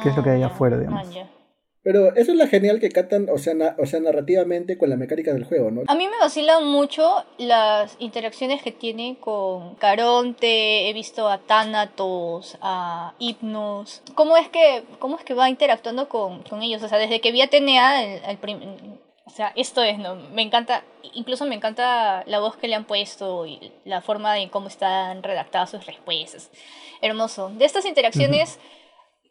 ¿Qué 0.03 0.09
es 0.09 0.17
lo 0.17 0.23
que 0.23 0.29
hay 0.31 0.43
afuera, 0.43 0.77
digamos? 0.77 1.07
Ah, 1.15 1.27
Pero 1.87 2.13
eso 2.17 2.33
es 2.33 2.37
la 2.37 2.47
genial 2.47 2.81
que 2.81 2.89
catan, 2.89 3.29
o 3.29 3.37
sea, 3.37 3.53
o 3.79 3.85
sea, 3.85 4.01
narrativamente 4.01 4.77
con 4.77 4.89
la 4.89 4.97
mecánica 4.97 5.31
del 5.31 5.45
juego, 5.45 5.71
¿no? 5.71 5.83
A 5.87 5.95
mí 5.95 6.05
me 6.09 6.17
vacilan 6.19 6.67
mucho 6.67 7.23
las 7.37 7.95
interacciones 7.99 8.61
que 8.61 8.73
tiene 8.73 9.15
con 9.21 9.75
Caronte, 9.75 10.89
he 10.89 10.91
visto 10.91 11.29
a 11.29 11.37
Thanatos, 11.37 12.57
a 12.59 13.13
Hypnos. 13.19 14.01
¿Cómo 14.15 14.35
es 14.35 14.49
que, 14.49 14.83
cómo 14.99 15.17
es 15.17 15.23
que 15.23 15.33
va 15.33 15.49
interactuando 15.49 16.09
con, 16.09 16.43
con 16.43 16.61
ellos? 16.61 16.83
O 16.83 16.89
sea, 16.89 16.97
desde 16.97 17.21
que 17.21 17.31
vi 17.31 17.39
a 17.39 17.45
Atenea, 17.45 18.03
el, 18.03 18.37
o 19.23 19.29
sea, 19.29 19.53
esto 19.55 19.81
es, 19.81 19.97
¿no? 19.97 20.15
Me 20.33 20.41
encanta, 20.41 20.83
incluso 21.13 21.45
me 21.45 21.55
encanta 21.55 22.25
la 22.25 22.39
voz 22.39 22.57
que 22.57 22.67
le 22.67 22.75
han 22.75 22.83
puesto 22.83 23.45
y 23.45 23.71
la 23.85 24.01
forma 24.01 24.37
en 24.39 24.49
cómo 24.49 24.67
están 24.67 25.23
redactadas 25.23 25.69
sus 25.69 25.85
respuestas. 25.85 26.49
Hermoso. 27.01 27.49
De 27.57 27.63
estas 27.63 27.85
interacciones 27.85 28.59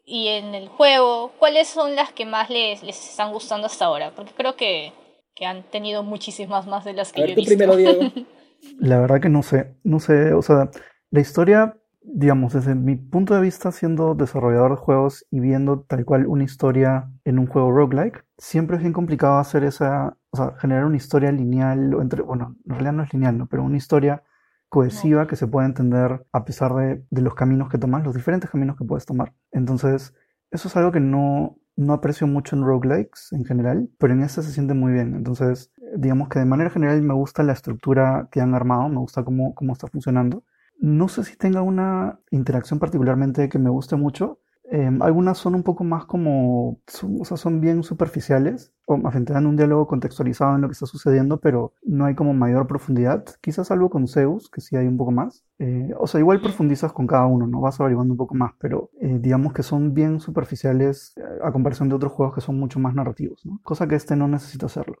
y 0.09 0.29
en 0.29 0.55
el 0.55 0.69
juego, 0.69 1.33
¿cuáles 1.37 1.67
son 1.67 1.95
las 1.95 2.13
que 2.13 2.25
más 2.25 2.49
les, 2.49 2.81
les 2.81 3.09
están 3.09 3.33
gustando 3.33 3.67
hasta 3.67 3.85
ahora? 3.85 4.13
Porque 4.15 4.31
creo 4.35 4.55
que, 4.55 4.93
que 5.35 5.45
han 5.45 5.63
tenido 5.63 6.01
muchísimas 6.01 6.65
más 6.65 6.85
de 6.85 6.93
las 6.93 7.11
que 7.11 7.21
yo 7.21 7.27
he 7.27 7.35
visto. 7.35 7.49
primero, 7.49 7.75
Diego. 7.75 7.99
La 8.79 8.99
verdad 8.99 9.19
que 9.19 9.27
no 9.27 9.43
sé, 9.43 9.75
no 9.83 9.99
sé, 9.99 10.33
o 10.33 10.41
sea, 10.41 10.71
la 11.11 11.19
historia, 11.19 11.77
digamos, 12.01 12.53
desde 12.53 12.73
mi 12.73 12.95
punto 12.95 13.35
de 13.35 13.41
vista 13.41 13.71
siendo 13.73 14.15
desarrollador 14.15 14.71
de 14.71 14.77
juegos 14.77 15.25
y 15.29 15.41
viendo 15.41 15.81
tal 15.81 16.05
cual 16.05 16.25
una 16.25 16.45
historia 16.45 17.11
en 17.25 17.37
un 17.37 17.45
juego 17.45 17.69
roguelike, 17.69 18.23
siempre 18.37 18.77
es 18.77 18.81
bien 18.81 18.93
complicado 18.93 19.37
hacer 19.39 19.65
esa, 19.65 20.17
o 20.31 20.37
sea, 20.37 20.55
generar 20.57 20.85
una 20.85 20.97
historia 20.97 21.33
lineal, 21.33 21.93
o 21.93 22.01
entre, 22.01 22.21
bueno, 22.21 22.55
en 22.65 22.71
realidad 22.71 22.93
no 22.93 23.03
es 23.03 23.13
lineal, 23.13 23.37
¿no? 23.37 23.47
pero 23.47 23.61
una 23.61 23.77
historia 23.77 24.23
cohesiva 24.69 25.27
que 25.27 25.35
se 25.35 25.47
puede 25.47 25.67
entender 25.67 26.25
a 26.31 26.45
pesar 26.45 26.73
de, 26.75 27.03
los 27.21 27.35
caminos 27.35 27.69
que 27.69 27.77
tomas, 27.77 28.03
los 28.03 28.15
diferentes 28.15 28.49
caminos 28.49 28.77
que 28.77 28.85
puedes 28.85 29.05
tomar. 29.05 29.33
Entonces, 29.51 30.13
eso 30.51 30.67
es 30.67 30.75
algo 30.75 30.91
que 30.91 30.99
no, 30.99 31.57
no 31.75 31.93
aprecio 31.93 32.27
mucho 32.27 32.55
en 32.55 32.63
roguelikes 32.63 33.31
en 33.31 33.45
general, 33.45 33.89
pero 33.97 34.13
en 34.13 34.23
este 34.23 34.41
se 34.41 34.51
siente 34.51 34.73
muy 34.73 34.93
bien. 34.93 35.15
Entonces, 35.15 35.71
digamos 35.95 36.29
que 36.29 36.39
de 36.39 36.45
manera 36.45 36.69
general 36.69 37.01
me 37.01 37.13
gusta 37.13 37.43
la 37.43 37.53
estructura 37.53 38.29
que 38.31 38.41
han 38.41 38.53
armado, 38.55 38.89
me 38.89 38.97
gusta 38.97 39.23
cómo, 39.23 39.55
cómo 39.55 39.73
está 39.73 39.87
funcionando. 39.87 40.43
No 40.79 41.07
sé 41.07 41.23
si 41.23 41.37
tenga 41.37 41.61
una 41.61 42.19
interacción 42.31 42.79
particularmente 42.79 43.49
que 43.49 43.59
me 43.59 43.69
guste 43.69 43.95
mucho, 43.95 44.39
Em, 44.69 45.01
algunas 45.01 45.37
son 45.37 45.55
un 45.55 45.63
poco 45.63 45.83
más 45.85 46.05
como, 46.05 46.81
son, 46.87 47.21
o 47.21 47.25
sea, 47.25 47.37
son 47.37 47.61
bien 47.61 47.83
superficiales, 47.83 48.73
o 48.89 48.95
más 48.95 49.13
bien 49.13 49.25
te 49.25 49.33
dan 49.33 49.45
un 49.45 49.57
diálogo 49.57 49.85
contextualizado 49.85 50.55
en 50.55 50.61
lo 50.61 50.69
que 50.69 50.71
está 50.71 50.85
sucediendo, 50.85 51.41
pero 51.41 51.73
no 51.83 52.05
hay 52.05 52.15
como 52.15 52.33
mayor 52.33 52.67
profundidad. 52.67 53.25
Quizás 53.41 53.69
algo 53.69 53.89
con 53.89 54.07
Zeus, 54.07 54.49
que 54.49 54.61
sí 54.61 54.77
hay 54.77 54.87
un 54.87 54.95
poco 54.95 55.11
más. 55.11 55.43
Eh, 55.59 55.89
o 55.99 56.07
sea, 56.07 56.21
igual 56.21 56.39
profundizas 56.39 56.93
con 56.93 57.05
cada 57.05 57.25
uno, 57.25 57.47
¿no? 57.47 57.59
Vas 57.59 57.81
averiguando 57.81 58.13
un 58.13 58.17
poco 58.17 58.33
más, 58.33 58.53
pero 58.61 58.89
eh, 59.01 59.17
digamos 59.19 59.51
que 59.51 59.61
son 59.61 59.93
bien 59.93 60.21
superficiales 60.21 61.13
eh, 61.17 61.21
a 61.43 61.51
comparación 61.51 61.89
de 61.89 61.95
otros 61.95 62.13
juegos 62.13 62.35
que 62.35 62.39
son 62.39 62.57
mucho 62.57 62.79
más 62.79 62.95
narrativos, 62.95 63.45
¿no? 63.45 63.59
Cosa 63.61 63.89
que 63.89 63.95
este 63.95 64.15
no 64.15 64.29
necesita 64.29 64.67
hacerlo. 64.67 64.95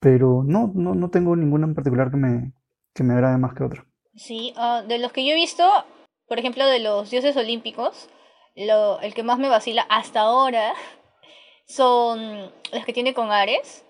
Pero 0.00 0.42
no, 0.44 0.70
no, 0.74 0.94
no 0.94 1.08
tengo 1.08 1.34
ninguna 1.34 1.66
en 1.66 1.74
particular 1.74 2.10
que 2.10 2.18
me, 2.18 2.52
que 2.92 3.04
me 3.04 3.14
agrade 3.14 3.38
más 3.38 3.54
que 3.54 3.64
otra. 3.64 3.86
Sí, 4.14 4.52
ah, 4.58 4.82
de 4.86 4.98
los 4.98 5.12
que 5.12 5.24
yo 5.24 5.32
he 5.32 5.36
visto, 5.36 5.64
por 6.28 6.38
ejemplo, 6.38 6.66
de 6.66 6.80
los 6.80 7.10
dioses 7.10 7.34
olímpicos, 7.38 8.10
lo, 8.54 9.00
el 9.00 9.14
que 9.14 9.22
más 9.22 9.38
me 9.38 9.48
vacila 9.48 9.86
hasta 9.88 10.20
ahora 10.20 10.74
son 11.66 12.52
los 12.72 12.84
que 12.84 12.92
tiene 12.92 13.14
con 13.14 13.32
Ares. 13.32 13.84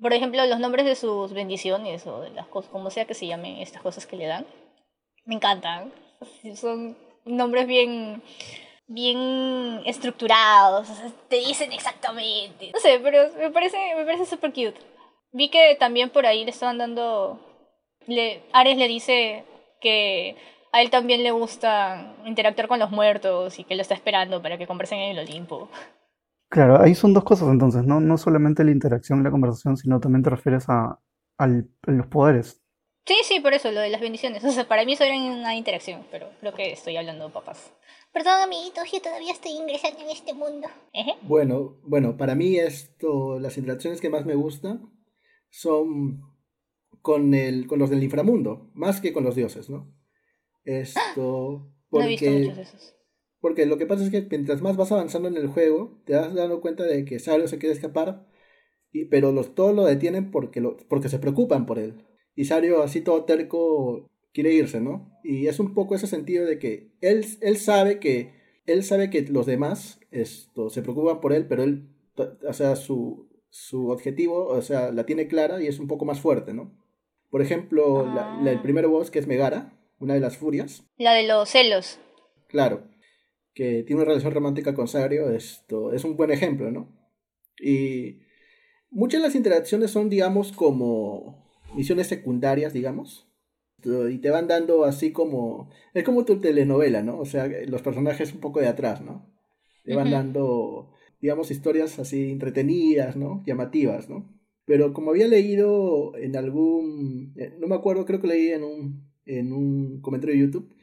Por 0.00 0.12
ejemplo, 0.12 0.44
los 0.46 0.60
nombres 0.60 0.86
de 0.86 0.94
sus 0.94 1.32
bendiciones 1.32 2.06
o 2.06 2.20
de 2.20 2.30
las 2.30 2.46
cosas, 2.46 2.70
como 2.70 2.90
sea 2.90 3.04
que 3.04 3.14
se 3.14 3.26
llamen 3.26 3.58
estas 3.58 3.82
cosas 3.82 4.06
que 4.06 4.16
le 4.16 4.26
dan. 4.26 4.46
Me 5.24 5.34
encantan. 5.34 5.92
Son 6.54 6.96
nombres 7.24 7.66
bien 7.66 8.22
bien 8.88 9.82
estructurados, 9.84 10.88
te 11.28 11.36
dicen 11.36 11.72
exactamente. 11.72 12.72
No 12.72 12.80
sé, 12.80 12.98
pero 13.02 13.30
me 13.36 13.50
parece 13.50 13.76
me 13.94 14.04
parece 14.04 14.24
super 14.24 14.50
cute. 14.50 14.80
Vi 15.32 15.50
que 15.50 15.76
también 15.78 16.10
por 16.10 16.26
ahí 16.26 16.44
le 16.44 16.50
estaban 16.50 16.78
dando 16.78 17.38
le 18.06 18.42
Ares 18.52 18.78
le 18.78 18.88
dice 18.88 19.44
que 19.80 20.36
a 20.72 20.82
él 20.82 20.90
también 20.90 21.22
le 21.22 21.30
gusta 21.30 22.14
interactuar 22.24 22.68
con 22.68 22.78
los 22.78 22.90
muertos 22.90 23.58
y 23.58 23.64
que 23.64 23.74
lo 23.76 23.82
está 23.82 23.94
esperando 23.94 24.42
para 24.42 24.58
que 24.58 24.66
conversen 24.66 24.98
en 24.98 25.16
el 25.16 25.26
Olimpo. 25.26 25.68
Claro, 26.48 26.80
ahí 26.80 26.94
son 26.94 27.12
dos 27.12 27.24
cosas 27.24 27.48
entonces, 27.50 27.84
no, 27.84 28.00
no 28.00 28.16
solamente 28.16 28.64
la 28.64 28.70
interacción 28.70 29.20
y 29.20 29.22
la 29.22 29.30
conversación, 29.30 29.76
sino 29.76 30.00
también 30.00 30.22
te 30.22 30.30
refieres 30.30 30.64
a, 30.68 30.98
los 31.38 32.06
poderes. 32.06 32.62
Sí, 33.04 33.16
sí, 33.24 33.40
por 33.40 33.54
eso, 33.54 33.70
lo 33.70 33.80
de 33.80 33.90
las 33.90 34.00
bendiciones. 34.00 34.44
O 34.44 34.50
sea, 34.50 34.66
para 34.66 34.84
mí 34.84 34.94
eso 34.94 35.04
era 35.04 35.16
una 35.16 35.54
interacción, 35.54 36.04
pero 36.10 36.28
creo 36.40 36.54
que 36.54 36.72
estoy 36.72 36.96
hablando 36.96 37.26
de 37.26 37.32
papás. 37.32 37.72
Perdón, 38.12 38.40
amiguitos, 38.42 38.90
yo 38.90 39.00
todavía 39.00 39.32
estoy 39.32 39.52
ingresando 39.52 40.00
en 40.00 40.10
este 40.10 40.34
mundo. 40.34 40.68
Bueno, 41.22 41.78
bueno, 41.84 42.16
para 42.16 42.34
mí 42.34 42.56
esto, 42.56 43.38
las 43.38 43.56
interacciones 43.56 44.00
que 44.00 44.10
más 44.10 44.24
me 44.24 44.34
gustan 44.34 44.90
son 45.50 46.22
con, 47.02 47.34
el, 47.34 47.66
con 47.66 47.78
los 47.78 47.90
del 47.90 48.02
inframundo, 48.02 48.70
más 48.74 49.00
que 49.00 49.12
con 49.12 49.24
los 49.24 49.34
dioses, 49.34 49.70
¿no? 49.70 49.94
Esto. 50.64 51.70
Porque, 51.88 52.04
no 52.04 52.04
he 52.04 52.08
visto 52.08 52.30
muchos 52.30 52.56
de 52.56 52.62
esos. 52.62 52.97
Porque 53.40 53.66
lo 53.66 53.78
que 53.78 53.86
pasa 53.86 54.04
es 54.04 54.10
que 54.10 54.26
mientras 54.30 54.62
más 54.62 54.76
vas 54.76 54.92
avanzando 54.92 55.28
en 55.28 55.36
el 55.36 55.48
juego, 55.48 56.00
te 56.04 56.14
das 56.14 56.34
dando 56.34 56.60
cuenta 56.60 56.84
de 56.84 57.04
que 57.04 57.18
Sario 57.18 57.48
se 57.48 57.58
quiere 57.58 57.74
escapar, 57.74 58.26
y, 58.90 59.04
pero 59.06 59.32
los, 59.32 59.54
todos 59.54 59.74
lo 59.74 59.84
detienen 59.84 60.30
porque, 60.30 60.60
lo, 60.60 60.76
porque 60.88 61.08
se 61.08 61.18
preocupan 61.18 61.66
por 61.66 61.78
él. 61.78 62.04
Y 62.34 62.46
Sario, 62.46 62.82
así 62.82 63.00
todo 63.00 63.24
terco, 63.24 64.08
quiere 64.32 64.52
irse, 64.52 64.80
¿no? 64.80 65.12
Y 65.22 65.46
es 65.46 65.60
un 65.60 65.74
poco 65.74 65.94
ese 65.94 66.06
sentido 66.06 66.46
de 66.46 66.58
que 66.58 66.92
él, 67.00 67.24
él 67.40 67.56
sabe 67.56 68.00
que 68.00 68.38
él 68.68 68.84
sabe 68.84 69.10
que 69.10 69.22
los 69.22 69.46
demás 69.46 69.98
esto, 70.10 70.70
se 70.70 70.82
preocupan 70.82 71.20
por 71.20 71.32
él, 71.32 71.46
pero 71.46 71.62
él, 71.62 71.88
o 72.46 72.52
sea, 72.52 72.76
su, 72.76 73.28
su 73.50 73.88
objetivo, 73.88 74.46
o 74.46 74.62
sea, 74.62 74.92
la 74.92 75.06
tiene 75.06 75.26
clara 75.26 75.62
y 75.62 75.66
es 75.66 75.78
un 75.78 75.88
poco 75.88 76.04
más 76.04 76.20
fuerte, 76.20 76.54
¿no? 76.54 76.76
Por 77.30 77.42
ejemplo, 77.42 78.06
la, 78.06 78.38
el 78.40 78.58
ah. 78.58 78.62
primer 78.62 78.86
boss 78.86 79.10
que 79.10 79.18
es 79.18 79.26
Megara, 79.26 79.72
una 79.98 80.14
de 80.14 80.20
las 80.20 80.36
furias. 80.36 80.84
La 80.96 81.14
de 81.14 81.26
los 81.26 81.48
celos. 81.48 81.98
Claro, 82.48 82.84
que 83.58 83.82
tiene 83.82 84.02
una 84.02 84.10
relación 84.10 84.32
romántica 84.32 84.72
con 84.72 84.86
Sario, 84.86 85.30
esto 85.30 85.92
es 85.92 86.04
un 86.04 86.16
buen 86.16 86.30
ejemplo, 86.30 86.70
¿no? 86.70 86.96
Y 87.60 88.20
muchas 88.88 89.20
de 89.20 89.26
las 89.26 89.34
interacciones 89.34 89.90
son, 89.90 90.08
digamos, 90.08 90.52
como 90.52 91.44
misiones 91.74 92.06
secundarias, 92.06 92.72
digamos, 92.72 93.28
y 93.84 94.18
te 94.18 94.30
van 94.30 94.46
dando 94.46 94.84
así 94.84 95.10
como... 95.10 95.70
Es 95.92 96.04
como 96.04 96.24
tu 96.24 96.40
telenovela, 96.40 97.02
¿no? 97.02 97.18
O 97.18 97.24
sea, 97.24 97.48
los 97.66 97.82
personajes 97.82 98.32
un 98.32 98.38
poco 98.38 98.60
de 98.60 98.68
atrás, 98.68 99.00
¿no? 99.00 99.28
Te 99.82 99.96
van 99.96 100.12
dando, 100.12 100.92
digamos, 101.20 101.50
historias 101.50 101.98
así 101.98 102.30
entretenidas, 102.30 103.16
¿no? 103.16 103.42
Llamativas, 103.44 104.08
¿no? 104.08 104.38
Pero 104.66 104.92
como 104.92 105.10
había 105.10 105.26
leído 105.26 106.16
en 106.16 106.36
algún... 106.36 107.34
Eh, 107.36 107.56
no 107.58 107.66
me 107.66 107.74
acuerdo, 107.74 108.04
creo 108.04 108.20
que 108.20 108.28
leí 108.28 108.50
en 108.50 108.62
un, 108.62 109.10
en 109.26 109.52
un 109.52 110.00
comentario 110.00 110.36
de 110.36 110.42
YouTube. 110.42 110.77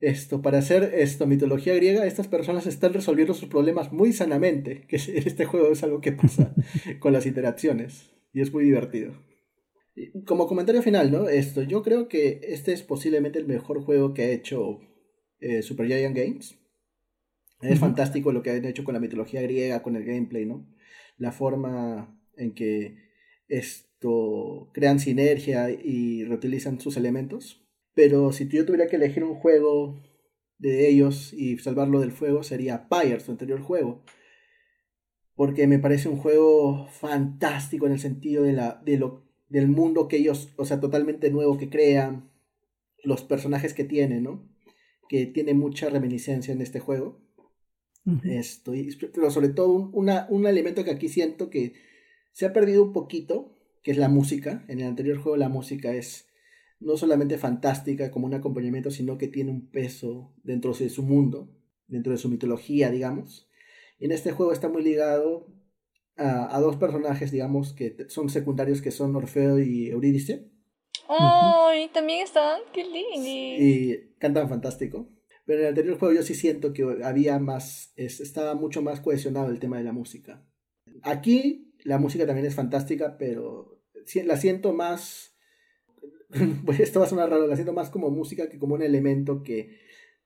Esto, 0.00 0.40
para 0.40 0.58
hacer 0.58 0.94
esto, 0.94 1.26
mitología 1.26 1.74
griega, 1.74 2.06
estas 2.06 2.26
personas 2.26 2.66
están 2.66 2.94
resolviendo 2.94 3.34
sus 3.34 3.48
problemas 3.48 3.92
muy 3.92 4.14
sanamente, 4.14 4.86
que 4.88 4.96
en 4.96 5.28
este 5.28 5.44
juego 5.44 5.70
es 5.70 5.82
algo 5.82 6.00
que 6.00 6.12
pasa 6.12 6.54
con 7.00 7.12
las 7.12 7.26
interacciones. 7.26 8.10
Y 8.32 8.40
es 8.40 8.52
muy 8.52 8.64
divertido. 8.64 9.12
Como 10.24 10.46
comentario 10.46 10.82
final, 10.82 11.10
¿no? 11.10 11.28
Esto, 11.28 11.62
yo 11.62 11.82
creo 11.82 12.08
que 12.08 12.40
este 12.44 12.72
es 12.72 12.82
posiblemente 12.82 13.38
el 13.38 13.46
mejor 13.46 13.82
juego 13.82 14.14
que 14.14 14.22
ha 14.22 14.30
hecho 14.30 14.80
eh, 15.40 15.62
Super 15.62 15.86
Giant 15.86 16.16
Games. 16.16 16.58
Es 17.60 17.78
fantástico 17.78 18.32
lo 18.32 18.42
que 18.42 18.50
han 18.50 18.64
hecho 18.64 18.84
con 18.84 18.94
la 18.94 19.00
mitología 19.00 19.42
griega, 19.42 19.82
con 19.82 19.96
el 19.96 20.04
gameplay, 20.04 20.46
¿no? 20.46 20.66
La 21.18 21.30
forma 21.30 22.18
en 22.36 22.54
que 22.54 22.96
esto 23.48 24.70
crean 24.72 24.98
sinergia 24.98 25.70
y 25.70 26.24
reutilizan 26.24 26.80
sus 26.80 26.96
elementos. 26.96 27.62
Pero 27.94 28.32
si 28.32 28.48
yo 28.48 28.64
tuviera 28.64 28.86
que 28.86 28.96
elegir 28.96 29.24
un 29.24 29.34
juego 29.34 30.00
de 30.58 30.88
ellos 30.88 31.32
y 31.32 31.58
salvarlo 31.58 32.00
del 32.00 32.12
fuego, 32.12 32.42
sería 32.42 32.88
Pyre, 32.88 33.20
su 33.20 33.32
anterior 33.32 33.60
juego. 33.60 34.04
Porque 35.34 35.66
me 35.66 35.78
parece 35.78 36.08
un 36.08 36.16
juego 36.16 36.86
fantástico 36.88 37.86
en 37.86 37.92
el 37.92 37.98
sentido 37.98 38.44
de, 38.44 38.52
la, 38.52 38.80
de 38.84 38.98
lo 38.98 39.24
del 39.48 39.68
mundo 39.68 40.06
que 40.06 40.18
ellos, 40.18 40.52
o 40.56 40.64
sea, 40.64 40.80
totalmente 40.80 41.30
nuevo 41.30 41.58
que 41.58 41.70
crean, 41.70 42.30
los 43.02 43.22
personajes 43.22 43.74
que 43.74 43.84
tiene, 43.84 44.20
¿no? 44.20 44.48
Que 45.08 45.26
tiene 45.26 45.54
mucha 45.54 45.88
reminiscencia 45.88 46.52
en 46.52 46.60
este 46.60 46.80
juego. 46.80 47.20
Esto, 48.24 48.72
pero 49.14 49.30
sobre 49.30 49.50
todo 49.50 49.90
un, 49.92 50.10
un 50.28 50.46
elemento 50.46 50.84
que 50.84 50.90
aquí 50.90 51.08
siento 51.08 51.48
que 51.48 51.74
se 52.32 52.46
ha 52.46 52.52
perdido 52.52 52.82
un 52.82 52.92
poquito, 52.92 53.56
que 53.82 53.90
es 53.92 53.98
la 53.98 54.08
música. 54.08 54.64
En 54.68 54.80
el 54.80 54.86
anterior 54.86 55.18
juego 55.18 55.36
la 55.36 55.48
música 55.48 55.94
es 55.94 56.29
no 56.80 56.96
solamente 56.96 57.38
fantástica 57.38 58.10
como 58.10 58.26
un 58.26 58.34
acompañamiento, 58.34 58.90
sino 58.90 59.18
que 59.18 59.28
tiene 59.28 59.50
un 59.50 59.70
peso 59.70 60.34
dentro 60.42 60.72
de 60.72 60.88
su 60.88 61.02
mundo, 61.02 61.54
dentro 61.86 62.12
de 62.12 62.18
su 62.18 62.28
mitología, 62.28 62.90
digamos. 62.90 63.48
Y 63.98 64.06
en 64.06 64.12
este 64.12 64.32
juego 64.32 64.52
está 64.52 64.68
muy 64.68 64.82
ligado 64.82 65.46
a, 66.16 66.58
dos 66.60 66.76
personajes, 66.76 67.30
digamos, 67.30 67.72
que 67.72 67.96
son 68.08 68.28
secundarios, 68.28 68.82
que 68.82 68.90
son 68.90 69.14
Orfeo 69.16 69.58
y 69.58 69.88
Eurídice. 69.88 70.50
¡Ay! 71.08 71.88
También 71.92 72.22
están, 72.24 72.60
qué 72.72 72.84
lindo. 72.84 73.26
Y 73.26 74.14
cantan 74.18 74.48
fantástico. 74.48 75.08
Pero 75.44 75.60
en 75.60 75.64
el 75.66 75.68
anterior 75.70 75.98
juego 75.98 76.14
yo 76.14 76.22
sí 76.22 76.34
siento 76.34 76.72
que 76.72 76.84
había 77.02 77.38
más, 77.38 77.92
estaba 77.96 78.54
mucho 78.54 78.82
más 78.82 79.00
cohesionado 79.00 79.50
el 79.50 79.58
tema 79.58 79.78
de 79.78 79.84
la 79.84 79.92
música. 79.92 80.46
Aquí 81.02 81.74
la 81.84 81.98
música 81.98 82.26
también 82.26 82.46
es 82.46 82.54
fantástica, 82.54 83.16
pero 83.18 83.82
la 84.24 84.36
siento 84.36 84.72
más, 84.72 85.29
pues 86.64 86.80
esto 86.80 87.00
va 87.00 87.06
a 87.06 87.08
sonar 87.08 87.30
raro, 87.30 87.46
la 87.46 87.56
siento 87.56 87.72
más 87.72 87.90
como 87.90 88.10
música 88.10 88.48
que 88.48 88.58
como 88.58 88.74
un 88.74 88.82
elemento 88.82 89.42
que, 89.42 89.78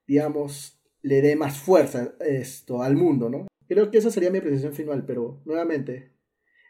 digamos, 0.07 0.79
le 1.01 1.21
dé 1.21 1.35
más 1.35 1.57
fuerza 1.57 2.13
esto 2.19 2.81
al 2.81 2.95
mundo, 2.95 3.29
¿no? 3.29 3.47
Creo 3.67 3.89
que 3.91 3.97
esa 3.97 4.11
sería 4.11 4.31
mi 4.31 4.39
apreciación 4.39 4.73
final, 4.73 5.05
pero 5.05 5.41
nuevamente, 5.45 6.15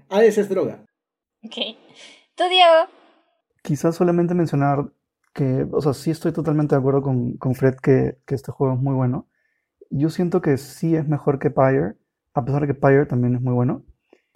Hades 0.10 0.38
es 0.38 0.50
droga. 0.50 0.86
Ok. 1.44 1.56
¿Tú, 2.36 2.44
Diego? 2.50 2.90
Quizás 3.62 3.96
solamente 3.96 4.34
mencionar 4.34 4.92
que, 5.34 5.68
o 5.72 5.82
sea, 5.82 5.94
sí 5.94 6.12
estoy 6.12 6.32
totalmente 6.32 6.76
de 6.76 6.80
acuerdo 6.80 7.02
con, 7.02 7.56
Fred 7.56 7.76
que, 7.76 8.18
este 8.28 8.52
juego 8.52 8.76
es 8.76 8.82
muy 8.82 8.94
bueno. 8.94 9.28
Yo 9.90 10.10
siento 10.10 10.42
que 10.42 10.58
sí 10.58 10.96
es 10.96 11.08
mejor 11.08 11.40
que 11.40 11.50
Pyre, 11.50 11.96
a 12.34 12.46
pesar 12.46 12.62
de 12.62 12.68
que 12.68 12.74
Pyre 12.74 13.06
también 13.06 13.36
es 13.36 13.42
muy 13.42 13.54
bueno. 13.54 13.84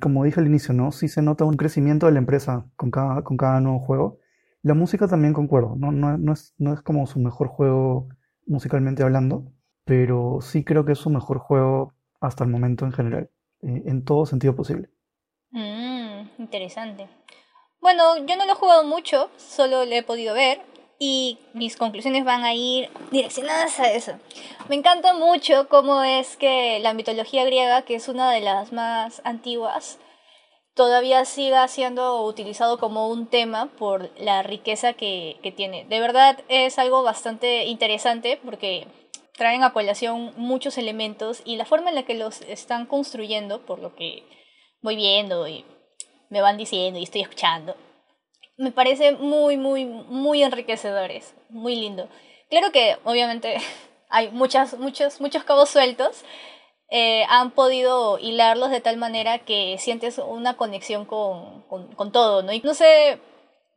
Como 0.02 0.24
dije 0.24 0.40
al 0.40 0.48
inicio, 0.48 0.74
¿no? 0.74 0.92
Sí 0.92 1.08
se 1.08 1.22
nota 1.22 1.46
un 1.46 1.58
crecimiento 1.58 2.06
de 2.06 2.14
la 2.14 2.20
empresa 2.20 2.66
con 2.76 2.92
cada, 2.92 3.24
con 3.24 3.38
cada 3.38 3.60
nuevo 3.60 3.80
juego. 3.80 4.19
La 4.62 4.74
música 4.74 5.08
también 5.08 5.34
concuerdo, 5.34 5.76
¿no? 5.78 5.92
No, 5.92 6.18
no, 6.18 6.34
es, 6.34 6.54
no 6.58 6.74
es 6.74 6.82
como 6.82 7.08
su 7.08 7.20
mejor 7.20 7.48
juego 7.48 8.10
musicalmente 8.46 9.04
hablando, 9.04 9.52
pero 9.86 10.40
sí 10.42 10.64
creo 10.64 10.86
que 10.86 10.92
es 10.94 11.00
su 11.00 11.10
mejor 11.10 11.40
juego 11.40 11.94
hasta 12.20 12.44
el 12.44 12.50
momento 12.50 12.86
en 12.86 12.92
general, 12.92 13.30
eh, 13.62 13.84
en 13.86 14.04
todo 14.04 14.26
sentido 14.26 14.56
posible. 14.56 14.90
Mm, 15.52 16.42
interesante. 16.42 17.08
Bueno, 17.82 18.18
yo 18.26 18.36
no 18.36 18.46
lo 18.46 18.52
he 18.52 18.56
jugado 18.56 18.84
mucho, 18.84 19.30
solo 19.38 19.86
lo 19.86 19.92
he 19.92 20.04
podido 20.04 20.34
ver 20.34 20.62
y 21.00 21.40
mis 21.54 21.78
conclusiones 21.78 22.26
van 22.26 22.44
a 22.44 22.54
ir 22.54 22.90
direccionadas 23.10 23.80
a 23.80 23.92
eso. 23.92 24.14
Me 24.68 24.76
encanta 24.76 25.14
mucho 25.14 25.70
cómo 25.70 26.04
es 26.04 26.36
que 26.36 26.80
la 26.82 26.94
mitología 26.94 27.46
griega, 27.46 27.84
que 27.84 27.96
es 27.96 28.10
una 28.10 28.32
de 28.32 28.42
las 28.42 28.74
más 28.74 29.22
antiguas, 29.24 29.98
todavía 30.74 31.26
siga 31.26 31.68
siendo 31.68 32.24
utilizado 32.24 32.78
como 32.78 33.10
un 33.10 33.28
tema 33.28 33.68
por 33.78 34.10
la 34.20 34.44
riqueza 34.44 34.94
que, 34.94 35.38
que 35.44 35.52
tiene. 35.52 35.86
De 35.86 36.00
verdad 36.00 36.40
es 36.48 36.80
algo 36.80 37.04
bastante 37.04 37.66
interesante 37.66 38.40
porque 38.44 38.88
traen 39.34 39.64
a 39.64 39.74
colación 39.74 40.34
muchos 40.36 40.78
elementos 40.78 41.42
y 41.46 41.56
la 41.56 41.66
forma 41.66 41.90
en 41.90 41.96
la 41.96 42.04
que 42.04 42.14
los 42.14 42.42
están 42.42 42.86
construyendo, 42.86 43.66
por 43.66 43.80
lo 43.80 43.96
que 43.96 44.24
voy 44.82 44.96
viendo 44.96 45.48
y 45.48 45.66
me 46.30 46.42
van 46.42 46.58
diciendo 46.58 47.00
y 47.00 47.04
estoy 47.04 47.22
escuchando, 47.22 47.76
me 48.58 48.74
parece 48.74 49.14
muy, 49.14 49.56
muy, 49.56 49.86
muy 49.86 50.44
enriquecedores, 50.44 51.34
muy 51.50 51.78
lindo. 51.78 52.10
Claro 52.50 52.72
que 52.72 52.98
obviamente 53.06 53.56
hay 54.10 54.30
muchas, 54.32 54.78
muchos, 54.78 55.22
muchos 55.22 55.46
cabos 55.46 55.70
sueltos, 55.70 56.24
eh, 56.90 57.24
han 57.30 57.52
podido 57.52 58.18
hilarlos 58.18 58.72
de 58.72 58.82
tal 58.82 58.98
manera 58.98 59.40
que 59.40 59.78
sientes 59.78 60.18
una 60.18 60.58
conexión 60.58 61.06
con, 61.06 61.62
con, 61.64 61.94
con 61.96 62.12
todo, 62.12 62.42
¿no? 62.42 62.52
Y 62.52 62.62
no 62.62 62.74
sé 62.74 63.20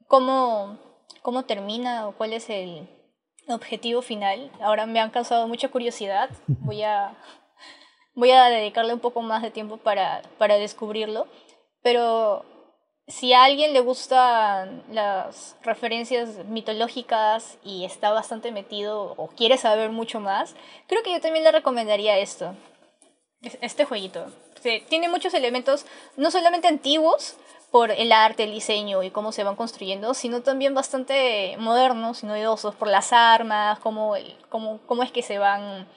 cómo, 0.07 0.79
cómo 1.23 1.45
termina 1.45 2.09
o 2.09 2.13
cuál 2.13 2.33
es 2.33 2.49
el, 2.51 2.89
objetivo 3.49 4.03
final. 4.03 4.51
Ahora 4.61 4.87
me 4.87 5.01
han 5.01 5.11
causado 5.11 5.49
mucha 5.49 5.69
curiosidad. 5.69 6.31
Voy 6.47 6.83
a, 6.83 7.15
voy 8.15 8.31
a 8.31 8.45
dedicarle 8.45 8.95
un 8.95 9.01
poco 9.01 9.21
más 9.21 9.43
de 9.43 9.51
tiempo 9.51 9.79
para, 9.79 10.23
para 10.39 10.57
descubrirlo. 10.57 11.27
Pero 11.83 12.45
si 13.09 13.33
a 13.33 13.45
alguien 13.45 13.73
le 13.73 13.81
gustan 13.81 14.85
las 14.91 15.57
referencias 15.63 16.45
mitológicas 16.47 17.59
y 17.65 17.85
está 17.85 18.13
bastante 18.13 18.53
metido 18.53 19.15
o 19.17 19.27
quiere 19.29 19.57
saber 19.57 19.91
mucho 19.91 20.21
más, 20.21 20.55
creo 20.87 21.03
que 21.03 21.13
yo 21.13 21.21
también 21.21 21.45
le 21.45 21.53
recomendaría 21.53 22.19
esto. 22.19 22.55
Este 23.43 23.85
jueguito. 23.85 24.27
tiene 24.89 25.09
muchos 25.09 25.35
elementos 25.35 25.85
no 26.17 26.31
solamente 26.31 26.69
antiguos, 26.69 27.37
por 27.73 27.91
el 27.91 28.13
arte, 28.13 28.45
el 28.45 28.53
diseño 28.53 29.03
y 29.03 29.11
cómo 29.11 29.33
se 29.33 29.45
van 29.45 29.57
construyendo, 29.57 30.13
sino 30.13 30.43
también 30.43 30.75
bastante 30.75 31.57
modernos 31.59 32.23
y 32.23 32.27
novedosos 32.27 32.75
por 32.75 32.87
las 32.87 33.15
armas, 33.15 33.79
cómo, 33.79 34.15
cómo, 34.51 34.79
cómo 34.87 35.03
es 35.03 35.11
que 35.11 35.23
se 35.23 35.39
van 35.39 35.89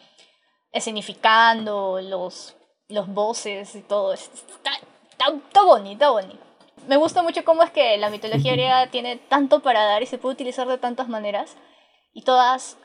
escenificando 0.72 2.00
los, 2.02 2.56
los 2.88 3.08
voces 3.10 3.76
y 3.76 3.82
todo. 3.82 4.14
Está, 4.14 4.72
está, 5.20 5.62
bonito, 5.64 6.14
bonito. 6.14 6.40
Me 6.88 6.96
gusta 6.96 7.22
mucho 7.24 7.44
cómo 7.44 7.62
es 7.62 7.72
que 7.72 7.98
la 7.98 8.10
mitología 8.10 8.52
griega 8.54 8.88
tiene 8.88 9.18
tanto 9.18 9.62
para 9.62 9.84
dar 9.84 10.02
y 10.02 10.06
se 10.06 10.18
puede 10.18 10.34
utilizar 10.36 10.70
de 10.70 10.78
tantas 10.78 11.10
maneras 11.10 11.58
y 12.14 12.22
todas 12.22 12.78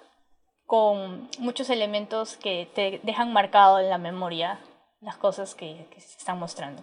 con 0.70 1.28
muchos 1.40 1.68
elementos 1.68 2.36
que 2.36 2.68
te 2.76 3.00
dejan 3.02 3.32
marcado 3.32 3.80
en 3.80 3.88
la 3.88 3.98
memoria 3.98 4.60
las 5.00 5.16
cosas 5.16 5.56
que, 5.56 5.88
que 5.90 6.00
se 6.00 6.16
están 6.16 6.38
mostrando. 6.38 6.80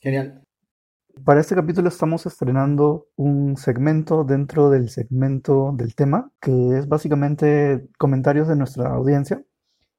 Genial. 0.00 0.42
Para 1.24 1.38
este 1.38 1.54
capítulo 1.54 1.88
estamos 1.88 2.26
estrenando 2.26 3.06
un 3.14 3.56
segmento 3.56 4.24
dentro 4.24 4.70
del 4.70 4.88
segmento 4.88 5.70
del 5.76 5.94
tema, 5.94 6.32
que 6.40 6.78
es 6.78 6.88
básicamente 6.88 7.86
comentarios 7.96 8.48
de 8.48 8.56
nuestra 8.56 8.92
audiencia. 8.92 9.44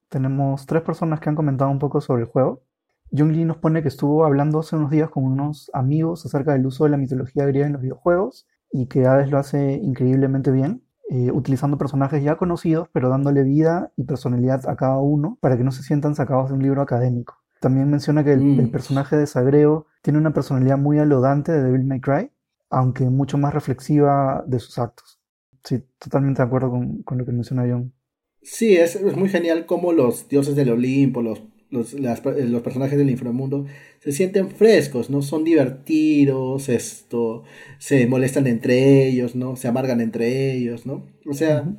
tenemos 0.10 0.66
tres 0.66 0.82
personas 0.82 1.22
que 1.22 1.30
han 1.30 1.36
comentado 1.36 1.72
un 1.72 1.80
poco 1.80 2.02
sobre 2.02 2.24
el 2.24 2.28
juego. 2.28 2.62
Jung 3.10 3.32
Lee 3.32 3.46
nos 3.46 3.56
pone 3.56 3.82
que 3.82 3.88
estuvo 3.88 4.26
hablando 4.26 4.60
hace 4.60 4.76
unos 4.76 4.92
días 4.92 5.10
con 5.10 5.24
unos 5.24 5.72
amigos 5.74 6.26
acerca 6.26 6.52
del 6.52 6.66
uso 6.66 6.84
de 6.84 6.90
la 6.90 6.98
mitología 6.98 7.46
griega 7.46 7.68
en 7.68 7.74
los 7.74 7.82
videojuegos 7.82 8.48
y 8.70 8.88
que 8.88 9.06
Hades 9.06 9.32
lo 9.32 9.38
hace 9.38 9.76
increíblemente 9.76 10.52
bien, 10.52 10.84
eh, 11.10 11.32
utilizando 11.32 11.78
personajes 11.78 12.24
ya 12.24 12.36
conocidos, 12.38 12.90
pero 12.92 13.10
dándole 13.10 13.44
vida 13.44 13.92
y 13.96 14.04
personalidad 14.04 14.68
a 14.70 14.76
cada 14.76 14.98
uno 15.00 15.38
para 15.42 15.58
que 15.58 15.64
no 15.64 15.72
se 15.72 15.84
sientan 15.84 16.16
sacados 16.16 16.50
de 16.50 16.56
un 16.56 16.64
libro 16.64 16.82
académico. 16.82 17.36
También 17.60 17.90
menciona 17.90 18.24
que 18.24 18.34
el, 18.34 18.42
Mm. 18.42 18.60
el 18.60 18.70
personaje 18.72 19.16
de 19.16 19.26
Sagreo 19.28 19.88
tiene 20.02 20.20
una 20.20 20.34
personalidad 20.34 20.78
muy 20.78 21.00
alodante 21.00 21.52
de 21.52 21.64
Devil 21.64 21.86
May 21.86 22.02
Cry, 22.02 22.32
aunque 22.70 23.10
mucho 23.10 23.38
más 23.38 23.54
reflexiva 23.54 24.44
de 24.48 24.60
sus 24.60 24.78
actos. 24.78 25.20
Sí, 25.64 25.84
totalmente 25.98 26.42
de 26.42 26.48
acuerdo 26.48 26.70
con, 26.70 27.04
con 27.04 27.18
lo 27.18 27.26
que 27.26 27.32
menciona 27.32 27.64
John. 27.70 27.94
Sí, 28.42 28.78
es, 28.78 28.96
es 28.96 29.18
muy 29.18 29.30
genial 29.30 29.66
cómo 29.66 29.92
los 29.94 30.28
dioses 30.30 30.56
del 30.56 30.70
Olimpo, 30.72 31.22
los, 31.22 31.42
los, 31.70 31.94
las- 31.94 32.24
los 32.26 32.62
personajes 32.62 32.98
del 32.98 33.10
inframundo 33.10 33.66
se 34.00 34.12
sienten 34.12 34.50
frescos, 34.50 35.10
¿no? 35.10 35.22
Son 35.22 35.44
divertidos, 35.44 36.70
esto, 36.70 37.44
se 37.80 38.08
molestan 38.08 38.48
entre 38.48 39.08
ellos, 39.08 39.36
¿no? 39.36 39.56
Se 39.56 39.68
amargan 39.68 40.02
entre 40.02 40.54
ellos, 40.54 40.86
¿no? 40.86 41.06
O 41.26 41.34
sea, 41.34 41.76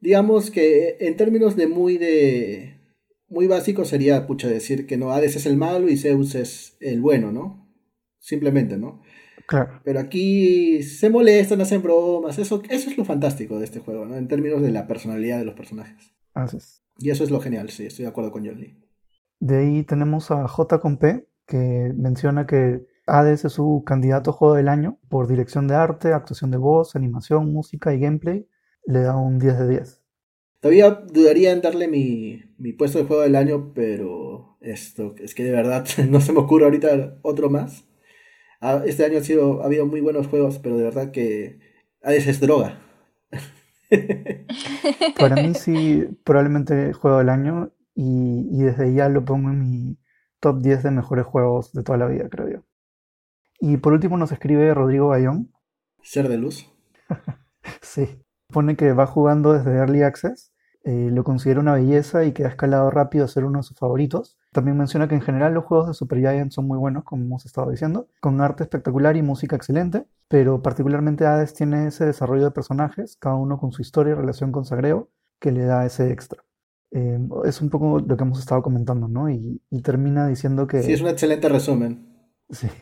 digamos 0.00 0.50
que 0.50 0.96
en 1.00 1.16
términos 1.16 1.56
de 1.56 1.66
muy 1.66 1.98
de 1.98 2.74
muy 3.28 3.46
básico 3.46 3.84
sería 3.84 4.26
pucha 4.26 4.48
decir 4.48 4.86
que 4.86 4.96
no 4.96 5.10
Hades 5.12 5.36
es 5.36 5.46
el 5.46 5.56
malo 5.56 5.88
y 5.88 5.96
Zeus 5.96 6.34
es 6.34 6.76
el 6.80 7.00
bueno, 7.00 7.32
¿no? 7.32 7.68
Simplemente, 8.18 8.76
¿no? 8.76 9.02
Claro. 9.46 9.80
Pero 9.84 10.00
aquí 10.00 10.82
se 10.82 11.10
molestan, 11.10 11.60
hacen 11.60 11.82
bromas, 11.82 12.38
eso, 12.38 12.62
eso 12.70 12.90
es 12.90 12.96
lo 12.96 13.04
fantástico 13.04 13.58
de 13.58 13.64
este 13.66 13.80
juego, 13.80 14.06
¿no? 14.06 14.16
En 14.16 14.28
términos 14.28 14.62
de 14.62 14.70
la 14.70 14.86
personalidad 14.86 15.38
de 15.38 15.44
los 15.44 15.54
personajes. 15.54 16.14
Así 16.32 16.56
es. 16.56 16.82
Y 16.98 17.10
eso 17.10 17.24
es 17.24 17.30
lo 17.30 17.40
genial, 17.40 17.70
sí, 17.70 17.86
estoy 17.86 18.04
de 18.04 18.08
acuerdo 18.10 18.30
con 18.32 18.46
John 18.46 18.60
Lee. 18.60 18.78
De 19.44 19.58
ahí 19.58 19.82
tenemos 19.82 20.30
a 20.30 20.48
J 20.48 20.80
con 20.80 20.96
P, 20.96 21.28
que 21.46 21.92
menciona 21.94 22.46
que 22.46 22.86
Hades 23.06 23.44
es 23.44 23.52
su 23.52 23.82
candidato 23.84 24.30
a 24.30 24.32
juego 24.32 24.54
del 24.54 24.68
año 24.68 24.98
por 25.10 25.28
dirección 25.28 25.68
de 25.68 25.74
arte, 25.74 26.14
actuación 26.14 26.50
de 26.50 26.56
voz, 26.56 26.96
animación, 26.96 27.52
música 27.52 27.92
y 27.92 28.00
gameplay. 28.00 28.48
Le 28.86 29.00
da 29.00 29.14
un 29.18 29.38
10 29.38 29.58
de 29.58 29.68
10. 29.68 30.00
Todavía 30.60 30.92
dudaría 30.92 31.52
en 31.52 31.60
darle 31.60 31.88
mi, 31.88 32.42
mi 32.56 32.72
puesto 32.72 32.98
de 32.98 33.04
juego 33.04 33.20
del 33.22 33.36
año, 33.36 33.74
pero 33.74 34.56
esto, 34.62 35.14
es 35.18 35.34
que 35.34 35.44
de 35.44 35.52
verdad 35.52 35.84
no 36.08 36.22
se 36.22 36.32
me 36.32 36.38
ocurre 36.38 36.64
ahorita 36.64 37.18
otro 37.20 37.50
más. 37.50 37.84
Ah, 38.62 38.82
Este 38.86 39.04
año 39.04 39.18
ha, 39.18 39.22
sido, 39.24 39.60
ha 39.62 39.66
habido 39.66 39.84
muy 39.84 40.00
buenos 40.00 40.26
juegos, 40.26 40.58
pero 40.58 40.78
de 40.78 40.84
verdad 40.84 41.10
que 41.10 41.58
Hades 42.00 42.28
es 42.28 42.40
droga. 42.40 42.80
Para 45.18 45.36
mí 45.36 45.52
sí, 45.52 46.08
probablemente 46.24 46.94
juego 46.94 47.18
del 47.18 47.28
año 47.28 47.73
y, 47.94 48.48
y 48.50 48.62
desde 48.62 48.92
ya 48.92 49.08
lo 49.08 49.24
pongo 49.24 49.50
en 49.50 49.60
mi 49.60 49.98
top 50.40 50.60
10 50.60 50.82
de 50.82 50.90
mejores 50.90 51.26
juegos 51.26 51.72
de 51.72 51.82
toda 51.82 51.98
la 51.98 52.06
vida, 52.06 52.28
creo 52.28 52.48
yo. 52.48 52.64
Y 53.60 53.78
por 53.78 53.92
último 53.92 54.16
nos 54.16 54.32
escribe 54.32 54.74
Rodrigo 54.74 55.08
Bayón. 55.08 55.52
Ser 56.02 56.28
de 56.28 56.38
luz. 56.38 56.70
Sí. 57.80 58.20
Pone 58.52 58.76
que 58.76 58.92
va 58.92 59.06
jugando 59.06 59.54
desde 59.54 59.74
Early 59.74 60.02
Access, 60.02 60.52
eh, 60.84 61.08
lo 61.10 61.24
considera 61.24 61.60
una 61.60 61.72
belleza 61.72 62.24
y 62.24 62.32
que 62.32 62.44
ha 62.44 62.48
escalado 62.48 62.90
rápido 62.90 63.24
a 63.24 63.28
ser 63.28 63.46
uno 63.46 63.60
de 63.60 63.62
sus 63.62 63.78
favoritos. 63.78 64.36
También 64.52 64.76
menciona 64.76 65.08
que 65.08 65.14
en 65.14 65.22
general 65.22 65.54
los 65.54 65.64
juegos 65.64 65.88
de 65.88 65.94
Supergiant 65.94 66.52
son 66.52 66.66
muy 66.66 66.76
buenos, 66.76 67.04
como 67.04 67.24
hemos 67.24 67.46
estado 67.46 67.70
diciendo, 67.70 68.06
con 68.20 68.42
arte 68.42 68.64
espectacular 68.64 69.16
y 69.16 69.22
música 69.22 69.56
excelente, 69.56 70.06
pero 70.28 70.60
particularmente 70.60 71.24
Hades 71.24 71.54
tiene 71.54 71.86
ese 71.86 72.04
desarrollo 72.04 72.44
de 72.44 72.50
personajes, 72.50 73.16
cada 73.16 73.36
uno 73.36 73.58
con 73.58 73.72
su 73.72 73.80
historia 73.80 74.12
y 74.12 74.14
relación 74.14 74.52
con 74.52 74.66
Sagreo, 74.66 75.08
que 75.40 75.52
le 75.52 75.64
da 75.64 75.86
ese 75.86 76.12
extra. 76.12 76.43
Eh, 76.94 77.18
es 77.44 77.60
un 77.60 77.68
poco 77.70 77.98
lo 77.98 78.16
que 78.16 78.22
hemos 78.22 78.38
estado 78.38 78.62
comentando, 78.62 79.08
¿no? 79.08 79.28
Y, 79.28 79.60
y 79.68 79.82
termina 79.82 80.28
diciendo 80.28 80.66
que... 80.66 80.82
Sí, 80.82 80.92
es 80.92 81.00
un 81.00 81.08
excelente 81.08 81.48
resumen. 81.48 82.08
Sí. 82.50 82.68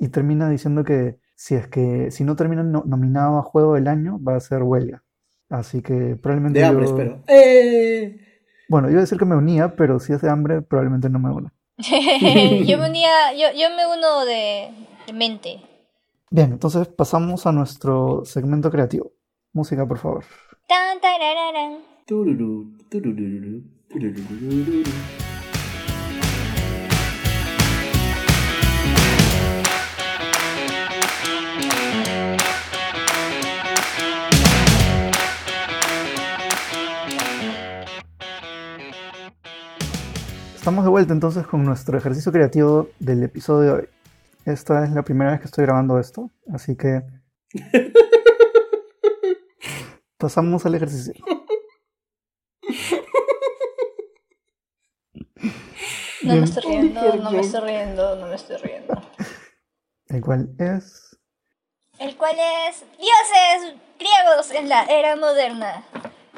Y 0.00 0.06
termina 0.08 0.48
diciendo 0.48 0.84
que 0.84 1.18
si 1.34 1.56
es 1.56 1.66
que 1.66 2.12
si 2.12 2.22
no 2.22 2.36
termina 2.36 2.62
no- 2.62 2.84
nominado 2.86 3.38
a 3.38 3.42
juego 3.42 3.74
del 3.74 3.88
año, 3.88 4.20
va 4.22 4.36
a 4.36 4.40
ser 4.40 4.62
huelga. 4.62 5.02
Así 5.48 5.82
que 5.82 6.14
probablemente 6.14 6.60
De 6.60 6.64
hambre, 6.64 6.84
yo- 6.86 6.90
espero. 6.92 7.22
¡Eh! 7.26 8.20
Bueno, 8.68 8.88
iba 8.88 8.98
a 8.98 9.00
decir 9.00 9.18
que 9.18 9.24
me 9.24 9.34
unía, 9.34 9.74
pero 9.74 9.98
si 9.98 10.12
es 10.12 10.20
de 10.22 10.30
hambre, 10.30 10.62
probablemente 10.62 11.10
no 11.10 11.18
me 11.18 11.32
una. 11.32 11.52
yo 11.78 12.78
me 12.78 12.88
unía, 12.88 13.32
yo, 13.32 13.48
yo 13.58 13.68
me 13.76 13.84
uno 13.98 14.24
de, 14.24 14.70
de 15.08 15.12
mente. 15.12 15.60
Bien, 16.30 16.52
entonces 16.52 16.86
pasamos 16.86 17.44
a 17.46 17.50
nuestro 17.52 18.24
segmento 18.24 18.70
creativo. 18.70 19.10
Música, 19.52 19.84
por 19.86 19.98
favor. 19.98 20.24
Tan, 20.68 21.00
tarararán. 21.00 21.78
Tururú. 22.06 22.70
Estamos 40.54 40.84
de 40.84 40.90
vuelta 40.90 41.14
entonces 41.14 41.46
con 41.46 41.64
nuestro 41.64 41.96
ejercicio 41.96 42.30
creativo 42.30 42.90
del 42.98 43.22
episodio 43.22 43.60
de 43.60 43.72
hoy. 43.80 43.88
Esta 44.44 44.84
es 44.84 44.90
la 44.90 45.02
primera 45.02 45.30
vez 45.30 45.40
que 45.40 45.46
estoy 45.46 45.64
grabando 45.64 45.98
esto, 45.98 46.30
así 46.52 46.76
que 46.76 47.02
pasamos 50.18 50.66
al 50.66 50.74
ejercicio. 50.74 51.14
No 56.24 56.36
me 56.36 56.44
estoy 56.44 56.62
riendo, 56.62 57.16
no 57.16 57.30
me 57.30 57.40
estoy 57.40 57.60
riendo, 57.60 58.16
no 58.16 58.26
me 58.26 58.34
estoy 58.34 58.56
riendo. 58.56 59.02
El 60.08 60.20
cual 60.22 60.54
es 60.58 61.18
El 61.98 62.16
cual 62.16 62.36
es 62.68 62.84
dioses 62.98 63.74
griegos 63.98 64.50
en 64.52 64.68
la 64.68 64.84
era 64.84 65.16
moderna. 65.16 65.84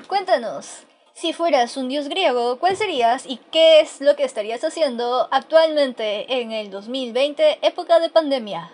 Cuéntanos, 0.09 0.84
si 1.14 1.32
fueras 1.32 1.76
un 1.76 1.89
dios 1.89 2.09
griego, 2.09 2.59
¿cuál 2.59 2.76
serías 2.76 3.26
y 3.26 3.39
qué 3.51 3.80
es 3.80 4.01
lo 4.01 4.16
que 4.16 4.24
estarías 4.24 4.62
haciendo 4.64 5.28
actualmente 5.30 6.41
en 6.41 6.53
el 6.53 6.70
2020, 6.70 7.66
época 7.66 8.01
de 8.01 8.11
pandemia? 8.11 8.70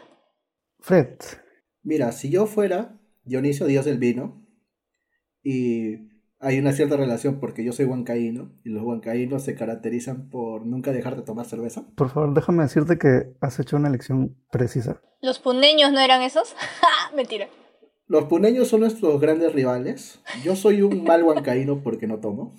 Fred. 0.80 1.18
Mira, 1.82 2.12
si 2.12 2.30
yo 2.30 2.46
fuera 2.46 2.98
Dionisio, 3.24 3.66
dios 3.66 3.84
del 3.84 3.98
vino, 3.98 4.44
y 5.42 6.11
hay 6.42 6.58
una 6.58 6.72
cierta 6.72 6.96
relación 6.96 7.38
porque 7.38 7.64
yo 7.64 7.72
soy 7.72 7.86
huancaíno, 7.86 8.50
y 8.64 8.70
los 8.70 8.82
huancaínos 8.82 9.44
se 9.44 9.54
caracterizan 9.54 10.28
por 10.28 10.66
nunca 10.66 10.92
dejar 10.92 11.14
de 11.16 11.22
tomar 11.22 11.46
cerveza. 11.46 11.86
Por 11.94 12.10
favor, 12.10 12.34
déjame 12.34 12.64
decirte 12.64 12.98
que 12.98 13.32
has 13.40 13.60
hecho 13.60 13.76
una 13.76 13.88
elección 13.88 14.36
precisa. 14.50 15.00
¿Los 15.20 15.38
puneños 15.38 15.92
no 15.92 16.00
eran 16.00 16.20
esos? 16.22 16.56
Mentira. 17.16 17.46
Los 18.08 18.24
puneños 18.24 18.66
son 18.66 18.80
nuestros 18.80 19.20
grandes 19.20 19.52
rivales. 19.52 20.20
Yo 20.42 20.56
soy 20.56 20.82
un 20.82 21.04
mal 21.04 21.22
huancaíno 21.22 21.80
porque 21.82 22.08
no 22.08 22.18
tomo. 22.18 22.56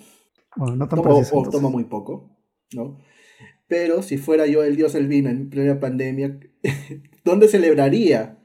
Bueno, 0.56 0.76
no 0.76 0.88
tan 0.88 1.02
Tomo, 1.02 1.16
preciso. 1.16 1.36
o 1.36 1.50
tomo 1.50 1.70
muy 1.70 1.84
poco, 1.84 2.30
¿no? 2.72 2.98
Pero 3.68 4.02
si 4.02 4.16
fuera 4.16 4.46
yo 4.46 4.64
el 4.64 4.76
dios 4.76 4.94
del 4.94 5.08
vino 5.08 5.28
en 5.28 5.50
plena 5.50 5.78
pandemia, 5.78 6.40
¿dónde 7.24 7.48
celebraría? 7.48 8.38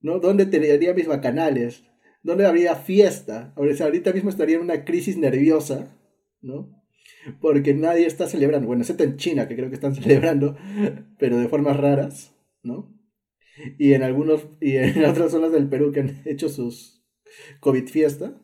¿No? 0.00 0.18
¿Dónde 0.18 0.46
tendría 0.46 0.94
mis 0.94 1.06
bacanales? 1.08 1.84
¿Dónde 2.26 2.44
habría 2.44 2.74
fiesta? 2.74 3.52
O 3.54 3.62
ahorita 3.62 4.12
mismo 4.12 4.30
estaría 4.30 4.56
en 4.56 4.62
una 4.62 4.84
crisis 4.84 5.16
nerviosa, 5.16 5.96
¿no? 6.42 6.82
Porque 7.40 7.72
nadie 7.72 8.04
está 8.04 8.26
celebrando, 8.26 8.66
bueno, 8.66 8.82
excepto 8.82 9.04
en 9.04 9.16
China, 9.16 9.46
que 9.46 9.54
creo 9.54 9.68
que 9.68 9.76
están 9.76 9.94
celebrando, 10.02 10.56
pero 11.20 11.38
de 11.38 11.46
formas 11.46 11.76
raras, 11.76 12.34
¿no? 12.64 12.92
Y 13.78 13.92
en 13.92 14.02
algunos, 14.02 14.44
y 14.60 14.76
en 14.76 15.04
otras 15.08 15.30
zonas 15.30 15.52
del 15.52 15.68
Perú 15.68 15.92
que 15.92 16.00
han 16.00 16.22
hecho 16.24 16.48
sus 16.48 17.06
COVID 17.60 17.86
fiesta. 17.86 18.42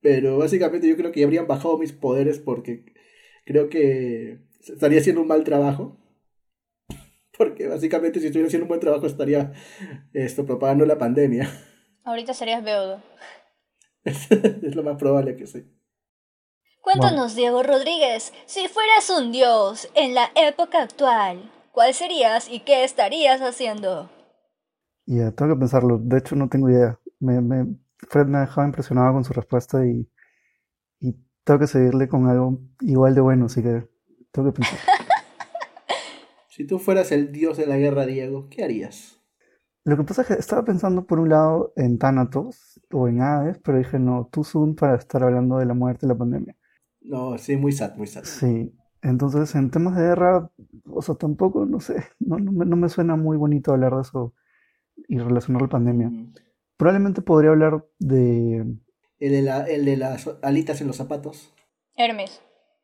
Pero 0.00 0.38
básicamente 0.38 0.88
yo 0.88 0.96
creo 0.96 1.12
que 1.12 1.20
ya 1.20 1.26
habrían 1.26 1.46
bajado 1.46 1.78
mis 1.78 1.92
poderes 1.92 2.40
porque 2.40 2.84
creo 3.46 3.68
que 3.68 4.40
estaría 4.58 4.98
haciendo 4.98 5.22
un 5.22 5.28
mal 5.28 5.44
trabajo. 5.44 6.00
Porque 7.38 7.68
básicamente 7.68 8.18
si 8.18 8.26
estuviera 8.26 8.48
haciendo 8.48 8.64
un 8.64 8.70
buen 8.70 8.80
trabajo 8.80 9.06
estaría 9.06 9.52
esto, 10.12 10.44
propagando 10.44 10.84
la 10.84 10.98
pandemia. 10.98 11.48
Ahorita 12.04 12.32
serías 12.34 12.62
Beodo. 12.62 13.02
es 14.04 14.74
lo 14.76 14.82
más 14.82 14.96
probable 14.98 15.36
que 15.36 15.46
sí. 15.46 15.64
Cuéntanos, 16.82 17.34
Diego 17.34 17.62
Rodríguez, 17.62 18.30
si 18.44 18.68
fueras 18.68 19.08
un 19.08 19.32
dios 19.32 19.88
en 19.94 20.14
la 20.14 20.30
época 20.34 20.82
actual, 20.82 21.50
¿cuál 21.72 21.94
serías 21.94 22.46
y 22.50 22.60
qué 22.60 22.84
estarías 22.84 23.40
haciendo? 23.40 24.10
Ya, 25.06 25.30
tengo 25.32 25.54
que 25.54 25.60
pensarlo. 25.60 25.98
De 25.98 26.18
hecho, 26.18 26.36
no 26.36 26.48
tengo 26.48 26.68
idea. 26.70 26.98
Me, 27.20 27.40
me- 27.40 27.76
Fred 28.08 28.26
me 28.26 28.38
ha 28.38 28.40
dejado 28.42 28.66
impresionado 28.66 29.12
con 29.12 29.24
su 29.24 29.32
respuesta 29.32 29.86
y, 29.86 30.08
y 31.00 31.14
tengo 31.44 31.60
que 31.60 31.66
seguirle 31.68 32.08
con 32.08 32.28
algo 32.28 32.60
igual 32.80 33.14
de 33.14 33.20
bueno, 33.22 33.46
así 33.46 33.62
que 33.62 33.88
tengo 34.32 34.52
que 34.52 34.56
pensar. 34.56 34.80
Si 36.46 36.64
tú 36.64 36.78
fueras 36.78 37.10
el 37.10 37.32
dios 37.32 37.56
de 37.56 37.66
la 37.66 37.78
guerra, 37.78 38.06
Diego, 38.06 38.48
¿qué 38.48 38.62
harías? 38.62 39.21
Lo 39.84 39.96
que 39.96 40.04
pasa 40.04 40.22
es 40.22 40.28
que 40.28 40.34
estaba 40.34 40.64
pensando 40.64 41.06
por 41.06 41.18
un 41.18 41.30
lado 41.30 41.72
en 41.76 41.98
Thanatos 41.98 42.80
o 42.92 43.08
en 43.08 43.20
Hades, 43.20 43.58
pero 43.58 43.78
dije 43.78 43.98
no, 43.98 44.28
too 44.30 44.44
soon 44.44 44.76
para 44.76 44.96
estar 44.96 45.22
hablando 45.24 45.58
de 45.58 45.66
la 45.66 45.74
muerte 45.74 46.06
y 46.06 46.08
la 46.08 46.16
pandemia. 46.16 46.56
No, 47.00 47.36
sí, 47.36 47.56
muy 47.56 47.72
sad, 47.72 47.96
muy 47.96 48.06
sad. 48.06 48.22
Sí, 48.24 48.72
entonces 49.02 49.54
en 49.56 49.70
temas 49.70 49.96
de 49.96 50.02
guerra, 50.02 50.50
o 50.86 51.02
sea, 51.02 51.16
tampoco, 51.16 51.66
no 51.66 51.80
sé, 51.80 52.04
no, 52.20 52.38
no 52.38 52.52
me, 52.52 52.64
no 52.64 52.76
me 52.76 52.88
suena 52.88 53.16
muy 53.16 53.36
bonito 53.36 53.72
hablar 53.72 53.96
de 53.96 54.02
eso 54.02 54.34
y 55.08 55.18
relacionar 55.18 55.62
la 55.62 55.68
pandemia. 55.68 56.10
Mm. 56.10 56.34
Probablemente 56.76 57.22
podría 57.22 57.50
hablar 57.50 57.84
de 57.98 58.64
El 59.18 59.32
de, 59.32 59.42
la, 59.42 59.62
el 59.64 59.84
de 59.84 59.96
las 59.96 60.28
alitas 60.42 60.80
en 60.80 60.86
los 60.86 60.96
zapatos. 60.96 61.52
Hermes. 61.96 62.40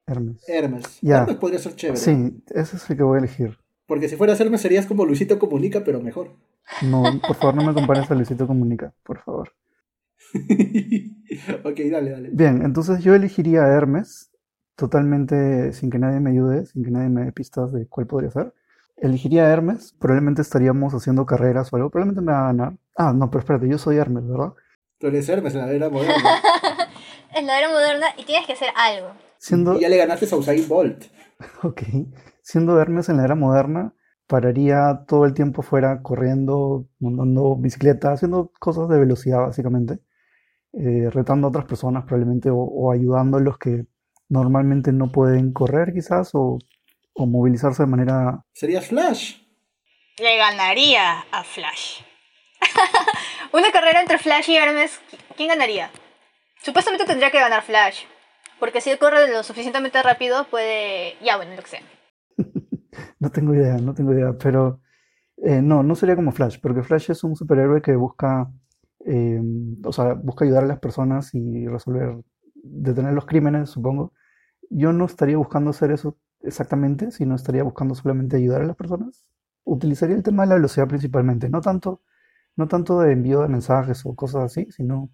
Hermes. 0.06 0.48
Hermes. 0.48 0.98
Ya. 1.00 1.22
Hermes 1.22 1.36
podría 1.36 1.58
ser 1.58 1.76
chévere. 1.76 1.98
Sí, 1.98 2.42
ese 2.48 2.76
es 2.76 2.90
el 2.90 2.96
que 2.96 3.02
voy 3.02 3.16
a 3.16 3.18
elegir. 3.18 3.58
Porque 3.86 4.08
si 4.08 4.16
fueras 4.16 4.40
Hermes 4.40 4.60
serías 4.60 4.86
como 4.86 5.04
Luisito 5.04 5.38
Comunica, 5.38 5.84
pero 5.84 6.00
mejor. 6.00 6.30
No, 6.82 7.02
por 7.26 7.36
favor, 7.36 7.54
no 7.54 7.64
me 7.64 7.74
compares 7.74 8.10
a 8.10 8.14
Luisito 8.14 8.46
Comunica, 8.46 8.92
por 9.02 9.18
favor. 9.20 9.52
ok, 11.64 11.78
dale, 11.90 12.10
dale. 12.10 12.30
Bien, 12.32 12.62
entonces 12.62 13.02
yo 13.02 13.14
elegiría 13.14 13.64
a 13.64 13.68
Hermes, 13.68 14.30
totalmente 14.76 15.72
sin 15.72 15.90
que 15.90 15.98
nadie 15.98 16.20
me 16.20 16.30
ayude, 16.30 16.66
sin 16.66 16.84
que 16.84 16.90
nadie 16.90 17.08
me 17.08 17.24
dé 17.24 17.32
pistas 17.32 17.72
de 17.72 17.86
cuál 17.86 18.06
podría 18.06 18.30
ser. 18.30 18.54
Elegiría 18.96 19.44
a 19.44 19.50
Hermes, 19.50 19.94
probablemente 19.98 20.42
estaríamos 20.42 20.92
haciendo 20.92 21.24
carreras 21.24 21.72
o 21.72 21.76
algo, 21.76 21.90
probablemente 21.90 22.20
me 22.20 22.32
va 22.32 22.44
a 22.44 22.46
ganar. 22.52 22.72
Ah, 22.96 23.12
no, 23.12 23.30
pero 23.30 23.40
espérate, 23.40 23.68
yo 23.68 23.78
soy 23.78 23.96
Hermes, 23.96 24.26
¿verdad? 24.26 24.52
Tú 24.98 25.06
eres 25.06 25.28
Hermes 25.28 25.54
en 25.54 25.60
la 25.60 25.72
era 25.72 25.88
moderna. 25.88 26.14
En 27.34 27.46
la 27.46 27.58
era 27.58 27.68
moderna 27.68 28.06
y 28.16 28.24
tienes 28.24 28.46
que 28.46 28.54
hacer 28.54 28.70
algo. 28.74 29.10
Siendo, 29.36 29.76
y 29.76 29.80
ya 29.80 29.88
le 29.90 29.98
ganaste 29.98 30.26
a 30.32 30.36
Usain 30.36 30.66
Bolt. 30.66 31.04
ok, 31.62 31.82
siendo 32.42 32.80
Hermes 32.80 33.10
en 33.10 33.18
la 33.18 33.24
era 33.24 33.34
moderna, 33.34 33.92
pararía 34.28 35.04
todo 35.08 35.24
el 35.24 35.34
tiempo 35.34 35.62
fuera 35.62 36.02
corriendo, 36.02 36.86
montando 37.00 37.56
bicicleta, 37.56 38.12
haciendo 38.12 38.52
cosas 38.60 38.88
de 38.88 39.00
velocidad 39.00 39.40
básicamente, 39.40 39.98
eh, 40.74 41.10
retando 41.10 41.48
a 41.48 41.50
otras 41.50 41.64
personas 41.64 42.04
probablemente 42.04 42.50
o, 42.50 42.58
o 42.58 42.92
ayudando 42.92 43.38
a 43.38 43.40
los 43.40 43.58
que 43.58 43.86
normalmente 44.28 44.92
no 44.92 45.10
pueden 45.10 45.52
correr 45.52 45.92
quizás 45.92 46.30
o, 46.34 46.58
o 47.14 47.26
movilizarse 47.26 47.82
de 47.82 47.88
manera... 47.88 48.44
Serías 48.52 48.86
Flash. 48.86 49.38
Le 50.18 50.36
ganaría 50.36 51.20
a 51.32 51.42
Flash. 51.42 52.02
Una 53.52 53.72
carrera 53.72 54.00
entre 54.00 54.18
Flash 54.18 54.50
y 54.50 54.56
Hermes, 54.56 55.00
¿quién 55.36 55.48
ganaría? 55.48 55.90
Supuestamente 56.62 57.06
tendría 57.06 57.30
que 57.30 57.40
ganar 57.40 57.62
Flash. 57.62 58.04
Porque 58.60 58.80
si 58.80 58.90
él 58.90 58.98
corre 58.98 59.30
lo 59.32 59.42
suficientemente 59.42 60.02
rápido, 60.02 60.44
puede. 60.44 61.16
Ya, 61.22 61.36
bueno, 61.36 61.54
lo 61.54 61.62
que 61.62 61.68
sea. 61.68 61.82
No 63.20 63.30
tengo 63.30 63.54
idea, 63.54 63.76
no 63.78 63.94
tengo 63.94 64.12
idea, 64.12 64.32
pero 64.38 64.80
eh, 65.38 65.62
no, 65.62 65.82
no 65.82 65.94
sería 65.94 66.16
como 66.16 66.32
Flash, 66.32 66.58
porque 66.60 66.82
Flash 66.82 67.10
es 67.10 67.24
un 67.24 67.36
superhéroe 67.36 67.80
que 67.82 67.94
busca, 67.96 68.50
eh, 69.04 69.40
o 69.84 69.92
sea, 69.92 70.14
busca 70.14 70.44
ayudar 70.44 70.64
a 70.64 70.68
las 70.68 70.80
personas 70.80 71.34
y 71.34 71.66
resolver, 71.66 72.16
detener 72.54 73.12
los 73.12 73.26
crímenes, 73.26 73.70
supongo. 73.70 74.12
Yo 74.70 74.92
no 74.92 75.06
estaría 75.06 75.36
buscando 75.36 75.70
hacer 75.70 75.90
eso 75.92 76.18
exactamente, 76.42 77.10
sino 77.10 77.34
estaría 77.34 77.62
buscando 77.62 77.94
solamente 77.94 78.36
ayudar 78.36 78.62
a 78.62 78.66
las 78.66 78.76
personas. 78.76 79.24
Utilizaría 79.64 80.16
el 80.16 80.22
tema 80.22 80.42
de 80.44 80.50
la 80.50 80.54
velocidad 80.56 80.88
principalmente, 80.88 81.48
no 81.48 81.60
tanto, 81.60 82.02
no 82.56 82.68
tanto 82.68 83.00
de 83.00 83.12
envío 83.12 83.42
de 83.42 83.48
mensajes 83.48 84.04
o 84.06 84.14
cosas 84.14 84.44
así, 84.44 84.66
sino 84.70 85.10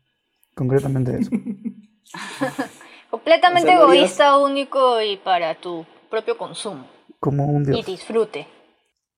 concretamente 0.54 1.18
eso. 1.18 1.30
Completamente 3.10 3.72
egoísta, 3.72 4.38
único 4.38 5.00
y 5.00 5.16
para 5.16 5.54
tu 5.54 5.86
propio 6.10 6.36
consumo. 6.36 6.93
Como 7.24 7.46
un 7.46 7.62
Y 7.62 7.66
dios, 7.72 7.86
disfrute. 7.86 8.46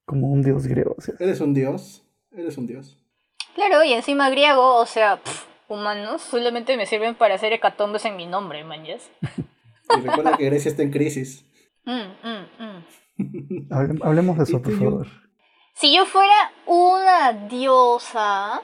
como 0.05 0.27
un 0.31 0.41
dios 0.41 0.65
griego. 0.65 0.95
o 0.97 1.01
sea. 1.01 1.15
Eres 1.19 1.41
un 1.41 1.53
dios. 1.53 2.03
Eres 2.31 2.57
un 2.57 2.65
dios. 2.65 2.97
Claro, 3.53 3.83
y 3.83 3.91
encima 3.91 4.29
griego, 4.29 4.75
o 4.77 4.85
sea, 4.85 5.17
pff, 5.17 5.43
humanos, 5.67 6.21
solamente 6.21 6.77
me 6.77 6.85
sirven 6.85 7.15
para 7.15 7.35
hacer 7.35 7.51
hecatombes 7.51 8.05
en 8.05 8.15
mi 8.15 8.25
nombre, 8.25 8.63
manjas. 8.63 9.09
Y 9.97 10.01
recuerda 10.01 10.37
que 10.37 10.45
Grecia 10.45 10.69
está 10.69 10.83
en 10.83 10.91
crisis. 10.91 11.45
Mm, 11.85 11.91
mm, 12.23 12.63
mm. 12.63 13.67
Hable- 13.73 13.99
hablemos 14.03 14.37
de 14.37 14.43
eso, 14.43 14.57
Y 14.57 14.59
por 14.59 14.73
y 14.73 14.75
favor. 14.77 15.07
Si 15.75 15.95
yo 15.95 16.05
fuera 16.05 16.51
una 16.65 17.31
diosa. 17.33 18.61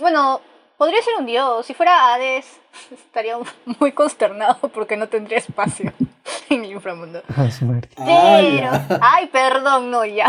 Bueno, 0.00 0.40
podría 0.78 1.00
ser 1.02 1.14
un 1.18 1.26
dios. 1.26 1.64
Si 1.66 1.72
fuera 1.74 2.12
Hades, 2.14 2.46
estaría 2.90 3.36
muy 3.80 3.92
consternado 3.92 4.68
porque 4.68 4.96
no 4.96 5.08
tendría 5.08 5.38
espacio 5.38 5.92
en 6.50 6.64
el 6.64 6.72
inframundo. 6.72 7.22
Ay, 7.36 7.50
su 7.50 7.64
madre. 7.64 7.88
Pero. 7.96 8.08
¡Hala! 8.10 8.86
Ay, 9.02 9.26
perdón, 9.26 9.90
no, 9.90 10.04
ya. 10.04 10.28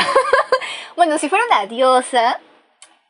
bueno, 0.96 1.18
si 1.18 1.30
fuera 1.30 1.46
una 1.46 1.66
diosa. 1.68 2.40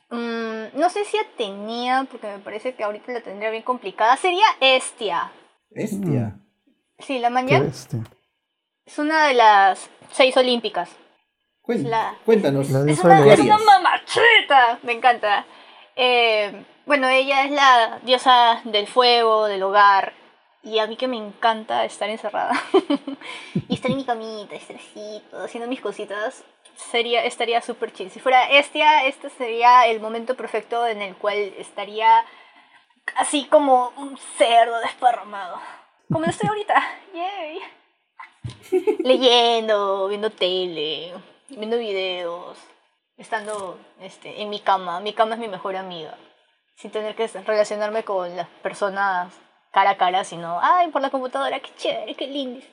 mm, 0.09 0.77
no 0.79 0.89
sé 0.89 1.05
si 1.05 1.17
Atenea, 1.17 2.05
porque 2.09 2.27
me 2.27 2.39
parece 2.39 2.75
que 2.75 2.83
ahorita 2.83 3.11
la 3.11 3.21
tendría 3.21 3.49
bien 3.51 3.63
complicada. 3.63 4.15
Sería 4.17 4.45
Estia. 4.59 5.31
Bestia. 5.69 6.37
Sí, 6.99 7.19
la 7.19 7.27
Qué 7.27 7.33
mañana 7.33 7.65
es 8.85 8.97
una 8.99 9.27
de 9.27 9.33
las 9.33 9.89
seis 10.11 10.35
olímpicas. 10.37 10.89
Cuen- 11.61 11.83
La- 11.89 12.15
Cuéntanos. 12.25 12.69
La 12.69 12.89
Es 12.89 12.99
una, 13.03 13.33
es 13.33 13.39
una 13.39 13.57
mamachita. 13.57 14.79
Me 14.83 14.93
encanta. 14.93 15.45
Eh, 15.97 16.63
bueno, 16.85 17.07
ella 17.09 17.43
es 17.43 17.51
la 17.51 17.99
diosa 18.03 18.61
del 18.63 18.87
fuego, 18.87 19.45
del 19.47 19.61
hogar. 19.63 20.13
Y 20.63 20.79
a 20.79 20.87
mí 20.87 20.97
que 20.97 21.07
me 21.07 21.17
encanta 21.17 21.85
estar 21.85 22.09
encerrada. 22.09 22.53
y 23.69 23.75
estar 23.75 23.91
en 23.91 23.97
mi 23.97 24.05
camita, 24.05 24.55
todo, 25.31 25.45
haciendo 25.45 25.69
mis 25.69 25.81
cositas. 25.81 26.43
Sería, 26.75 27.23
estaría 27.23 27.61
súper 27.61 27.91
chill. 27.93 28.11
Si 28.11 28.19
fuera 28.19 28.49
Estia, 28.49 29.05
este 29.05 29.29
sería 29.29 29.87
el 29.87 29.99
momento 29.99 30.35
perfecto 30.35 30.85
en 30.85 31.01
el 31.01 31.15
cual 31.15 31.37
estaría 31.57 32.25
así 33.15 33.45
como 33.45 33.93
un 33.97 34.17
cerdo 34.37 34.79
desparramado. 34.79 35.59
Como 36.11 36.25
lo 36.25 36.31
estoy 36.31 36.49
ahorita. 36.49 36.83
Yay. 37.13 37.59
Leyendo, 38.99 40.07
viendo 40.07 40.29
tele, 40.29 41.13
viendo 41.49 41.77
videos, 41.77 42.57
estando 43.17 43.79
este, 43.99 44.41
en 44.41 44.49
mi 44.49 44.59
cama. 44.59 44.99
Mi 44.99 45.13
cama 45.13 45.35
es 45.35 45.41
mi 45.41 45.47
mejor 45.47 45.75
amiga. 45.75 46.17
Sin 46.75 46.91
tener 46.91 47.15
que 47.15 47.27
relacionarme 47.27 48.03
con 48.03 48.35
las 48.35 48.47
personas 48.61 49.33
cara 49.77 49.91
a 49.91 49.97
cara, 49.97 50.23
sino, 50.23 50.57
ay, 50.59 50.87
por 50.87 51.03
la 51.03 51.11
computadora, 51.11 51.59
qué 51.59 51.69
chévere, 51.77 52.15
qué 52.15 52.25
lindis. 52.25 52.65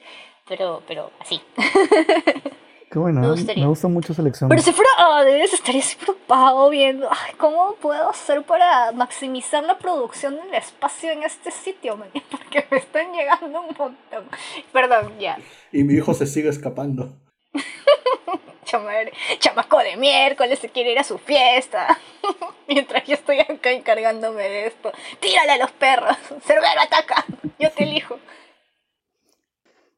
Pero, 0.48 0.82
pero 0.88 1.10
así. 1.20 1.38
Qué 2.90 3.00
bueno, 3.00 3.22
Me 3.22 3.26
¿eh? 3.26 3.30
gustaría. 3.30 3.64
me 3.64 3.68
gusta 3.68 3.88
mucho 3.88 4.12
esa 4.12 4.22
elección. 4.22 4.48
Pero 4.48 4.62
si 4.62 4.72
fuera 4.72 4.88
Hades, 4.98 5.52
estaría 5.52 5.80
así 5.80 5.96
preocupado 5.96 6.70
viendo, 6.70 7.08
ay, 7.10 7.32
¿cómo 7.38 7.74
puedo 7.80 8.08
hacer 8.08 8.44
para 8.44 8.92
maximizar 8.92 9.64
la 9.64 9.76
producción 9.78 10.36
del 10.36 10.54
espacio 10.54 11.10
en 11.10 11.24
este 11.24 11.50
sitio, 11.50 11.96
man? 11.96 12.08
Porque 12.30 12.64
me 12.70 12.76
están 12.76 13.12
llegando 13.12 13.62
un 13.62 13.66
montón. 13.76 14.24
Perdón, 14.72 15.12
ya. 15.18 15.36
Y 15.72 15.82
mi 15.82 15.94
hijo 15.94 16.14
se 16.14 16.26
sigue 16.26 16.48
escapando. 16.48 17.12
Chamaco 19.38 19.78
de 19.78 19.96
miércoles 19.96 20.58
se 20.58 20.68
quiere 20.68 20.92
ir 20.92 20.98
a 20.98 21.04
su 21.04 21.18
fiesta. 21.18 21.98
Mientras 22.68 23.04
yo 23.06 23.14
estoy 23.14 23.40
acá 23.40 23.70
encargándome 23.70 24.42
de 24.42 24.66
esto. 24.66 24.92
Tírale 25.20 25.52
a 25.52 25.58
los 25.58 25.70
perros. 25.72 26.16
Cerbero 26.44 26.80
ataca. 26.80 27.24
Yo 27.58 27.70
te 27.70 27.84
elijo. 27.84 28.18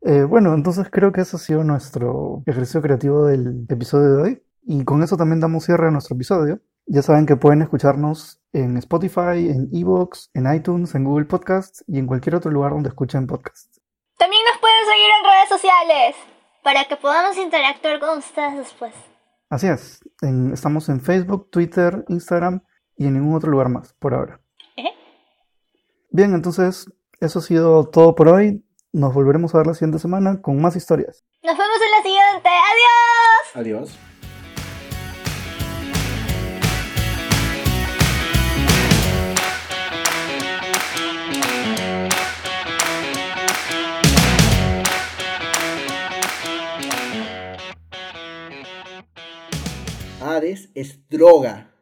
Eh, 0.03 0.23
bueno, 0.23 0.55
entonces 0.55 0.89
creo 0.91 1.13
que 1.13 1.23
eso 1.23 1.37
ha 1.37 1.41
sido 1.41 1.65
nuestro 1.65 2.43
ejercicio 2.47 2.83
creativo 2.83 3.27
del 3.27 3.67
episodio 3.69 4.17
de 4.17 4.23
hoy. 4.23 4.43
Y 4.63 4.85
con 4.85 5.03
eso 5.03 5.17
también 5.17 5.41
damos 5.41 5.65
cierre 5.65 5.89
a 5.89 5.91
nuestro 5.91 6.17
episodio. 6.17 6.61
Ya 6.87 7.03
saben 7.03 7.27
que 7.27 7.37
pueden 7.37 7.63
escucharnos 7.63 8.41
en 8.53 8.77
Spotify, 8.77 9.49
en 9.49 9.69
Evox, 9.73 10.31
en 10.35 10.53
iTunes, 10.53 10.95
en 10.95 11.05
Google 11.05 11.27
Podcasts 11.27 11.85
y 11.89 11.99
en 11.99 12.07
cualquier 12.07 12.37
otro 12.37 12.51
lugar 12.51 12.73
donde 12.73 12.89
escuchen 12.89 13.27
podcasts. 13.27 13.81
También 14.19 14.43
nos 14.51 14.61
pueden 14.61 14.85
seguir 14.85 15.11
en 15.11 15.25
redes 15.25 15.49
sociales. 15.49 16.36
Para 16.67 16.85
que 16.87 16.97
podamos 16.97 17.37
interactuar 17.37 18.01
con 18.01 18.19
ustedes 18.19 18.57
después. 18.59 18.93
Así 19.49 19.69
es, 19.69 20.01
en- 20.21 20.53
estamos 20.53 20.89
en 20.89 21.01
Facebook, 21.01 21.49
Twitter, 21.49 22.05
Instagram 22.09 22.61
y 22.97 23.07
en 23.07 23.15
ningún 23.15 23.37
otro 23.37 23.53
lugar 23.53 23.69
más 23.69 23.93
por 24.01 24.15
ahora. 24.15 24.41
¿Eh? 24.77 24.91
Bien, 26.11 26.35
entonces 26.35 26.91
eso 27.21 27.39
ha 27.39 27.43
sido 27.43 27.89
todo 27.89 28.17
por 28.17 28.27
hoy. 28.27 28.65
Nos 28.93 29.15
volveremos 29.15 29.55
a 29.55 29.59
ver 29.59 29.69
la 29.69 29.75
siguiente 29.75 30.01
semana 30.01 30.43
con 30.43 30.61
más 30.61 30.75
historias. 30.75 31.25
Nos 31.45 31.57
vemos 31.57 31.77
en 31.85 31.91
la 31.93 32.03
siguiente. 32.03 32.49
¡Adiós! 32.49 33.55
Adiós. 33.55 33.99
Es 50.75 51.09
droga. 51.09 51.75